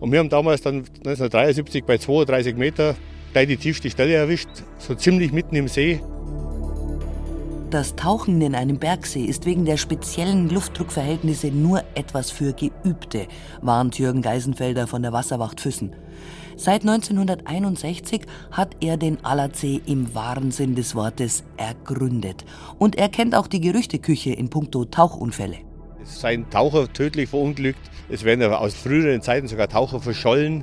Und 0.00 0.10
wir 0.10 0.18
haben 0.18 0.28
damals 0.28 0.60
dann 0.60 0.78
1973 0.78 1.84
bei 1.84 1.98
32 1.98 2.56
Meter 2.56 2.96
gleich 3.32 3.46
die 3.46 3.58
tiefste 3.58 3.90
Stelle 3.90 4.14
erwischt, 4.14 4.48
so 4.78 4.96
ziemlich 4.96 5.30
mitten 5.30 5.54
im 5.54 5.68
See. 5.68 6.00
Das 7.70 7.96
Tauchen 7.96 8.40
in 8.40 8.54
einem 8.54 8.78
Bergsee 8.78 9.24
ist 9.24 9.44
wegen 9.44 9.64
der 9.64 9.76
speziellen 9.76 10.48
Luftdruckverhältnisse 10.48 11.48
nur 11.48 11.82
etwas 11.96 12.30
für 12.30 12.52
Geübte, 12.52 13.26
warnt 13.60 13.98
Jürgen 13.98 14.22
Geisenfelder 14.22 14.86
von 14.86 15.02
der 15.02 15.12
Wasserwacht 15.12 15.60
Füssen. 15.60 15.96
Seit 16.54 16.82
1961 16.82 18.22
hat 18.52 18.76
er 18.80 18.96
den 18.96 19.24
Allersee 19.24 19.80
im 19.84 20.14
wahren 20.14 20.52
Sinn 20.52 20.76
des 20.76 20.94
Wortes 20.94 21.42
ergründet. 21.56 22.44
Und 22.78 22.94
er 22.94 23.08
kennt 23.08 23.34
auch 23.34 23.48
die 23.48 23.60
Gerüchteküche 23.60 24.30
in 24.30 24.48
puncto 24.48 24.84
Tauchunfälle. 24.84 25.56
Es 26.00 26.20
seien 26.20 26.48
Taucher 26.50 26.92
tödlich 26.92 27.30
verunglückt. 27.30 27.80
Es 28.08 28.22
werden 28.22 28.48
aus 28.52 28.74
früheren 28.74 29.22
Zeiten 29.22 29.48
sogar 29.48 29.68
Taucher 29.68 29.98
verschollen. 29.98 30.62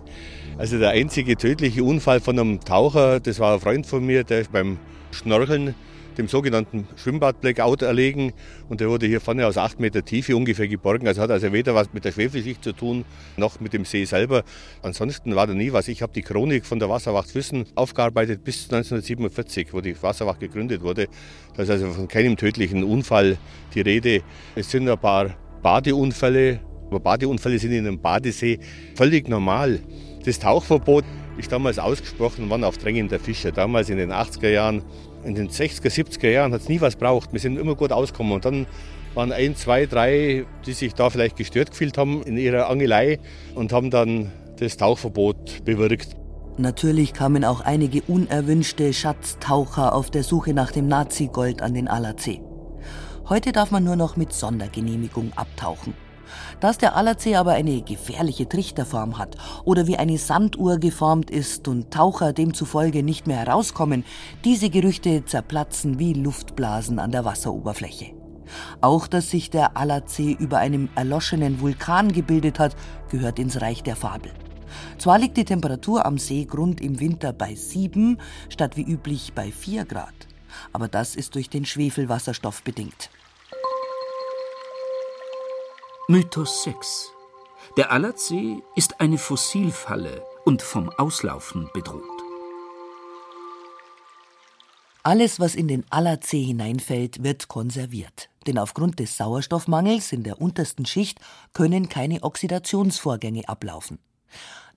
Also 0.58 0.80
der 0.80 0.92
einzige 0.92 1.36
tödliche 1.36 1.84
Unfall 1.84 2.22
von 2.22 2.40
einem 2.40 2.62
Taucher, 2.62 3.20
das 3.20 3.40
war 3.40 3.56
ein 3.56 3.60
Freund 3.60 3.86
von 3.86 4.06
mir, 4.06 4.24
der 4.24 4.40
ist 4.40 4.54
beim 4.54 4.80
Schnorcheln 5.12 5.76
dem 6.18 6.28
sogenannten 6.28 6.88
Schwimmbad-Blackout 6.96 7.82
erlegen. 7.82 8.34
Und 8.70 8.82
der 8.82 8.90
wurde 8.90 9.08
hier 9.08 9.22
vorne 9.22 9.48
aus 9.48 9.58
acht 9.58 9.80
Meter 9.80 10.04
Tiefe 10.04 10.36
ungefähr 10.36 10.68
geborgen. 10.68 11.08
Also 11.08 11.22
hat 11.22 11.32
also 11.32 11.52
weder 11.52 11.76
was 11.76 11.94
mit 11.94 12.06
der 12.06 12.12
Schwefelschicht 12.12 12.64
zu 12.64 12.74
tun, 12.74 13.06
noch 13.38 13.60
mit 13.60 13.74
dem 13.74 13.86
See 13.86 14.06
selber. 14.06 14.44
Ansonsten 14.82 15.36
war 15.36 15.48
da 15.48 15.54
nie 15.54 15.74
was. 15.74 15.88
Ich 15.88 16.02
habe 16.02 16.14
die 16.14 16.22
Chronik 16.22 16.66
von 16.66 16.80
der 16.80 16.90
Wasserwacht 16.90 17.32
Füssen 17.32 17.66
aufgearbeitet 17.76 18.44
bis 18.44 18.64
1947, 18.64 19.74
wo 19.74 19.82
die 19.82 20.02
Wasserwacht 20.02 20.40
gegründet 20.40 20.82
wurde. 20.82 21.08
Da 21.56 21.64
ist 21.64 21.70
also 21.70 21.92
von 21.92 22.08
keinem 22.08 22.38
tödlichen 22.38 22.84
Unfall 22.84 23.38
die 23.74 23.82
Rede. 23.82 24.22
Es 24.56 24.72
sind 24.72 24.90
ein 24.90 24.98
paar 24.98 25.36
Badeunfälle, 25.62 26.60
aber 26.88 27.00
Badeunfälle 27.00 27.58
sind 27.58 27.72
in 27.72 27.88
einem 27.88 28.00
Badesee 28.00 28.60
völlig 28.96 29.28
normal. 29.30 29.80
Das 30.26 30.40
Tauchverbot 30.40 31.06
ist 31.38 31.52
damals 31.52 31.80
ausgesprochen 31.80 32.50
worden 32.50 32.64
auf 32.64 32.78
Drängen 32.78 33.08
der 33.08 33.20
Fischer. 33.20 33.52
Damals 33.52 33.90
in 33.90 33.98
den 33.98 34.12
80er 34.12 34.50
Jahren 34.50 34.84
in 35.24 35.36
den 35.36 35.50
60er, 35.50 35.90
70er 35.90 36.30
Jahren 36.30 36.54
hat 36.54 36.62
es 36.62 36.70
nie 36.70 36.82
was 36.82 36.96
braucht. 36.96 37.34
Wir 37.34 37.40
sind 37.40 37.58
immer 37.58 37.76
gut 37.76 37.92
ausgekommen. 37.92 38.34
Und 38.34 38.46
dann 38.46 38.66
waren 39.14 39.32
ein, 39.32 39.56
zwei, 39.56 39.86
drei, 39.86 40.46
die 40.66 40.74
sich 40.74 40.94
da 40.94 41.10
vielleicht 41.10 41.36
gestört 41.36 41.72
gefühlt 41.72 41.98
haben 41.98 42.24
in 42.24 42.38
ihrer 42.38 42.70
Angelei 42.70 43.20
und 43.56 43.72
haben 43.74 43.90
dann 43.90 44.32
das 44.60 44.78
Tauchverbot 44.78 45.66
bewirkt. 45.66 46.16
Natürlich 46.58 47.14
kamen 47.14 47.46
auch 47.46 47.62
einige 47.62 48.02
unerwünschte 48.04 48.94
Schatztaucher 48.94 49.96
auf 49.96 50.12
der 50.12 50.24
Suche 50.24 50.54
nach 50.54 50.72
dem 50.72 50.88
Nazi-Gold 50.88 51.62
an 51.62 51.74
den 51.74 51.88
Allersee. 51.88 52.42
Heute 53.28 53.52
darf 53.52 53.72
man 53.72 53.84
nur 53.84 53.96
noch 53.96 54.18
mit 54.18 54.34
Sondergenehmigung 54.34 55.32
abtauchen. 55.36 55.94
Dass 56.64 56.78
der 56.78 56.96
Allersee 56.96 57.36
aber 57.36 57.52
eine 57.52 57.82
gefährliche 57.82 58.48
Trichterform 58.48 59.18
hat 59.18 59.36
oder 59.66 59.86
wie 59.86 59.98
eine 59.98 60.18
Sanduhr 60.18 60.78
geformt 60.78 61.30
ist 61.30 61.68
und 61.68 61.92
Taucher 61.92 62.32
demzufolge 62.32 63.04
nicht 63.04 63.28
mehr 63.28 63.40
herauskommen, 63.40 64.06
diese 64.46 64.70
Gerüchte 64.70 65.26
zerplatzen 65.26 66.00
wie 66.00 66.14
Luftblasen 66.14 67.00
an 67.00 67.12
der 67.12 67.26
Wasseroberfläche. 67.26 68.14
Auch, 68.80 69.08
dass 69.08 69.30
sich 69.30 69.50
der 69.50 69.76
Allersee 69.76 70.38
über 70.40 70.60
einem 70.60 70.88
erloschenen 70.96 71.60
Vulkan 71.60 72.14
gebildet 72.14 72.60
hat, 72.60 72.78
gehört 73.10 73.40
ins 73.40 73.60
Reich 73.60 73.84
der 73.84 73.98
Fabel. 73.98 74.32
Zwar 74.98 75.20
liegt 75.20 75.36
die 75.36 75.44
Temperatur 75.44 76.06
am 76.06 76.18
Seegrund 76.18 76.80
im 76.80 77.02
Winter 77.02 77.34
bei 77.34 77.56
7 77.56 78.22
statt 78.48 78.78
wie 78.78 78.84
üblich 78.84 79.34
bei 79.36 79.52
4 79.52 79.84
Grad, 79.84 80.16
aber 80.72 80.88
das 80.88 81.18
ist 81.18 81.36
durch 81.36 81.50
den 81.50 81.66
Schwefelwasserstoff 81.66 82.64
bedingt. 82.64 83.10
Mythos 86.14 86.62
6. 86.62 87.12
Der 87.76 87.92
Allersee 87.92 88.62
ist 88.76 89.02
eine 89.02 89.18
Fossilfalle 89.18 90.24
und 90.46 90.62
vom 90.62 90.92
Auslaufen 90.92 91.72
bedroht. 91.74 92.04
Alles, 95.02 95.40
was 95.40 95.56
in 95.56 95.68
den 95.68 95.84
Allersee 95.90 96.44
hineinfällt, 96.44 97.24
wird 97.24 97.48
konserviert. 97.48 98.30
Denn 98.46 98.60
aufgrund 98.60 99.00
des 99.00 99.18
Sauerstoffmangels 99.18 100.12
in 100.12 100.22
der 100.22 100.40
untersten 100.40 100.86
Schicht 100.86 101.20
können 101.52 101.90
keine 101.90 102.22
Oxidationsvorgänge 102.22 103.50
ablaufen. 103.50 103.98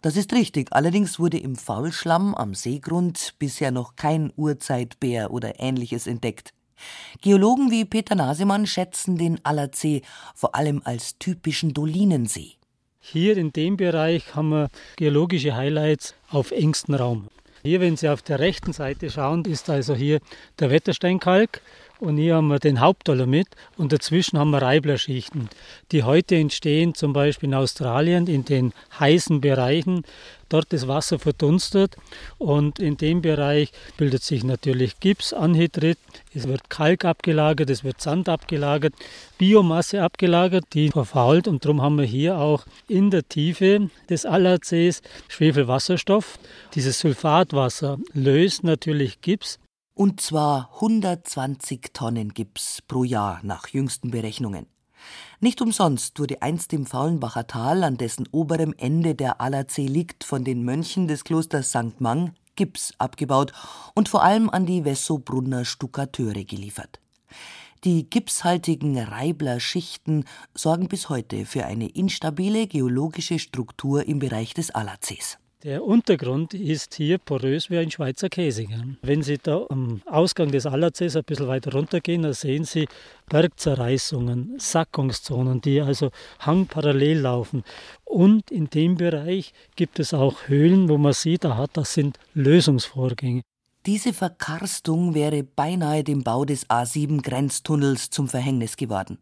Das 0.00 0.16
ist 0.16 0.32
richtig, 0.32 0.72
allerdings 0.72 1.18
wurde 1.18 1.36
im 1.36 1.56
Faulschlamm 1.56 2.34
am 2.34 2.54
Seegrund 2.54 3.34
bisher 3.38 3.72
noch 3.72 3.96
kein 3.96 4.32
Urzeitbär 4.36 5.30
oder 5.30 5.60
ähnliches 5.60 6.06
entdeckt. 6.06 6.54
Geologen 7.20 7.70
wie 7.70 7.84
Peter 7.84 8.14
Nasemann 8.14 8.66
schätzen 8.66 9.16
den 9.16 9.44
Allersee 9.44 10.02
vor 10.34 10.54
allem 10.54 10.82
als 10.84 11.18
typischen 11.18 11.74
Dolinensee. 11.74 12.52
Hier 13.00 13.36
in 13.36 13.52
dem 13.52 13.76
Bereich 13.76 14.34
haben 14.34 14.50
wir 14.50 14.68
geologische 14.96 15.54
Highlights 15.54 16.14
auf 16.28 16.50
engstem 16.50 16.96
Raum. 16.96 17.28
Hier, 17.62 17.80
wenn 17.80 17.96
Sie 17.96 18.08
auf 18.08 18.22
der 18.22 18.38
rechten 18.38 18.72
Seite 18.72 19.10
schauen, 19.10 19.44
ist 19.44 19.70
also 19.70 19.94
hier 19.94 20.20
der 20.60 20.70
Wettersteinkalk 20.70 21.62
und 21.98 22.16
hier 22.18 22.36
haben 22.36 22.48
wir 22.48 22.58
den 22.58 22.80
Hauptdolomit 22.80 23.48
und 23.76 23.92
dazwischen 23.92 24.38
haben 24.38 24.50
wir 24.50 24.62
Reiblerschichten, 24.62 25.48
die 25.92 26.02
heute 26.02 26.36
entstehen, 26.36 26.94
zum 26.94 27.12
Beispiel 27.12 27.48
in 27.48 27.54
Australien, 27.54 28.26
in 28.26 28.44
den 28.44 28.72
heißen 28.98 29.40
Bereichen. 29.40 30.04
Dort 30.48 30.72
das 30.72 30.86
Wasser 30.86 31.18
verdunstet 31.18 31.96
und 32.38 32.78
in 32.78 32.96
dem 32.96 33.20
Bereich 33.20 33.72
bildet 33.96 34.22
sich 34.22 34.44
natürlich 34.44 35.00
Gips, 35.00 35.32
Anhydrit, 35.32 35.98
es 36.34 36.46
wird 36.46 36.70
Kalk 36.70 37.04
abgelagert, 37.04 37.68
es 37.68 37.82
wird 37.82 38.00
Sand 38.00 38.28
abgelagert, 38.28 38.94
Biomasse 39.38 40.02
abgelagert, 40.02 40.66
die 40.72 40.90
verfault 40.90 41.48
und 41.48 41.64
darum 41.64 41.82
haben 41.82 41.98
wir 41.98 42.04
hier 42.04 42.38
auch 42.38 42.64
in 42.86 43.10
der 43.10 43.28
Tiefe 43.28 43.90
des 44.08 44.24
Allersees 44.24 45.02
Schwefelwasserstoff. 45.28 46.38
Dieses 46.74 47.00
Sulfatwasser 47.00 47.98
löst 48.12 48.62
natürlich 48.62 49.20
Gips, 49.22 49.58
und 49.96 50.20
zwar 50.20 50.70
120 50.74 51.94
Tonnen 51.94 52.34
Gips 52.34 52.82
pro 52.86 53.02
Jahr 53.02 53.40
nach 53.42 53.68
jüngsten 53.68 54.10
Berechnungen. 54.10 54.66
Nicht 55.40 55.62
umsonst 55.62 56.20
wurde 56.20 56.42
einst 56.42 56.72
im 56.74 56.84
Faulenbacher 56.84 57.46
Tal, 57.46 57.82
an 57.82 57.96
dessen 57.96 58.28
oberem 58.30 58.74
Ende 58.76 59.14
der 59.14 59.40
Allersee 59.40 59.86
liegt, 59.86 60.22
von 60.22 60.44
den 60.44 60.64
Mönchen 60.64 61.08
des 61.08 61.24
Klosters 61.24 61.70
St. 61.70 62.00
Mang 62.00 62.34
Gips 62.56 62.92
abgebaut 62.98 63.52
und 63.94 64.08
vor 64.08 64.22
allem 64.22 64.50
an 64.50 64.66
die 64.66 64.84
Wessobrunner 64.84 65.64
Stuckateure 65.64 66.44
geliefert. 66.44 67.00
Die 67.84 68.08
gipshaltigen 68.08 68.98
Reibler-Schichten 68.98 70.24
sorgen 70.54 70.88
bis 70.88 71.08
heute 71.08 71.46
für 71.46 71.64
eine 71.64 71.88
instabile 71.88 72.66
geologische 72.66 73.38
Struktur 73.38 74.06
im 74.06 74.18
Bereich 74.18 74.52
des 74.52 74.70
Allersees. 74.70 75.38
Der 75.66 75.84
Untergrund 75.84 76.54
ist 76.54 76.94
hier 76.94 77.18
porös 77.18 77.70
wie 77.70 77.78
ein 77.78 77.90
Schweizer 77.90 78.28
Käse. 78.28 78.68
Wenn 79.02 79.24
Sie 79.24 79.36
da 79.36 79.66
am 79.68 80.00
Ausgang 80.06 80.52
des 80.52 80.64
Allersees 80.64 81.16
ein 81.16 81.24
bisschen 81.24 81.48
weiter 81.48 81.72
runtergehen, 81.72 82.22
dann 82.22 82.34
sehen 82.34 82.62
Sie 82.62 82.86
Bergzerreißungen, 83.28 84.54
Sackungszonen, 84.58 85.60
die 85.60 85.80
also 85.80 86.12
hangparallel 86.38 87.18
laufen. 87.18 87.64
Und 88.04 88.52
in 88.52 88.70
dem 88.70 88.94
Bereich 88.94 89.52
gibt 89.74 89.98
es 89.98 90.14
auch 90.14 90.46
Höhlen, 90.46 90.88
wo 90.88 90.98
man 90.98 91.14
sieht, 91.14 91.44
aha, 91.44 91.66
das 91.72 91.94
sind 91.94 92.20
Lösungsvorgänge. 92.34 93.42
Diese 93.86 94.12
Verkarstung 94.12 95.16
wäre 95.16 95.42
beinahe 95.42 96.04
dem 96.04 96.22
Bau 96.22 96.44
des 96.44 96.70
A7-Grenztunnels 96.70 98.10
zum 98.10 98.28
Verhängnis 98.28 98.76
geworden. 98.76 99.18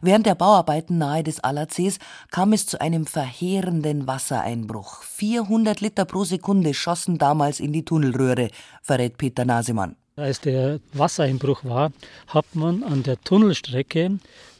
Während 0.00 0.26
der 0.26 0.34
Bauarbeiten 0.34 0.98
nahe 0.98 1.22
des 1.22 1.40
Allersees 1.40 1.98
kam 2.30 2.52
es 2.52 2.66
zu 2.66 2.80
einem 2.80 3.06
verheerenden 3.06 4.06
Wassereinbruch. 4.06 5.02
400 5.02 5.80
Liter 5.80 6.04
pro 6.04 6.24
Sekunde 6.24 6.74
schossen 6.74 7.18
damals 7.18 7.60
in 7.60 7.72
die 7.72 7.84
Tunnelröhre, 7.84 8.48
verrät 8.82 9.18
Peter 9.18 9.44
Nasemann. 9.44 9.96
Als 10.16 10.40
der 10.40 10.80
Wassereinbruch 10.92 11.64
war, 11.64 11.90
hat 12.26 12.54
man 12.54 12.82
an 12.82 13.02
der 13.02 13.18
Tunnelstrecke 13.20 14.18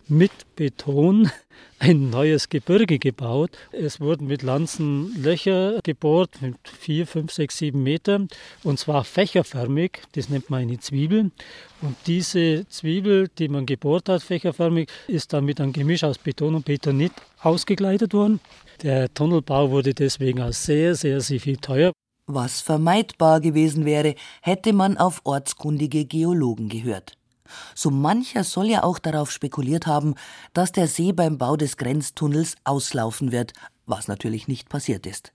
mit 0.09 0.31
Beton 0.57 1.31
ein 1.79 2.11
neues 2.11 2.49
Gebirge 2.49 2.99
gebaut. 2.99 3.51
Es 3.73 4.01
wurden 4.01 4.27
mit 4.27 4.43
Lanzen 4.43 5.15
Löcher 5.21 5.81
gebohrt 5.83 6.41
mit 6.41 6.57
4, 6.67 7.07
5, 7.07 7.33
6, 7.33 7.59
7 7.59 7.83
Metern 7.83 8.29
und 8.63 8.79
zwar 8.79 9.05
fächerförmig. 9.05 10.03
Das 10.13 10.29
nennt 10.29 10.51
man 10.51 10.63
eine 10.63 10.79
Zwiebel. 10.79 11.31
Und 11.81 11.97
diese 12.07 12.67
Zwiebel, 12.69 13.29
die 13.39 13.49
man 13.49 13.67
gebohrt 13.67 14.09
hat, 14.09 14.23
fächerförmig, 14.23 14.89
ist 15.09 15.33
dann 15.33 15.45
mit 15.45 15.61
einem 15.61 15.73
Gemisch 15.73 16.05
aus 16.05 16.19
Beton 16.19 16.55
und 16.55 16.65
Betonit 16.65 17.13
ausgekleidet 17.41 18.15
worden. 18.15 18.41
Der 18.83 19.13
Tunnelbau 19.13 19.71
wurde 19.71 19.95
deswegen 19.95 20.41
als 20.41 20.65
sehr, 20.65 20.95
sehr, 20.95 21.21
sehr 21.21 21.41
viel 21.41 21.57
teuer. 21.57 21.93
Was 22.27 22.61
vermeidbar 22.61 23.41
gewesen 23.41 23.85
wäre, 23.85 24.15
hätte 24.43 24.73
man 24.73 24.97
auf 24.97 25.21
ortskundige 25.25 26.05
Geologen 26.05 26.69
gehört. 26.69 27.17
So 27.75 27.91
mancher 27.91 28.45
soll 28.45 28.67
ja 28.67 28.83
auch 28.83 28.99
darauf 28.99 29.31
spekuliert 29.31 29.87
haben, 29.87 30.15
dass 30.53 30.73
der 30.73 30.89
See 30.89 31.13
beim 31.13 31.39
Bau 31.39 31.57
des 31.57 31.77
Grenztunnels 31.77 32.57
auslaufen 32.65 33.33
wird, 33.33 33.53
was 33.87 34.09
natürlich 34.09 34.49
nicht 34.49 34.69
passiert 34.69 35.07
ist. 35.07 35.33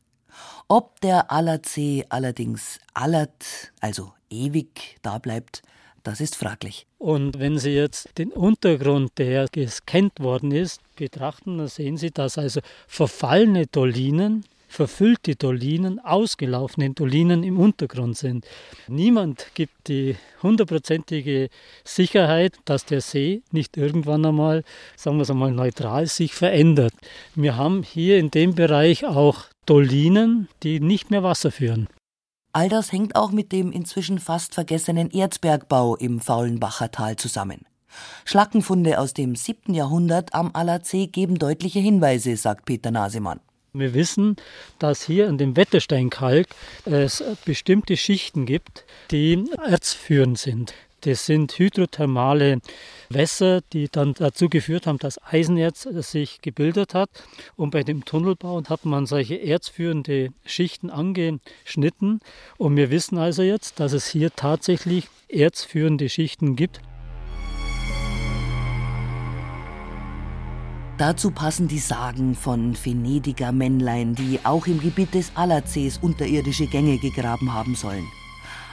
Ob 0.68 1.00
der 1.02 1.32
Allersee 1.32 2.06
allerdings 2.10 2.80
allert, 2.94 3.72
also 3.80 4.14
ewig 4.30 4.98
da 5.02 5.18
bleibt, 5.18 5.62
das 6.04 6.22
ist 6.22 6.36
fraglich. 6.36 6.88
Und 7.00 7.40
wenn 7.40 7.58
Sie 7.58 7.72
jetzt 7.72 8.18
den 8.18 8.32
Untergrund, 8.32 9.12
der 9.18 9.48
gescannt 9.52 10.20
worden 10.20 10.52
ist, 10.52 10.80
betrachten, 10.96 11.58
dann 11.58 11.68
sehen 11.68 11.98
Sie, 11.98 12.12
dass 12.12 12.38
also 12.38 12.62
verfallene 12.88 13.68
Dolinen 13.68 14.46
verfüllte 14.78 15.36
Dolinen, 15.36 15.98
ausgelaufene 15.98 16.92
Dolinen 16.92 17.42
im 17.42 17.60
Untergrund 17.60 18.16
sind. 18.16 18.46
Niemand 18.88 19.48
gibt 19.56 19.88
die 19.88 20.16
hundertprozentige 20.44 21.50
Sicherheit, 21.84 22.54
dass 22.66 22.86
der 22.86 23.02
See 23.02 23.42
nicht 23.52 23.76
irgendwann 23.76 24.24
einmal, 24.24 24.64
sagen 24.96 25.18
wir 25.18 25.24
es 25.24 25.32
einmal, 25.32 25.52
neutral 25.52 26.06
sich 26.06 26.36
verändert. 26.36 26.94
Wir 27.34 27.58
haben 27.58 27.82
hier 27.82 28.20
in 28.20 28.30
dem 28.30 28.54
Bereich 28.54 29.04
auch 29.04 29.46
Dolinen, 29.66 30.48
die 30.62 30.80
nicht 30.80 31.10
mehr 31.10 31.24
Wasser 31.24 31.50
führen. 31.50 31.88
All 32.54 32.70
das 32.70 32.92
hängt 32.92 33.16
auch 33.16 33.32
mit 33.32 33.52
dem 33.52 33.72
inzwischen 33.72 34.20
fast 34.20 34.54
vergessenen 34.54 35.10
Erzbergbau 35.10 35.96
im 35.96 36.20
Faulenbacher 36.20 36.92
Tal 36.92 37.16
zusammen. 37.16 37.66
Schlackenfunde 38.26 39.00
aus 39.00 39.16
dem 39.16 39.34
7. 39.36 39.74
Jahrhundert 39.74 40.36
am 40.36 40.52
Allersee 40.54 41.08
geben 41.08 41.40
deutliche 41.40 41.80
Hinweise, 41.80 42.38
sagt 42.38 42.66
Peter 42.66 42.92
Nasemann. 42.92 43.40
Wir 43.74 43.94
wissen, 43.94 44.38
dass 44.80 45.04
hier 45.04 45.28
an 45.28 45.38
dem 45.38 45.56
Wettersteinkalk 45.56 46.48
es 46.86 47.24
bestimmte 47.46 47.98
Schichten 47.98 48.46
gibt, 48.46 48.86
die 49.12 49.44
erzführend 49.64 50.40
sind. 50.40 50.74
Das 51.02 51.28
sind 51.28 51.58
hydrothermale 51.60 52.60
Wässer, 53.10 53.62
die 53.72 53.88
dann 53.88 54.16
dazu 54.16 54.50
geführt 54.50 54.88
haben, 54.88 54.98
dass 54.98 55.22
Eisenerz 55.24 55.84
sich 55.84 56.42
gebildet 56.42 56.96
hat. 56.96 57.10
Und 57.56 57.70
bei 57.70 57.84
dem 57.84 58.04
Tunnelbau 58.04 58.64
hat 58.68 58.84
man 58.84 59.06
solche 59.06 59.36
erzführende 59.42 60.30
Schichten 60.44 60.90
angeschnitten. 60.90 62.20
Und 62.58 62.76
wir 62.76 62.90
wissen 62.90 63.20
also 63.20 63.44
jetzt, 63.44 63.80
dass 63.80 63.94
es 63.94 64.08
hier 64.08 64.32
tatsächlich 64.36 65.08
erzführende 65.30 66.10
Schichten 66.10 66.56
gibt. 66.56 66.82
Dazu 70.98 71.30
passen 71.30 71.68
die 71.68 71.78
Sagen 71.78 72.34
von 72.34 72.76
Venediger 72.84 73.52
Männlein, 73.52 74.16
die 74.16 74.40
auch 74.44 74.66
im 74.66 74.80
Gebiet 74.80 75.14
des 75.14 75.32
Allersees 75.36 76.00
unterirdische 76.00 76.66
Gänge 76.66 76.98
gegraben 76.98 77.54
haben 77.54 77.76
sollen. 77.76 78.08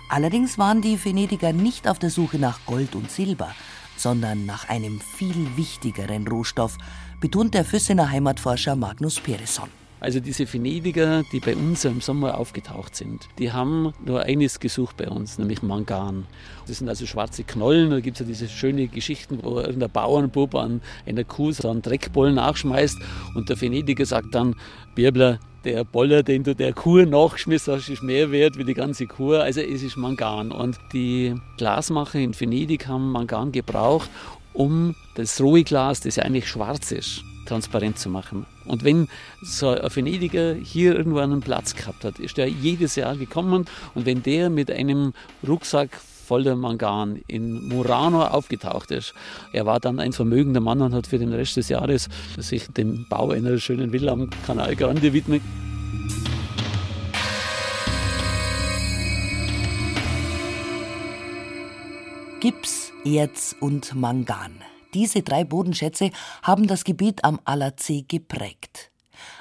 Allerdings 0.08 0.56
waren 0.56 0.80
die 0.80 1.02
Venediger 1.02 1.52
nicht 1.52 1.86
auf 1.86 1.98
der 1.98 2.08
Suche 2.08 2.38
nach 2.38 2.64
Gold 2.64 2.94
und 2.94 3.10
Silber, 3.10 3.54
sondern 3.98 4.46
nach 4.46 4.70
einem 4.70 5.00
viel 5.00 5.54
wichtigeren 5.56 6.26
Rohstoff, 6.26 6.78
betont 7.20 7.52
der 7.52 7.64
Füssener 7.64 8.10
Heimatforscher 8.10 8.74
Magnus 8.74 9.20
Peresson. 9.20 9.68
Also 10.04 10.20
diese 10.20 10.52
Venediger, 10.52 11.22
die 11.32 11.40
bei 11.40 11.56
uns 11.56 11.82
im 11.86 12.02
Sommer 12.02 12.36
aufgetaucht 12.36 12.94
sind, 12.94 13.26
die 13.38 13.52
haben 13.52 13.94
nur 14.04 14.20
eines 14.20 14.60
gesucht 14.60 14.98
bei 14.98 15.08
uns, 15.08 15.38
nämlich 15.38 15.62
Mangan. 15.62 16.26
Das 16.66 16.76
sind 16.76 16.90
also 16.90 17.06
schwarze 17.06 17.42
Knollen. 17.42 17.88
Da 17.88 18.00
gibt 18.00 18.16
es 18.16 18.20
ja 18.20 18.26
diese 18.26 18.46
schönen 18.46 18.90
Geschichten, 18.90 19.38
wo 19.42 19.60
irgendein 19.60 19.90
Bauernbub 19.90 20.56
an 20.56 20.82
einer 21.06 21.24
Kuh 21.24 21.52
so 21.52 21.70
einen 21.70 21.80
Dreckbollen 21.80 22.34
nachschmeißt 22.34 22.98
und 23.34 23.48
der 23.48 23.58
Venediger 23.58 24.04
sagt 24.04 24.34
dann, 24.34 24.56
Birbler, 24.94 25.40
der 25.64 25.84
Boller, 25.84 26.22
den 26.22 26.44
du 26.44 26.54
der 26.54 26.74
Kuh 26.74 27.06
nachgeschmissen 27.06 27.72
hast, 27.72 27.88
ist 27.88 28.02
mehr 28.02 28.30
wert 28.30 28.58
wie 28.58 28.64
die 28.64 28.74
ganze 28.74 29.06
Kuh. 29.06 29.36
Also 29.36 29.62
es 29.62 29.82
ist 29.82 29.96
Mangan. 29.96 30.52
Und 30.52 30.78
die 30.92 31.34
Glasmacher 31.56 32.18
in 32.18 32.38
Venedig 32.38 32.88
haben 32.88 33.10
Mangan 33.10 33.52
gebraucht, 33.52 34.10
um 34.52 34.94
das 35.14 35.40
rohe 35.40 35.64
Glas, 35.64 36.00
das 36.00 36.16
ja 36.16 36.24
eigentlich 36.24 36.46
schwarz 36.46 36.92
ist, 36.92 37.22
transparent 37.46 37.98
zu 37.98 38.10
machen. 38.10 38.44
Und 38.66 38.84
wenn 38.84 39.08
so 39.42 39.68
ein 39.68 39.94
Venediger 39.94 40.54
hier 40.54 40.96
irgendwo 40.96 41.18
einen 41.18 41.40
Platz 41.40 41.74
gehabt 41.74 42.04
hat, 42.04 42.18
ist 42.18 42.36
der 42.36 42.48
jedes 42.48 42.96
Jahr 42.96 43.16
gekommen 43.16 43.66
und 43.94 44.06
wenn 44.06 44.22
der 44.22 44.50
mit 44.50 44.70
einem 44.70 45.12
Rucksack 45.46 45.90
voller 46.24 46.56
Mangan 46.56 47.20
in 47.26 47.68
Murano 47.68 48.24
aufgetaucht 48.24 48.90
ist. 48.90 49.14
Er 49.52 49.66
war 49.66 49.78
dann 49.78 50.00
ein 50.00 50.12
vermögender 50.12 50.60
Mann 50.60 50.80
und 50.80 50.94
hat 50.94 51.06
für 51.06 51.18
den 51.18 51.32
Rest 51.32 51.56
des 51.56 51.68
Jahres 51.68 52.08
sich 52.38 52.66
dem 52.68 53.06
Bau 53.08 53.30
einer 53.30 53.58
schönen 53.58 53.92
Villa 53.92 54.12
am 54.12 54.30
Canal 54.46 54.74
Grande 54.74 55.12
widmet. 55.12 55.42
Gips, 62.40 62.92
Erz 63.04 63.56
und 63.60 63.94
Mangan. 63.94 64.73
Diese 64.94 65.22
drei 65.22 65.44
Bodenschätze 65.44 66.10
haben 66.42 66.66
das 66.66 66.84
Gebiet 66.84 67.24
am 67.24 67.40
Allersee 67.44 68.04
geprägt. 68.06 68.90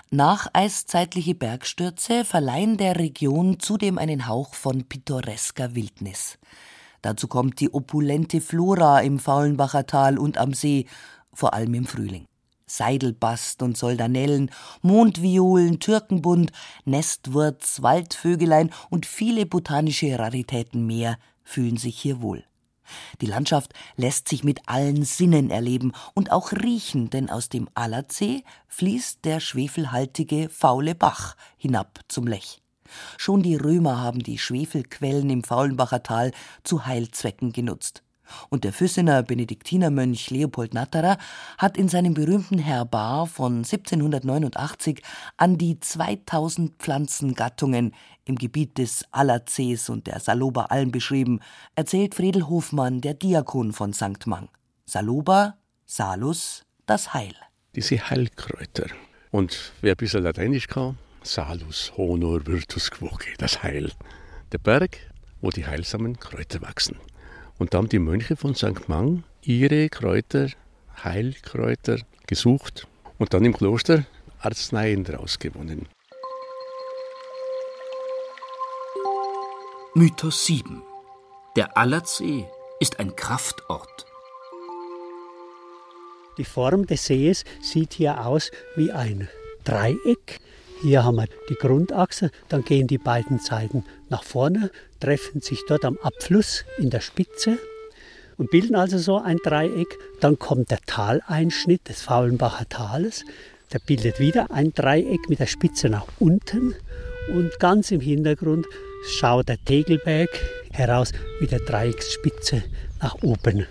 Nacheiszeitliche 0.10 1.36
Bergstürze 1.36 2.26
verleihen 2.26 2.78
der 2.78 2.98
Region 2.98 3.60
zudem 3.60 3.98
einen 3.98 4.28
Hauch 4.28 4.54
von 4.54 4.84
pittoresker 4.84 5.76
Wildnis. 5.76 6.38
Dazu 7.02 7.28
kommt 7.28 7.60
die 7.60 7.74
opulente 7.74 8.40
Flora 8.42 9.02
im 9.02 9.20
Faulenbacher 9.20 9.86
Tal 9.86 10.18
und 10.18 10.38
am 10.38 10.54
See, 10.54 10.86
vor 11.34 11.54
allem 11.54 11.74
im 11.74 11.86
Frühling. 11.86 12.26
Seidelbast 12.66 13.62
und 13.62 13.78
Soldanellen, 13.78 14.50
Mondviolen, 14.82 15.80
Türkenbund, 15.80 16.52
Nestwurz, 16.86 17.82
Waldvögelein 17.82 18.72
und 18.90 19.06
viele 19.06 19.46
botanische 19.46 20.18
Raritäten 20.18 20.88
mehr 20.88 21.18
fühlen 21.44 21.78
sich 21.78 22.00
hier 22.00 22.22
wohl. 22.22 22.44
Die 23.22 23.26
Landschaft 23.26 23.74
lässt 23.96 24.28
sich 24.28 24.44
mit 24.44 24.62
allen 24.68 25.04
Sinnen 25.04 25.50
erleben 25.50 25.94
und 26.14 26.32
auch 26.32 26.52
riechen, 26.52 27.10
denn 27.10 27.30
aus 27.30 27.50
dem 27.50 27.70
Allersee 27.74 28.44
fließt 28.68 29.26
der 29.26 29.40
schwefelhaltige 29.40 30.50
Faule 30.50 30.96
Bach 30.96 31.36
hinab 31.58 32.00
zum 32.08 32.28
Lech. 32.28 32.62
Schon 33.18 33.44
die 33.44 33.56
Römer 33.56 34.02
haben 34.02 34.20
die 34.20 34.38
Schwefelquellen 34.38 35.30
im 35.30 35.44
Faulenbacher 35.44 36.04
Tal 36.04 36.32
zu 36.64 36.86
Heilzwecken 36.86 37.52
genutzt. 37.52 38.04
Und 38.50 38.64
der 38.64 38.74
Füssener 38.74 39.22
Benediktinermönch 39.22 40.30
Leopold 40.30 40.74
Natterer 40.74 41.18
hat 41.58 41.78
in 41.78 41.90
seinem 41.90 42.14
berühmten 42.14 42.58
Herbar 42.58 43.28
von 43.28 43.58
1789 43.58 45.02
an 45.38 45.58
die 45.58 45.80
2000 45.80 46.78
Pflanzengattungen 46.78 47.94
im 48.26 48.36
Gebiet 48.36 48.78
des 48.78 49.06
Allerzees 49.12 49.90
und 49.90 50.08
der 50.08 50.20
Salober 50.20 50.72
Alm 50.72 50.92
beschrieben, 50.92 51.40
erzählt 51.76 52.16
Friedel 52.16 52.48
Hofmann, 52.48 53.02
der 53.02 53.14
Diakon 53.14 53.74
von 53.74 53.94
St. 53.94 54.26
Mang. 54.28 54.50
Saloba, 54.86 55.58
Salus, 55.86 56.66
das 56.86 57.14
Heil. 57.14 57.36
Diese 57.76 58.10
Heilkräuter. 58.10 58.88
Und 59.32 59.74
wer 59.82 59.94
ein 59.94 59.98
bisschen 59.98 60.24
Lateinisch 60.24 60.68
kann, 60.68 60.98
Salus 61.24 61.92
honor 61.98 62.46
virtus 62.46 62.92
quoque, 62.92 63.34
das 63.38 63.64
Heil. 63.64 63.92
Der 64.52 64.58
Berg, 64.58 65.00
wo 65.42 65.50
die 65.50 65.66
heilsamen 65.66 66.20
Kräuter 66.20 66.62
wachsen. 66.62 66.98
Und 67.58 67.74
da 67.74 67.78
haben 67.80 67.90
die 67.90 68.00
Mönche 68.00 68.36
von 68.36 68.56
St. 68.56 68.88
Mang 68.88 69.24
ihre 69.42 69.90
Kräuter, 69.90 70.50
Heilkräuter 71.04 72.00
gesucht 72.28 72.88
und 73.18 73.34
dann 73.34 73.46
im 73.46 73.54
Kloster 73.54 74.06
Arzneien 74.40 75.04
daraus 75.04 75.40
gewonnen. 75.40 75.88
Mythos 79.96 80.48
7. 80.48 80.82
Der 81.56 81.78
Allersee 81.78 82.48
ist 82.80 83.00
ein 83.00 83.16
Kraftort. 83.16 84.08
Die 86.40 86.46
Form 86.46 86.88
des 86.88 87.06
Sees 87.06 87.44
sieht 87.62 87.94
hier 87.94 88.26
aus 88.26 88.50
wie 88.76 88.92
ein 88.92 89.30
Dreieck. 89.66 90.40
Hier 90.82 91.04
haben 91.04 91.18
wir 91.18 91.28
die 91.48 91.54
Grundachse, 91.54 92.32
dann 92.50 92.64
gehen 92.64 92.88
die 92.88 92.98
beiden 92.98 93.38
Seiten 93.38 93.86
nach 94.10 94.24
vorne, 94.24 94.72
treffen 95.00 95.42
sich 95.42 95.62
dort 95.68 95.86
am 95.86 96.00
Abfluss 96.02 96.66
in 96.80 96.90
der 96.90 97.02
Spitze 97.02 97.60
und 98.40 98.50
bilden 98.50 98.76
also 98.76 98.98
so 98.98 99.20
ein 99.20 99.38
Dreieck. 99.44 100.00
Dann 100.20 100.40
kommt 100.40 100.72
der 100.72 100.82
Taleinschnitt 100.88 101.88
des 101.88 102.02
Faulenbacher 102.02 102.68
Tales, 102.68 103.26
der 103.72 103.78
bildet 103.78 104.20
wieder 104.20 104.50
ein 104.50 104.74
Dreieck 104.74 105.30
mit 105.30 105.38
der 105.38 105.46
Spitze 105.46 105.88
nach 105.88 106.08
unten 106.18 106.74
und 107.32 107.60
ganz 107.60 107.92
im 107.92 108.02
Hintergrund 108.02 108.66
schaut 109.06 109.50
der 109.50 109.64
Tegelberg 109.64 110.30
heraus 110.72 111.12
mit 111.40 111.52
der 111.52 111.60
Dreiecksspitze 111.60 112.64
nach 113.02 113.16
oben. 113.22 113.68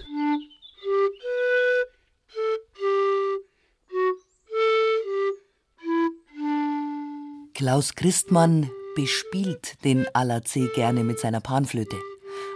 Klaus 7.55 7.95
Christmann 7.95 8.71
bespielt 8.97 9.85
den 9.85 10.07
Allersee 10.15 10.69
gerne 10.75 11.05
mit 11.05 11.21
seiner 11.21 11.41
Panflöte. 11.41 11.97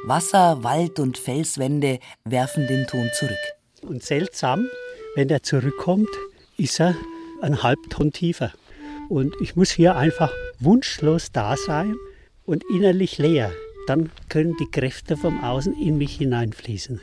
Wasser, 0.04 0.62
Wald 0.62 0.98
und 0.98 1.16
Felswände 1.18 2.00
werfen 2.24 2.66
den 2.66 2.86
Ton 2.86 3.08
zurück. 3.14 3.36
Und 3.82 4.02
seltsam, 4.02 4.66
wenn 5.14 5.28
er 5.28 5.42
zurückkommt, 5.42 6.08
ist 6.56 6.80
er 6.80 6.96
ein 7.40 7.62
Halbton 7.62 8.12
tiefer. 8.12 8.52
Und 9.08 9.34
ich 9.40 9.54
muss 9.54 9.70
hier 9.70 9.96
einfach 9.96 10.32
wunschlos 10.58 11.30
da 11.32 11.56
sein 11.56 11.94
und 12.46 12.64
innerlich 12.64 13.18
leer. 13.18 13.52
Dann 13.86 14.10
können 14.28 14.56
die 14.58 14.70
Kräfte 14.70 15.16
vom 15.16 15.42
Außen 15.44 15.74
in 15.80 15.98
mich 15.98 16.16
hineinfließen. 16.16 17.00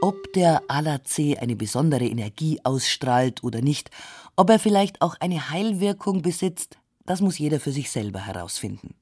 Ob 0.00 0.32
der 0.32 0.62
Allersee 0.68 1.38
eine 1.38 1.56
besondere 1.56 2.04
Energie 2.04 2.60
ausstrahlt 2.62 3.42
oder 3.42 3.60
nicht, 3.60 3.90
ob 4.36 4.48
er 4.50 4.60
vielleicht 4.60 5.02
auch 5.02 5.16
eine 5.18 5.50
Heilwirkung 5.50 6.22
besitzt, 6.22 6.78
das 7.04 7.20
muss 7.20 7.38
jeder 7.38 7.58
für 7.58 7.72
sich 7.72 7.90
selber 7.90 8.20
herausfinden. 8.20 8.94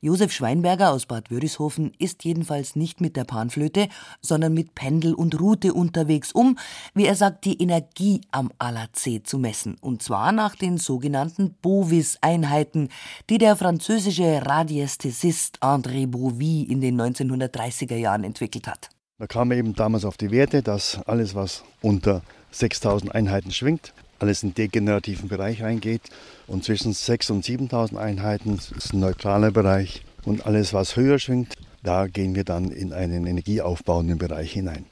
Josef 0.00 0.32
Schweinberger 0.32 0.90
aus 0.90 1.06
Bad 1.06 1.30
Wörishofen 1.30 1.92
ist 1.98 2.24
jedenfalls 2.24 2.76
nicht 2.76 3.00
mit 3.00 3.16
der 3.16 3.24
Panflöte, 3.24 3.88
sondern 4.20 4.54
mit 4.54 4.74
Pendel 4.74 5.14
und 5.14 5.40
Rute 5.40 5.74
unterwegs, 5.74 6.32
um, 6.32 6.58
wie 6.94 7.06
er 7.06 7.14
sagt, 7.14 7.44
die 7.44 7.60
Energie 7.60 8.20
am 8.30 8.50
Allersee 8.58 9.22
zu 9.22 9.38
messen. 9.38 9.76
Und 9.80 10.02
zwar 10.02 10.32
nach 10.32 10.56
den 10.56 10.78
sogenannten 10.78 11.54
Bovis-Einheiten, 11.62 12.88
die 13.30 13.38
der 13.38 13.56
französische 13.56 14.42
Radiästhesist 14.44 15.62
André 15.62 16.06
Bovy 16.06 16.62
in 16.62 16.80
den 16.80 17.00
1930er 17.00 17.96
Jahren 17.96 18.24
entwickelt 18.24 18.66
hat. 18.66 18.90
Da 19.18 19.26
kam 19.26 19.50
eben 19.52 19.74
damals 19.74 20.04
auf 20.04 20.18
die 20.18 20.30
Werte, 20.30 20.62
dass 20.62 21.00
alles, 21.06 21.34
was 21.34 21.64
unter 21.80 22.22
6000 22.50 23.14
Einheiten 23.14 23.50
schwingt, 23.50 23.94
alles 24.18 24.42
in 24.42 24.50
den 24.50 24.54
degenerativen 24.54 25.28
Bereich 25.28 25.62
reingeht. 25.62 26.02
Und 26.46 26.64
zwischen 26.64 26.92
6.000 26.92 27.32
und 27.32 27.44
7.000 27.44 27.96
Einheiten 27.96 28.58
ist 28.76 28.92
ein 28.92 29.00
neutraler 29.00 29.50
Bereich. 29.50 30.02
Und 30.24 30.46
alles, 30.46 30.72
was 30.72 30.96
höher 30.96 31.18
schwingt, 31.18 31.54
da 31.82 32.06
gehen 32.06 32.34
wir 32.34 32.44
dann 32.44 32.70
in 32.70 32.92
einen 32.92 33.26
energieaufbauenden 33.26 34.18
Bereich 34.18 34.52
hinein. 34.52 34.86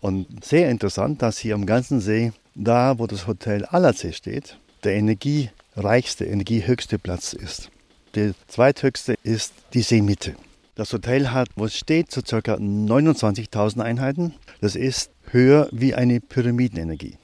Und 0.00 0.44
sehr 0.44 0.70
interessant, 0.70 1.22
dass 1.22 1.38
hier 1.38 1.54
am 1.54 1.64
ganzen 1.64 2.00
See, 2.00 2.32
da 2.54 2.98
wo 2.98 3.06
das 3.06 3.26
Hotel 3.26 3.64
Allersee 3.64 4.12
steht, 4.12 4.58
der 4.84 4.94
energiereichste, 4.96 6.26
energiehöchste 6.26 6.98
Platz 6.98 7.32
ist. 7.32 7.70
Der 8.14 8.34
zweithöchste 8.46 9.14
ist 9.22 9.54
die 9.72 9.80
Seemitte. 9.80 10.34
Das 10.74 10.92
Hotel 10.92 11.30
hat, 11.30 11.48
wo 11.56 11.64
es 11.64 11.76
steht, 11.76 12.10
so 12.10 12.20
ca. 12.20 12.38
29.000 12.38 13.80
Einheiten. 13.80 14.34
Das 14.60 14.76
ist 14.76 15.10
höher 15.30 15.68
wie 15.72 15.94
eine 15.94 16.20
Pyramidenenergie. 16.20 17.16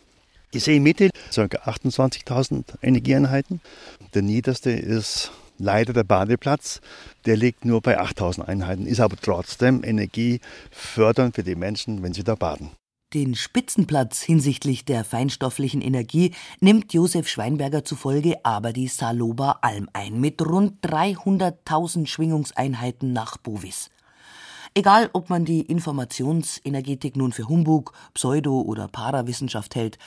Die 0.52 0.58
Seemitte 0.58 1.10
ca. 1.32 1.42
28.000 1.42 2.64
Energieeinheiten. 2.82 3.60
Der 4.14 4.22
niederste 4.22 4.70
ist 4.70 5.30
leider 5.58 5.92
der 5.92 6.02
Badeplatz. 6.02 6.80
Der 7.24 7.36
liegt 7.36 7.64
nur 7.64 7.80
bei 7.80 8.00
8.000 8.00 8.42
Einheiten, 8.42 8.86
ist 8.86 8.98
aber 8.98 9.16
trotzdem 9.16 9.84
energiefördernd 9.84 11.36
für 11.36 11.44
die 11.44 11.54
Menschen, 11.54 12.02
wenn 12.02 12.14
sie 12.14 12.24
da 12.24 12.34
baden. 12.34 12.70
Den 13.14 13.34
Spitzenplatz 13.34 14.22
hinsichtlich 14.22 14.84
der 14.84 15.04
feinstofflichen 15.04 15.82
Energie 15.82 16.32
nimmt 16.60 16.94
Josef 16.94 17.28
Schweinberger 17.28 17.84
zufolge 17.84 18.44
aber 18.44 18.72
die 18.72 18.88
Saloba 18.88 19.58
Alm 19.62 19.88
ein 19.92 20.20
mit 20.20 20.40
rund 20.42 20.80
300.000 20.84 22.06
Schwingungseinheiten 22.06 23.12
nach 23.12 23.36
Bovis. 23.36 23.90
Egal, 24.74 25.10
ob 25.12 25.28
man 25.28 25.44
die 25.44 25.62
Informationsenergetik 25.62 27.16
nun 27.16 27.32
für 27.32 27.48
Humbug, 27.48 27.92
Pseudo- 28.14 28.62
oder 28.62 28.86
Parawissenschaft 28.86 29.74
hält, 29.74 29.98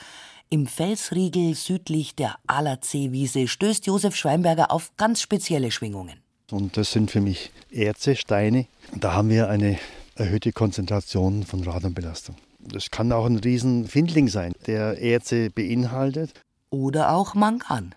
im 0.54 0.68
Felsriegel 0.68 1.56
südlich 1.56 2.14
der 2.14 2.36
Allerseewiese 2.46 3.48
stößt 3.48 3.86
Josef 3.86 4.14
Schweinberger 4.14 4.70
auf 4.70 4.92
ganz 4.96 5.20
spezielle 5.20 5.72
Schwingungen. 5.72 6.20
Und 6.48 6.76
das 6.76 6.92
sind 6.92 7.10
für 7.10 7.20
mich 7.20 7.50
Erze, 7.72 8.14
Steine. 8.14 8.68
Da 8.94 9.14
haben 9.14 9.30
wir 9.30 9.48
eine 9.48 9.80
erhöhte 10.14 10.52
Konzentration 10.52 11.42
von 11.42 11.64
Radonbelastung. 11.64 12.36
Das 12.60 12.92
kann 12.92 13.10
auch 13.10 13.26
ein 13.26 13.38
Riesenfindling 13.38 14.28
sein, 14.28 14.52
der 14.68 14.98
Erze 14.98 15.50
beinhaltet. 15.50 16.30
Oder 16.70 17.16
auch 17.16 17.34
Mangan. 17.34 17.96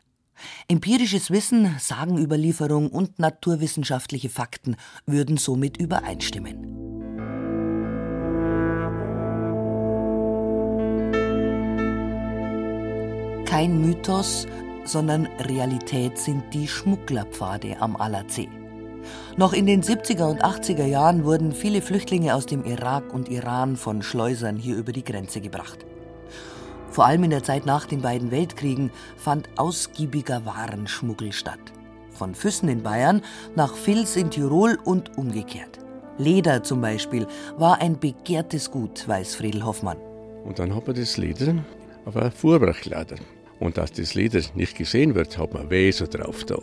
Empirisches 0.67 1.29
Wissen, 1.29 1.75
Sagenüberlieferung 1.77 2.89
und 2.89 3.19
naturwissenschaftliche 3.19 4.29
Fakten 4.29 4.77
würden 5.05 5.37
somit 5.37 5.77
übereinstimmen. 5.77 6.96
Kein 13.47 13.79
Mythos, 13.79 14.45
sondern 14.83 15.25
Realität 15.39 16.17
sind 16.17 16.43
die 16.53 16.67
Schmugglerpfade 16.67 17.77
am 17.79 17.95
Allersee. 17.95 18.49
Noch 19.37 19.53
in 19.53 19.65
den 19.65 19.81
70er 19.81 20.29
und 20.29 20.43
80er 20.43 20.85
Jahren 20.85 21.23
wurden 21.23 21.53
viele 21.53 21.81
Flüchtlinge 21.81 22.35
aus 22.35 22.45
dem 22.45 22.65
Irak 22.65 23.13
und 23.13 23.29
Iran 23.29 23.77
von 23.77 24.01
Schleusern 24.03 24.57
hier 24.57 24.75
über 24.75 24.91
die 24.91 25.03
Grenze 25.03 25.39
gebracht. 25.39 25.85
Vor 26.91 27.05
allem 27.05 27.23
in 27.23 27.29
der 27.29 27.41
Zeit 27.41 27.65
nach 27.65 27.85
den 27.85 28.01
beiden 28.01 28.31
Weltkriegen 28.31 28.91
fand 29.15 29.47
ausgiebiger 29.55 30.45
Warenschmuggel 30.45 31.31
statt. 31.31 31.59
Von 32.11 32.35
Füssen 32.35 32.67
in 32.67 32.83
Bayern 32.83 33.21
nach 33.55 33.73
Vils 33.77 34.17
in 34.17 34.29
Tirol 34.29 34.77
und 34.83 35.17
umgekehrt. 35.17 35.79
Leder 36.17 36.63
zum 36.63 36.81
Beispiel 36.81 37.25
war 37.57 37.79
ein 37.79 37.97
begehrtes 37.97 38.71
Gut, 38.71 39.07
weiß 39.07 39.35
Friedel 39.35 39.63
Hoffmann. 39.63 39.97
Und 40.43 40.59
dann 40.59 40.75
hat 40.75 40.85
man 40.85 40.97
das 40.97 41.15
Leder 41.15 41.55
auf 42.03 42.17
ein 42.17 42.31
Fuhrbrach 42.31 42.81
geladen. 42.81 43.36
Und 43.59 43.77
dass 43.77 43.91
das 43.91 44.13
Leder 44.13 44.41
nicht 44.55 44.77
gesehen 44.77 45.15
wird, 45.15 45.37
hat 45.37 45.53
man 45.53 45.69
Weser 45.69 46.07
drauf 46.07 46.45
da, 46.45 46.57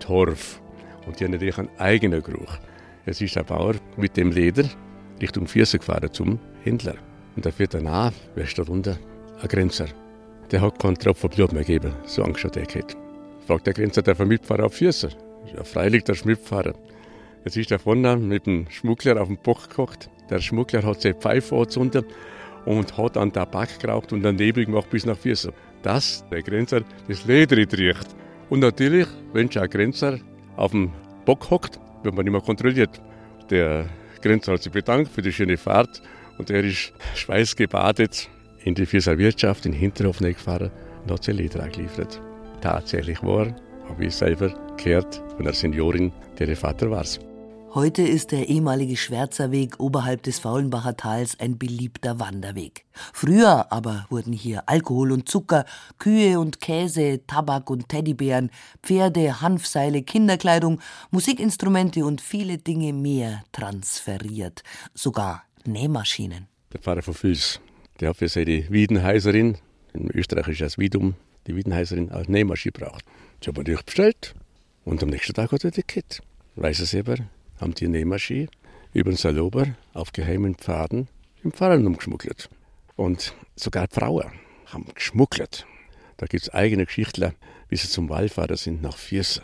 Torf. 0.00 0.60
Und 1.06 1.18
die 1.18 1.24
haben 1.24 1.32
natürlich 1.32 1.58
einen 1.58 1.70
eigenen 1.78 2.22
Geruch. 2.22 2.58
Es 3.06 3.20
ist 3.20 3.36
der 3.36 3.44
Bauer 3.44 3.74
mit 3.96 4.16
dem 4.16 4.32
Leder 4.32 4.64
Richtung 5.20 5.46
Vierse 5.46 5.78
gefahren 5.78 6.12
zum 6.12 6.38
Händler. 6.62 6.96
Und 7.36 7.46
dafür 7.46 7.66
danach, 7.66 8.12
wer 8.34 8.46
steht 8.46 8.68
runter? 8.68 8.98
Ein 9.40 9.48
Grenzer. 9.48 9.86
Der 10.50 10.60
hat 10.60 10.78
keinen 10.78 10.96
Tropfen 10.96 11.30
Blut 11.30 11.52
mehr 11.52 11.64
gegeben, 11.64 11.94
so 12.04 12.22
Angst 12.22 12.44
hat 12.44 12.56
er 12.56 12.66
gehabt. 12.66 12.96
Fragt 13.46 13.66
der 13.66 13.74
Grenzer, 13.74 14.02
darf 14.02 14.18
er 14.18 14.64
auf 14.64 14.74
Vierse? 14.74 15.10
Ja, 15.54 15.64
freilich 15.64 16.04
der 16.04 16.16
Mitfahren. 16.24 16.74
Jetzt 17.44 17.56
ist 17.56 17.70
er 17.70 17.78
vorne 17.78 18.16
mit 18.16 18.46
dem 18.46 18.66
Schmuggler 18.68 19.20
auf 19.20 19.28
dem 19.28 19.38
Bock 19.38 19.68
gekocht. 19.68 20.10
Der 20.28 20.40
Schmuggler 20.40 20.82
hat 20.82 21.00
seine 21.00 21.14
Pfeife 21.14 21.56
angezündet 21.56 22.06
und 22.66 22.96
hat 22.98 23.16
an 23.16 23.32
Tabak 23.32 23.78
geraucht 23.80 24.12
und 24.12 24.22
dann 24.22 24.36
Nebel 24.36 24.66
gemacht 24.66 24.90
bis 24.90 25.06
nach 25.06 25.16
Vierse. 25.16 25.52
Dass 25.82 26.24
der 26.30 26.42
Grenzer 26.42 26.82
das 27.08 27.24
Leder 27.24 27.56
riecht. 27.56 28.08
Und 28.48 28.60
natürlich, 28.60 29.06
wenn 29.32 29.50
schon 29.50 29.62
ein 29.62 29.70
Grenzer 29.70 30.18
auf 30.56 30.72
dem 30.72 30.92
Bock 31.24 31.50
hockt, 31.50 31.78
wird 32.02 32.14
man 32.14 32.26
mehr 32.26 32.40
kontrolliert. 32.40 33.00
Der 33.50 33.86
Grenzer 34.20 34.52
hat 34.52 34.62
sich 34.62 34.72
bedankt 34.72 35.10
für 35.10 35.22
die 35.22 35.32
schöne 35.32 35.56
Fahrt 35.56 36.02
und 36.38 36.50
er 36.50 36.64
ist 36.64 36.92
schweißgebadet 37.14 38.28
in 38.64 38.74
die 38.74 38.86
Vierser 38.86 39.18
Wirtschaft 39.18 39.66
in 39.66 39.72
Hinterhof 39.72 40.18
gefahren 40.18 40.70
und 41.02 41.12
hat 41.12 41.24
sein 41.24 41.36
Leder 41.36 41.66
geliefert. 41.68 42.20
Tatsächlich 42.60 43.22
war, 43.22 43.54
habe 43.88 44.04
ich 44.04 44.14
selber 44.14 44.54
gehört 44.76 45.22
von 45.36 45.44
der 45.44 45.54
Seniorin, 45.54 46.12
deren 46.38 46.56
Vater 46.56 46.90
war 46.90 47.02
es. 47.02 47.20
Heute 47.72 48.02
ist 48.02 48.32
der 48.32 48.48
ehemalige 48.48 48.96
Schwärzerweg 48.96 49.78
oberhalb 49.78 50.24
des 50.24 50.40
Faulenbacher 50.40 50.96
Tals 50.96 51.38
ein 51.38 51.56
beliebter 51.56 52.18
Wanderweg. 52.18 52.84
Früher 53.12 53.70
aber 53.70 54.06
wurden 54.10 54.32
hier 54.32 54.68
Alkohol 54.68 55.12
und 55.12 55.28
Zucker, 55.28 55.64
Kühe 55.98 56.40
und 56.40 56.60
Käse, 56.60 57.20
Tabak 57.28 57.70
und 57.70 57.88
Teddybären, 57.88 58.50
Pferde, 58.82 59.40
Hanfseile, 59.40 60.02
Kinderkleidung, 60.02 60.80
Musikinstrumente 61.12 62.04
und 62.04 62.20
viele 62.20 62.58
Dinge 62.58 62.92
mehr 62.92 63.44
transferiert. 63.52 64.64
Sogar 64.92 65.44
Nähmaschinen. 65.64 66.48
Der 66.72 66.80
Pfarrer 66.80 67.02
von 67.02 67.14
Füls, 67.14 67.60
der 68.00 68.08
hat 68.08 68.16
für 68.16 68.28
seine 68.28 68.68
Wiedenheiserin, 68.68 69.58
in 69.92 70.10
Österreich 70.10 70.48
ist 70.48 70.60
das 70.60 70.78
Wiedum, 70.78 71.14
die 71.46 71.54
Wiedenheiserin, 71.54 72.10
als 72.10 72.28
Nähmaschine 72.28 72.72
braucht. 72.72 73.04
Die 73.44 73.48
hat 73.48 73.54
man 73.54 73.64
durchbestellt 73.64 74.34
und 74.84 75.04
am 75.04 75.10
nächsten 75.10 75.34
Tag 75.34 75.52
hat 75.52 75.64
er 75.64 75.70
die 75.70 75.84
Kit. 75.84 76.20
Weiß 76.56 76.80
er 76.80 76.86
selber, 76.86 77.14
haben 77.60 77.74
die 77.74 77.88
Nähmaschine 77.88 78.48
über 78.92 79.10
den 79.10 79.16
Salober 79.16 79.74
auf 79.92 80.12
geheimen 80.12 80.54
Pfaden 80.54 81.08
im 81.44 81.52
Pfarrern 81.52 81.86
umgeschmuggelt. 81.86 82.48
Und 82.96 83.34
sogar 83.56 83.86
Frauen 83.90 84.32
haben 84.66 84.86
geschmuggelt. 84.94 85.66
Da 86.16 86.26
gibt 86.26 86.42
es 86.42 86.52
eigene 86.52 86.86
Geschichtler, 86.86 87.34
wie 87.68 87.76
sie 87.76 87.88
zum 87.88 88.08
Wallfahrer 88.08 88.56
sind 88.56 88.82
nach 88.82 88.96
Viersen. 88.96 89.42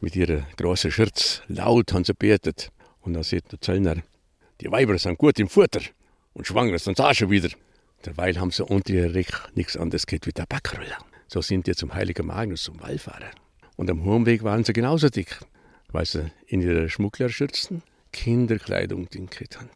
Mit 0.00 0.16
ihrer 0.16 0.42
großen 0.56 0.90
Schürz 0.90 1.42
laut 1.48 1.92
haben 1.92 2.04
sie 2.04 2.14
betet. 2.14 2.70
Und 3.02 3.14
dann 3.14 3.22
sieht 3.22 3.50
der 3.52 3.60
Zöllner, 3.60 3.96
die 4.60 4.70
Weiber 4.70 4.98
sind 4.98 5.18
gut 5.18 5.38
im 5.38 5.48
Futter 5.48 5.80
und 6.34 6.46
schwanger 6.46 6.78
sind 6.78 7.00
auch 7.00 7.14
schon 7.14 7.30
wieder. 7.30 7.48
Derweil 8.04 8.38
haben 8.38 8.50
sie 8.50 8.64
unter 8.64 8.92
ihr 8.92 9.14
Reich 9.14 9.28
nichts 9.54 9.76
anderes 9.76 10.06
gehabt 10.06 10.26
wie 10.26 10.32
Tabakroller. 10.32 10.98
So 11.26 11.40
sind 11.42 11.66
die 11.66 11.74
zum 11.74 11.94
Heiligen 11.94 12.26
Magnus, 12.26 12.62
zum 12.62 12.80
Wallfahrer. 12.80 13.30
Und 13.76 13.90
am 13.90 14.04
Heimweg 14.04 14.42
waren 14.42 14.64
sie 14.64 14.72
genauso 14.72 15.08
dick 15.08 15.38
weil 15.92 16.06
sie 16.06 16.30
in 16.46 16.60
ihrer 16.60 16.88
Schmugglerschürzen 16.88 17.82
Kinderkleidung 18.12 19.08
dinkelt 19.08 19.58
haben. 19.58 19.70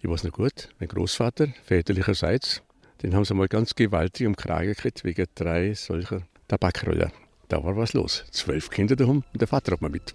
Ich 0.00 0.08
weiß 0.08 0.24
noch 0.24 0.32
gut, 0.32 0.68
mein 0.78 0.88
Großvater, 0.88 1.48
väterlicherseits, 1.64 2.62
den 3.02 3.14
haben 3.14 3.24
sie 3.24 3.34
mal 3.34 3.48
ganz 3.48 3.74
gewaltig 3.74 4.26
am 4.26 4.36
Kragen 4.36 4.68
gekriegt 4.68 5.04
wegen 5.04 5.26
drei 5.34 5.74
solcher 5.74 6.22
Tabakroller. 6.48 7.12
Da 7.48 7.62
war 7.62 7.76
was 7.76 7.92
los. 7.92 8.24
Zwölf 8.30 8.70
Kinder 8.70 8.96
daheim 8.96 9.22
und 9.32 9.40
der 9.40 9.48
Vater 9.48 9.72
hat 9.72 9.82
mal 9.82 9.90
mit. 9.90 10.14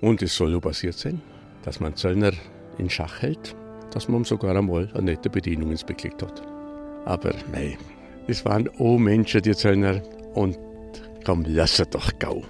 Und 0.00 0.22
es 0.22 0.34
soll 0.34 0.50
nur 0.50 0.60
passiert 0.60 0.94
sein, 0.94 1.20
dass 1.62 1.80
man 1.80 1.96
Zöllner 1.96 2.32
in 2.78 2.90
Schach 2.90 3.22
hält, 3.22 3.56
dass 3.92 4.08
man 4.08 4.20
ihm 4.20 4.24
sogar 4.24 4.56
einmal 4.56 4.90
eine 4.94 5.12
nette 5.12 5.30
Bedienung 5.30 5.70
ins 5.70 5.84
Bett 5.84 6.22
hat. 6.22 6.42
Aber 7.04 7.34
nein, 7.52 7.78
es 8.26 8.44
waren 8.44 8.68
auch 8.78 8.98
Menschen, 8.98 9.42
die 9.42 9.54
Zöllner, 9.54 10.02
und 10.34 10.58
komm, 11.24 11.44
lass 11.46 11.78
er 11.78 11.86
doch 11.86 12.18
gau. 12.18 12.44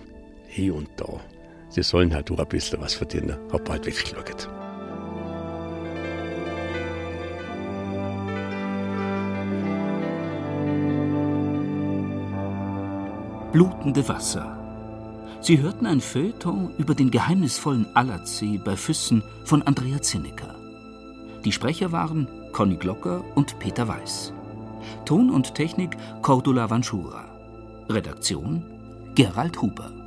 Hier 0.48 0.74
und 0.74 0.88
da 0.96 1.20
sie 1.68 1.82
sollen 1.82 2.14
halt 2.14 2.30
auch 2.30 2.38
ein 2.38 2.48
bisschen 2.48 2.80
was 2.80 2.94
verdienen. 2.94 3.36
Hab 3.52 3.64
bald 3.64 3.86
weggeschaut. 3.86 4.48
Blutende 13.52 14.06
Wasser. 14.08 14.58
Sie 15.40 15.60
hörten 15.60 15.86
ein 15.86 16.00
Feuilleton 16.00 16.74
über 16.78 16.94
den 16.94 17.10
geheimnisvollen 17.10 17.86
Allersee 17.94 18.58
bei 18.58 18.76
Füssen 18.76 19.22
von 19.44 19.62
Andrea 19.62 20.02
Zinnecker. 20.02 20.54
Die 21.44 21.52
Sprecher 21.52 21.90
waren 21.92 22.28
Conny 22.52 22.76
Glocker 22.76 23.24
und 23.36 23.58
Peter 23.58 23.88
Weiß. 23.88 24.32
Ton 25.04 25.30
und 25.30 25.54
Technik 25.54 25.96
Cordula 26.22 26.68
Vanschura. 26.68 27.24
Redaktion 27.88 28.62
Gerald 29.14 29.60
Huber. 29.62 29.97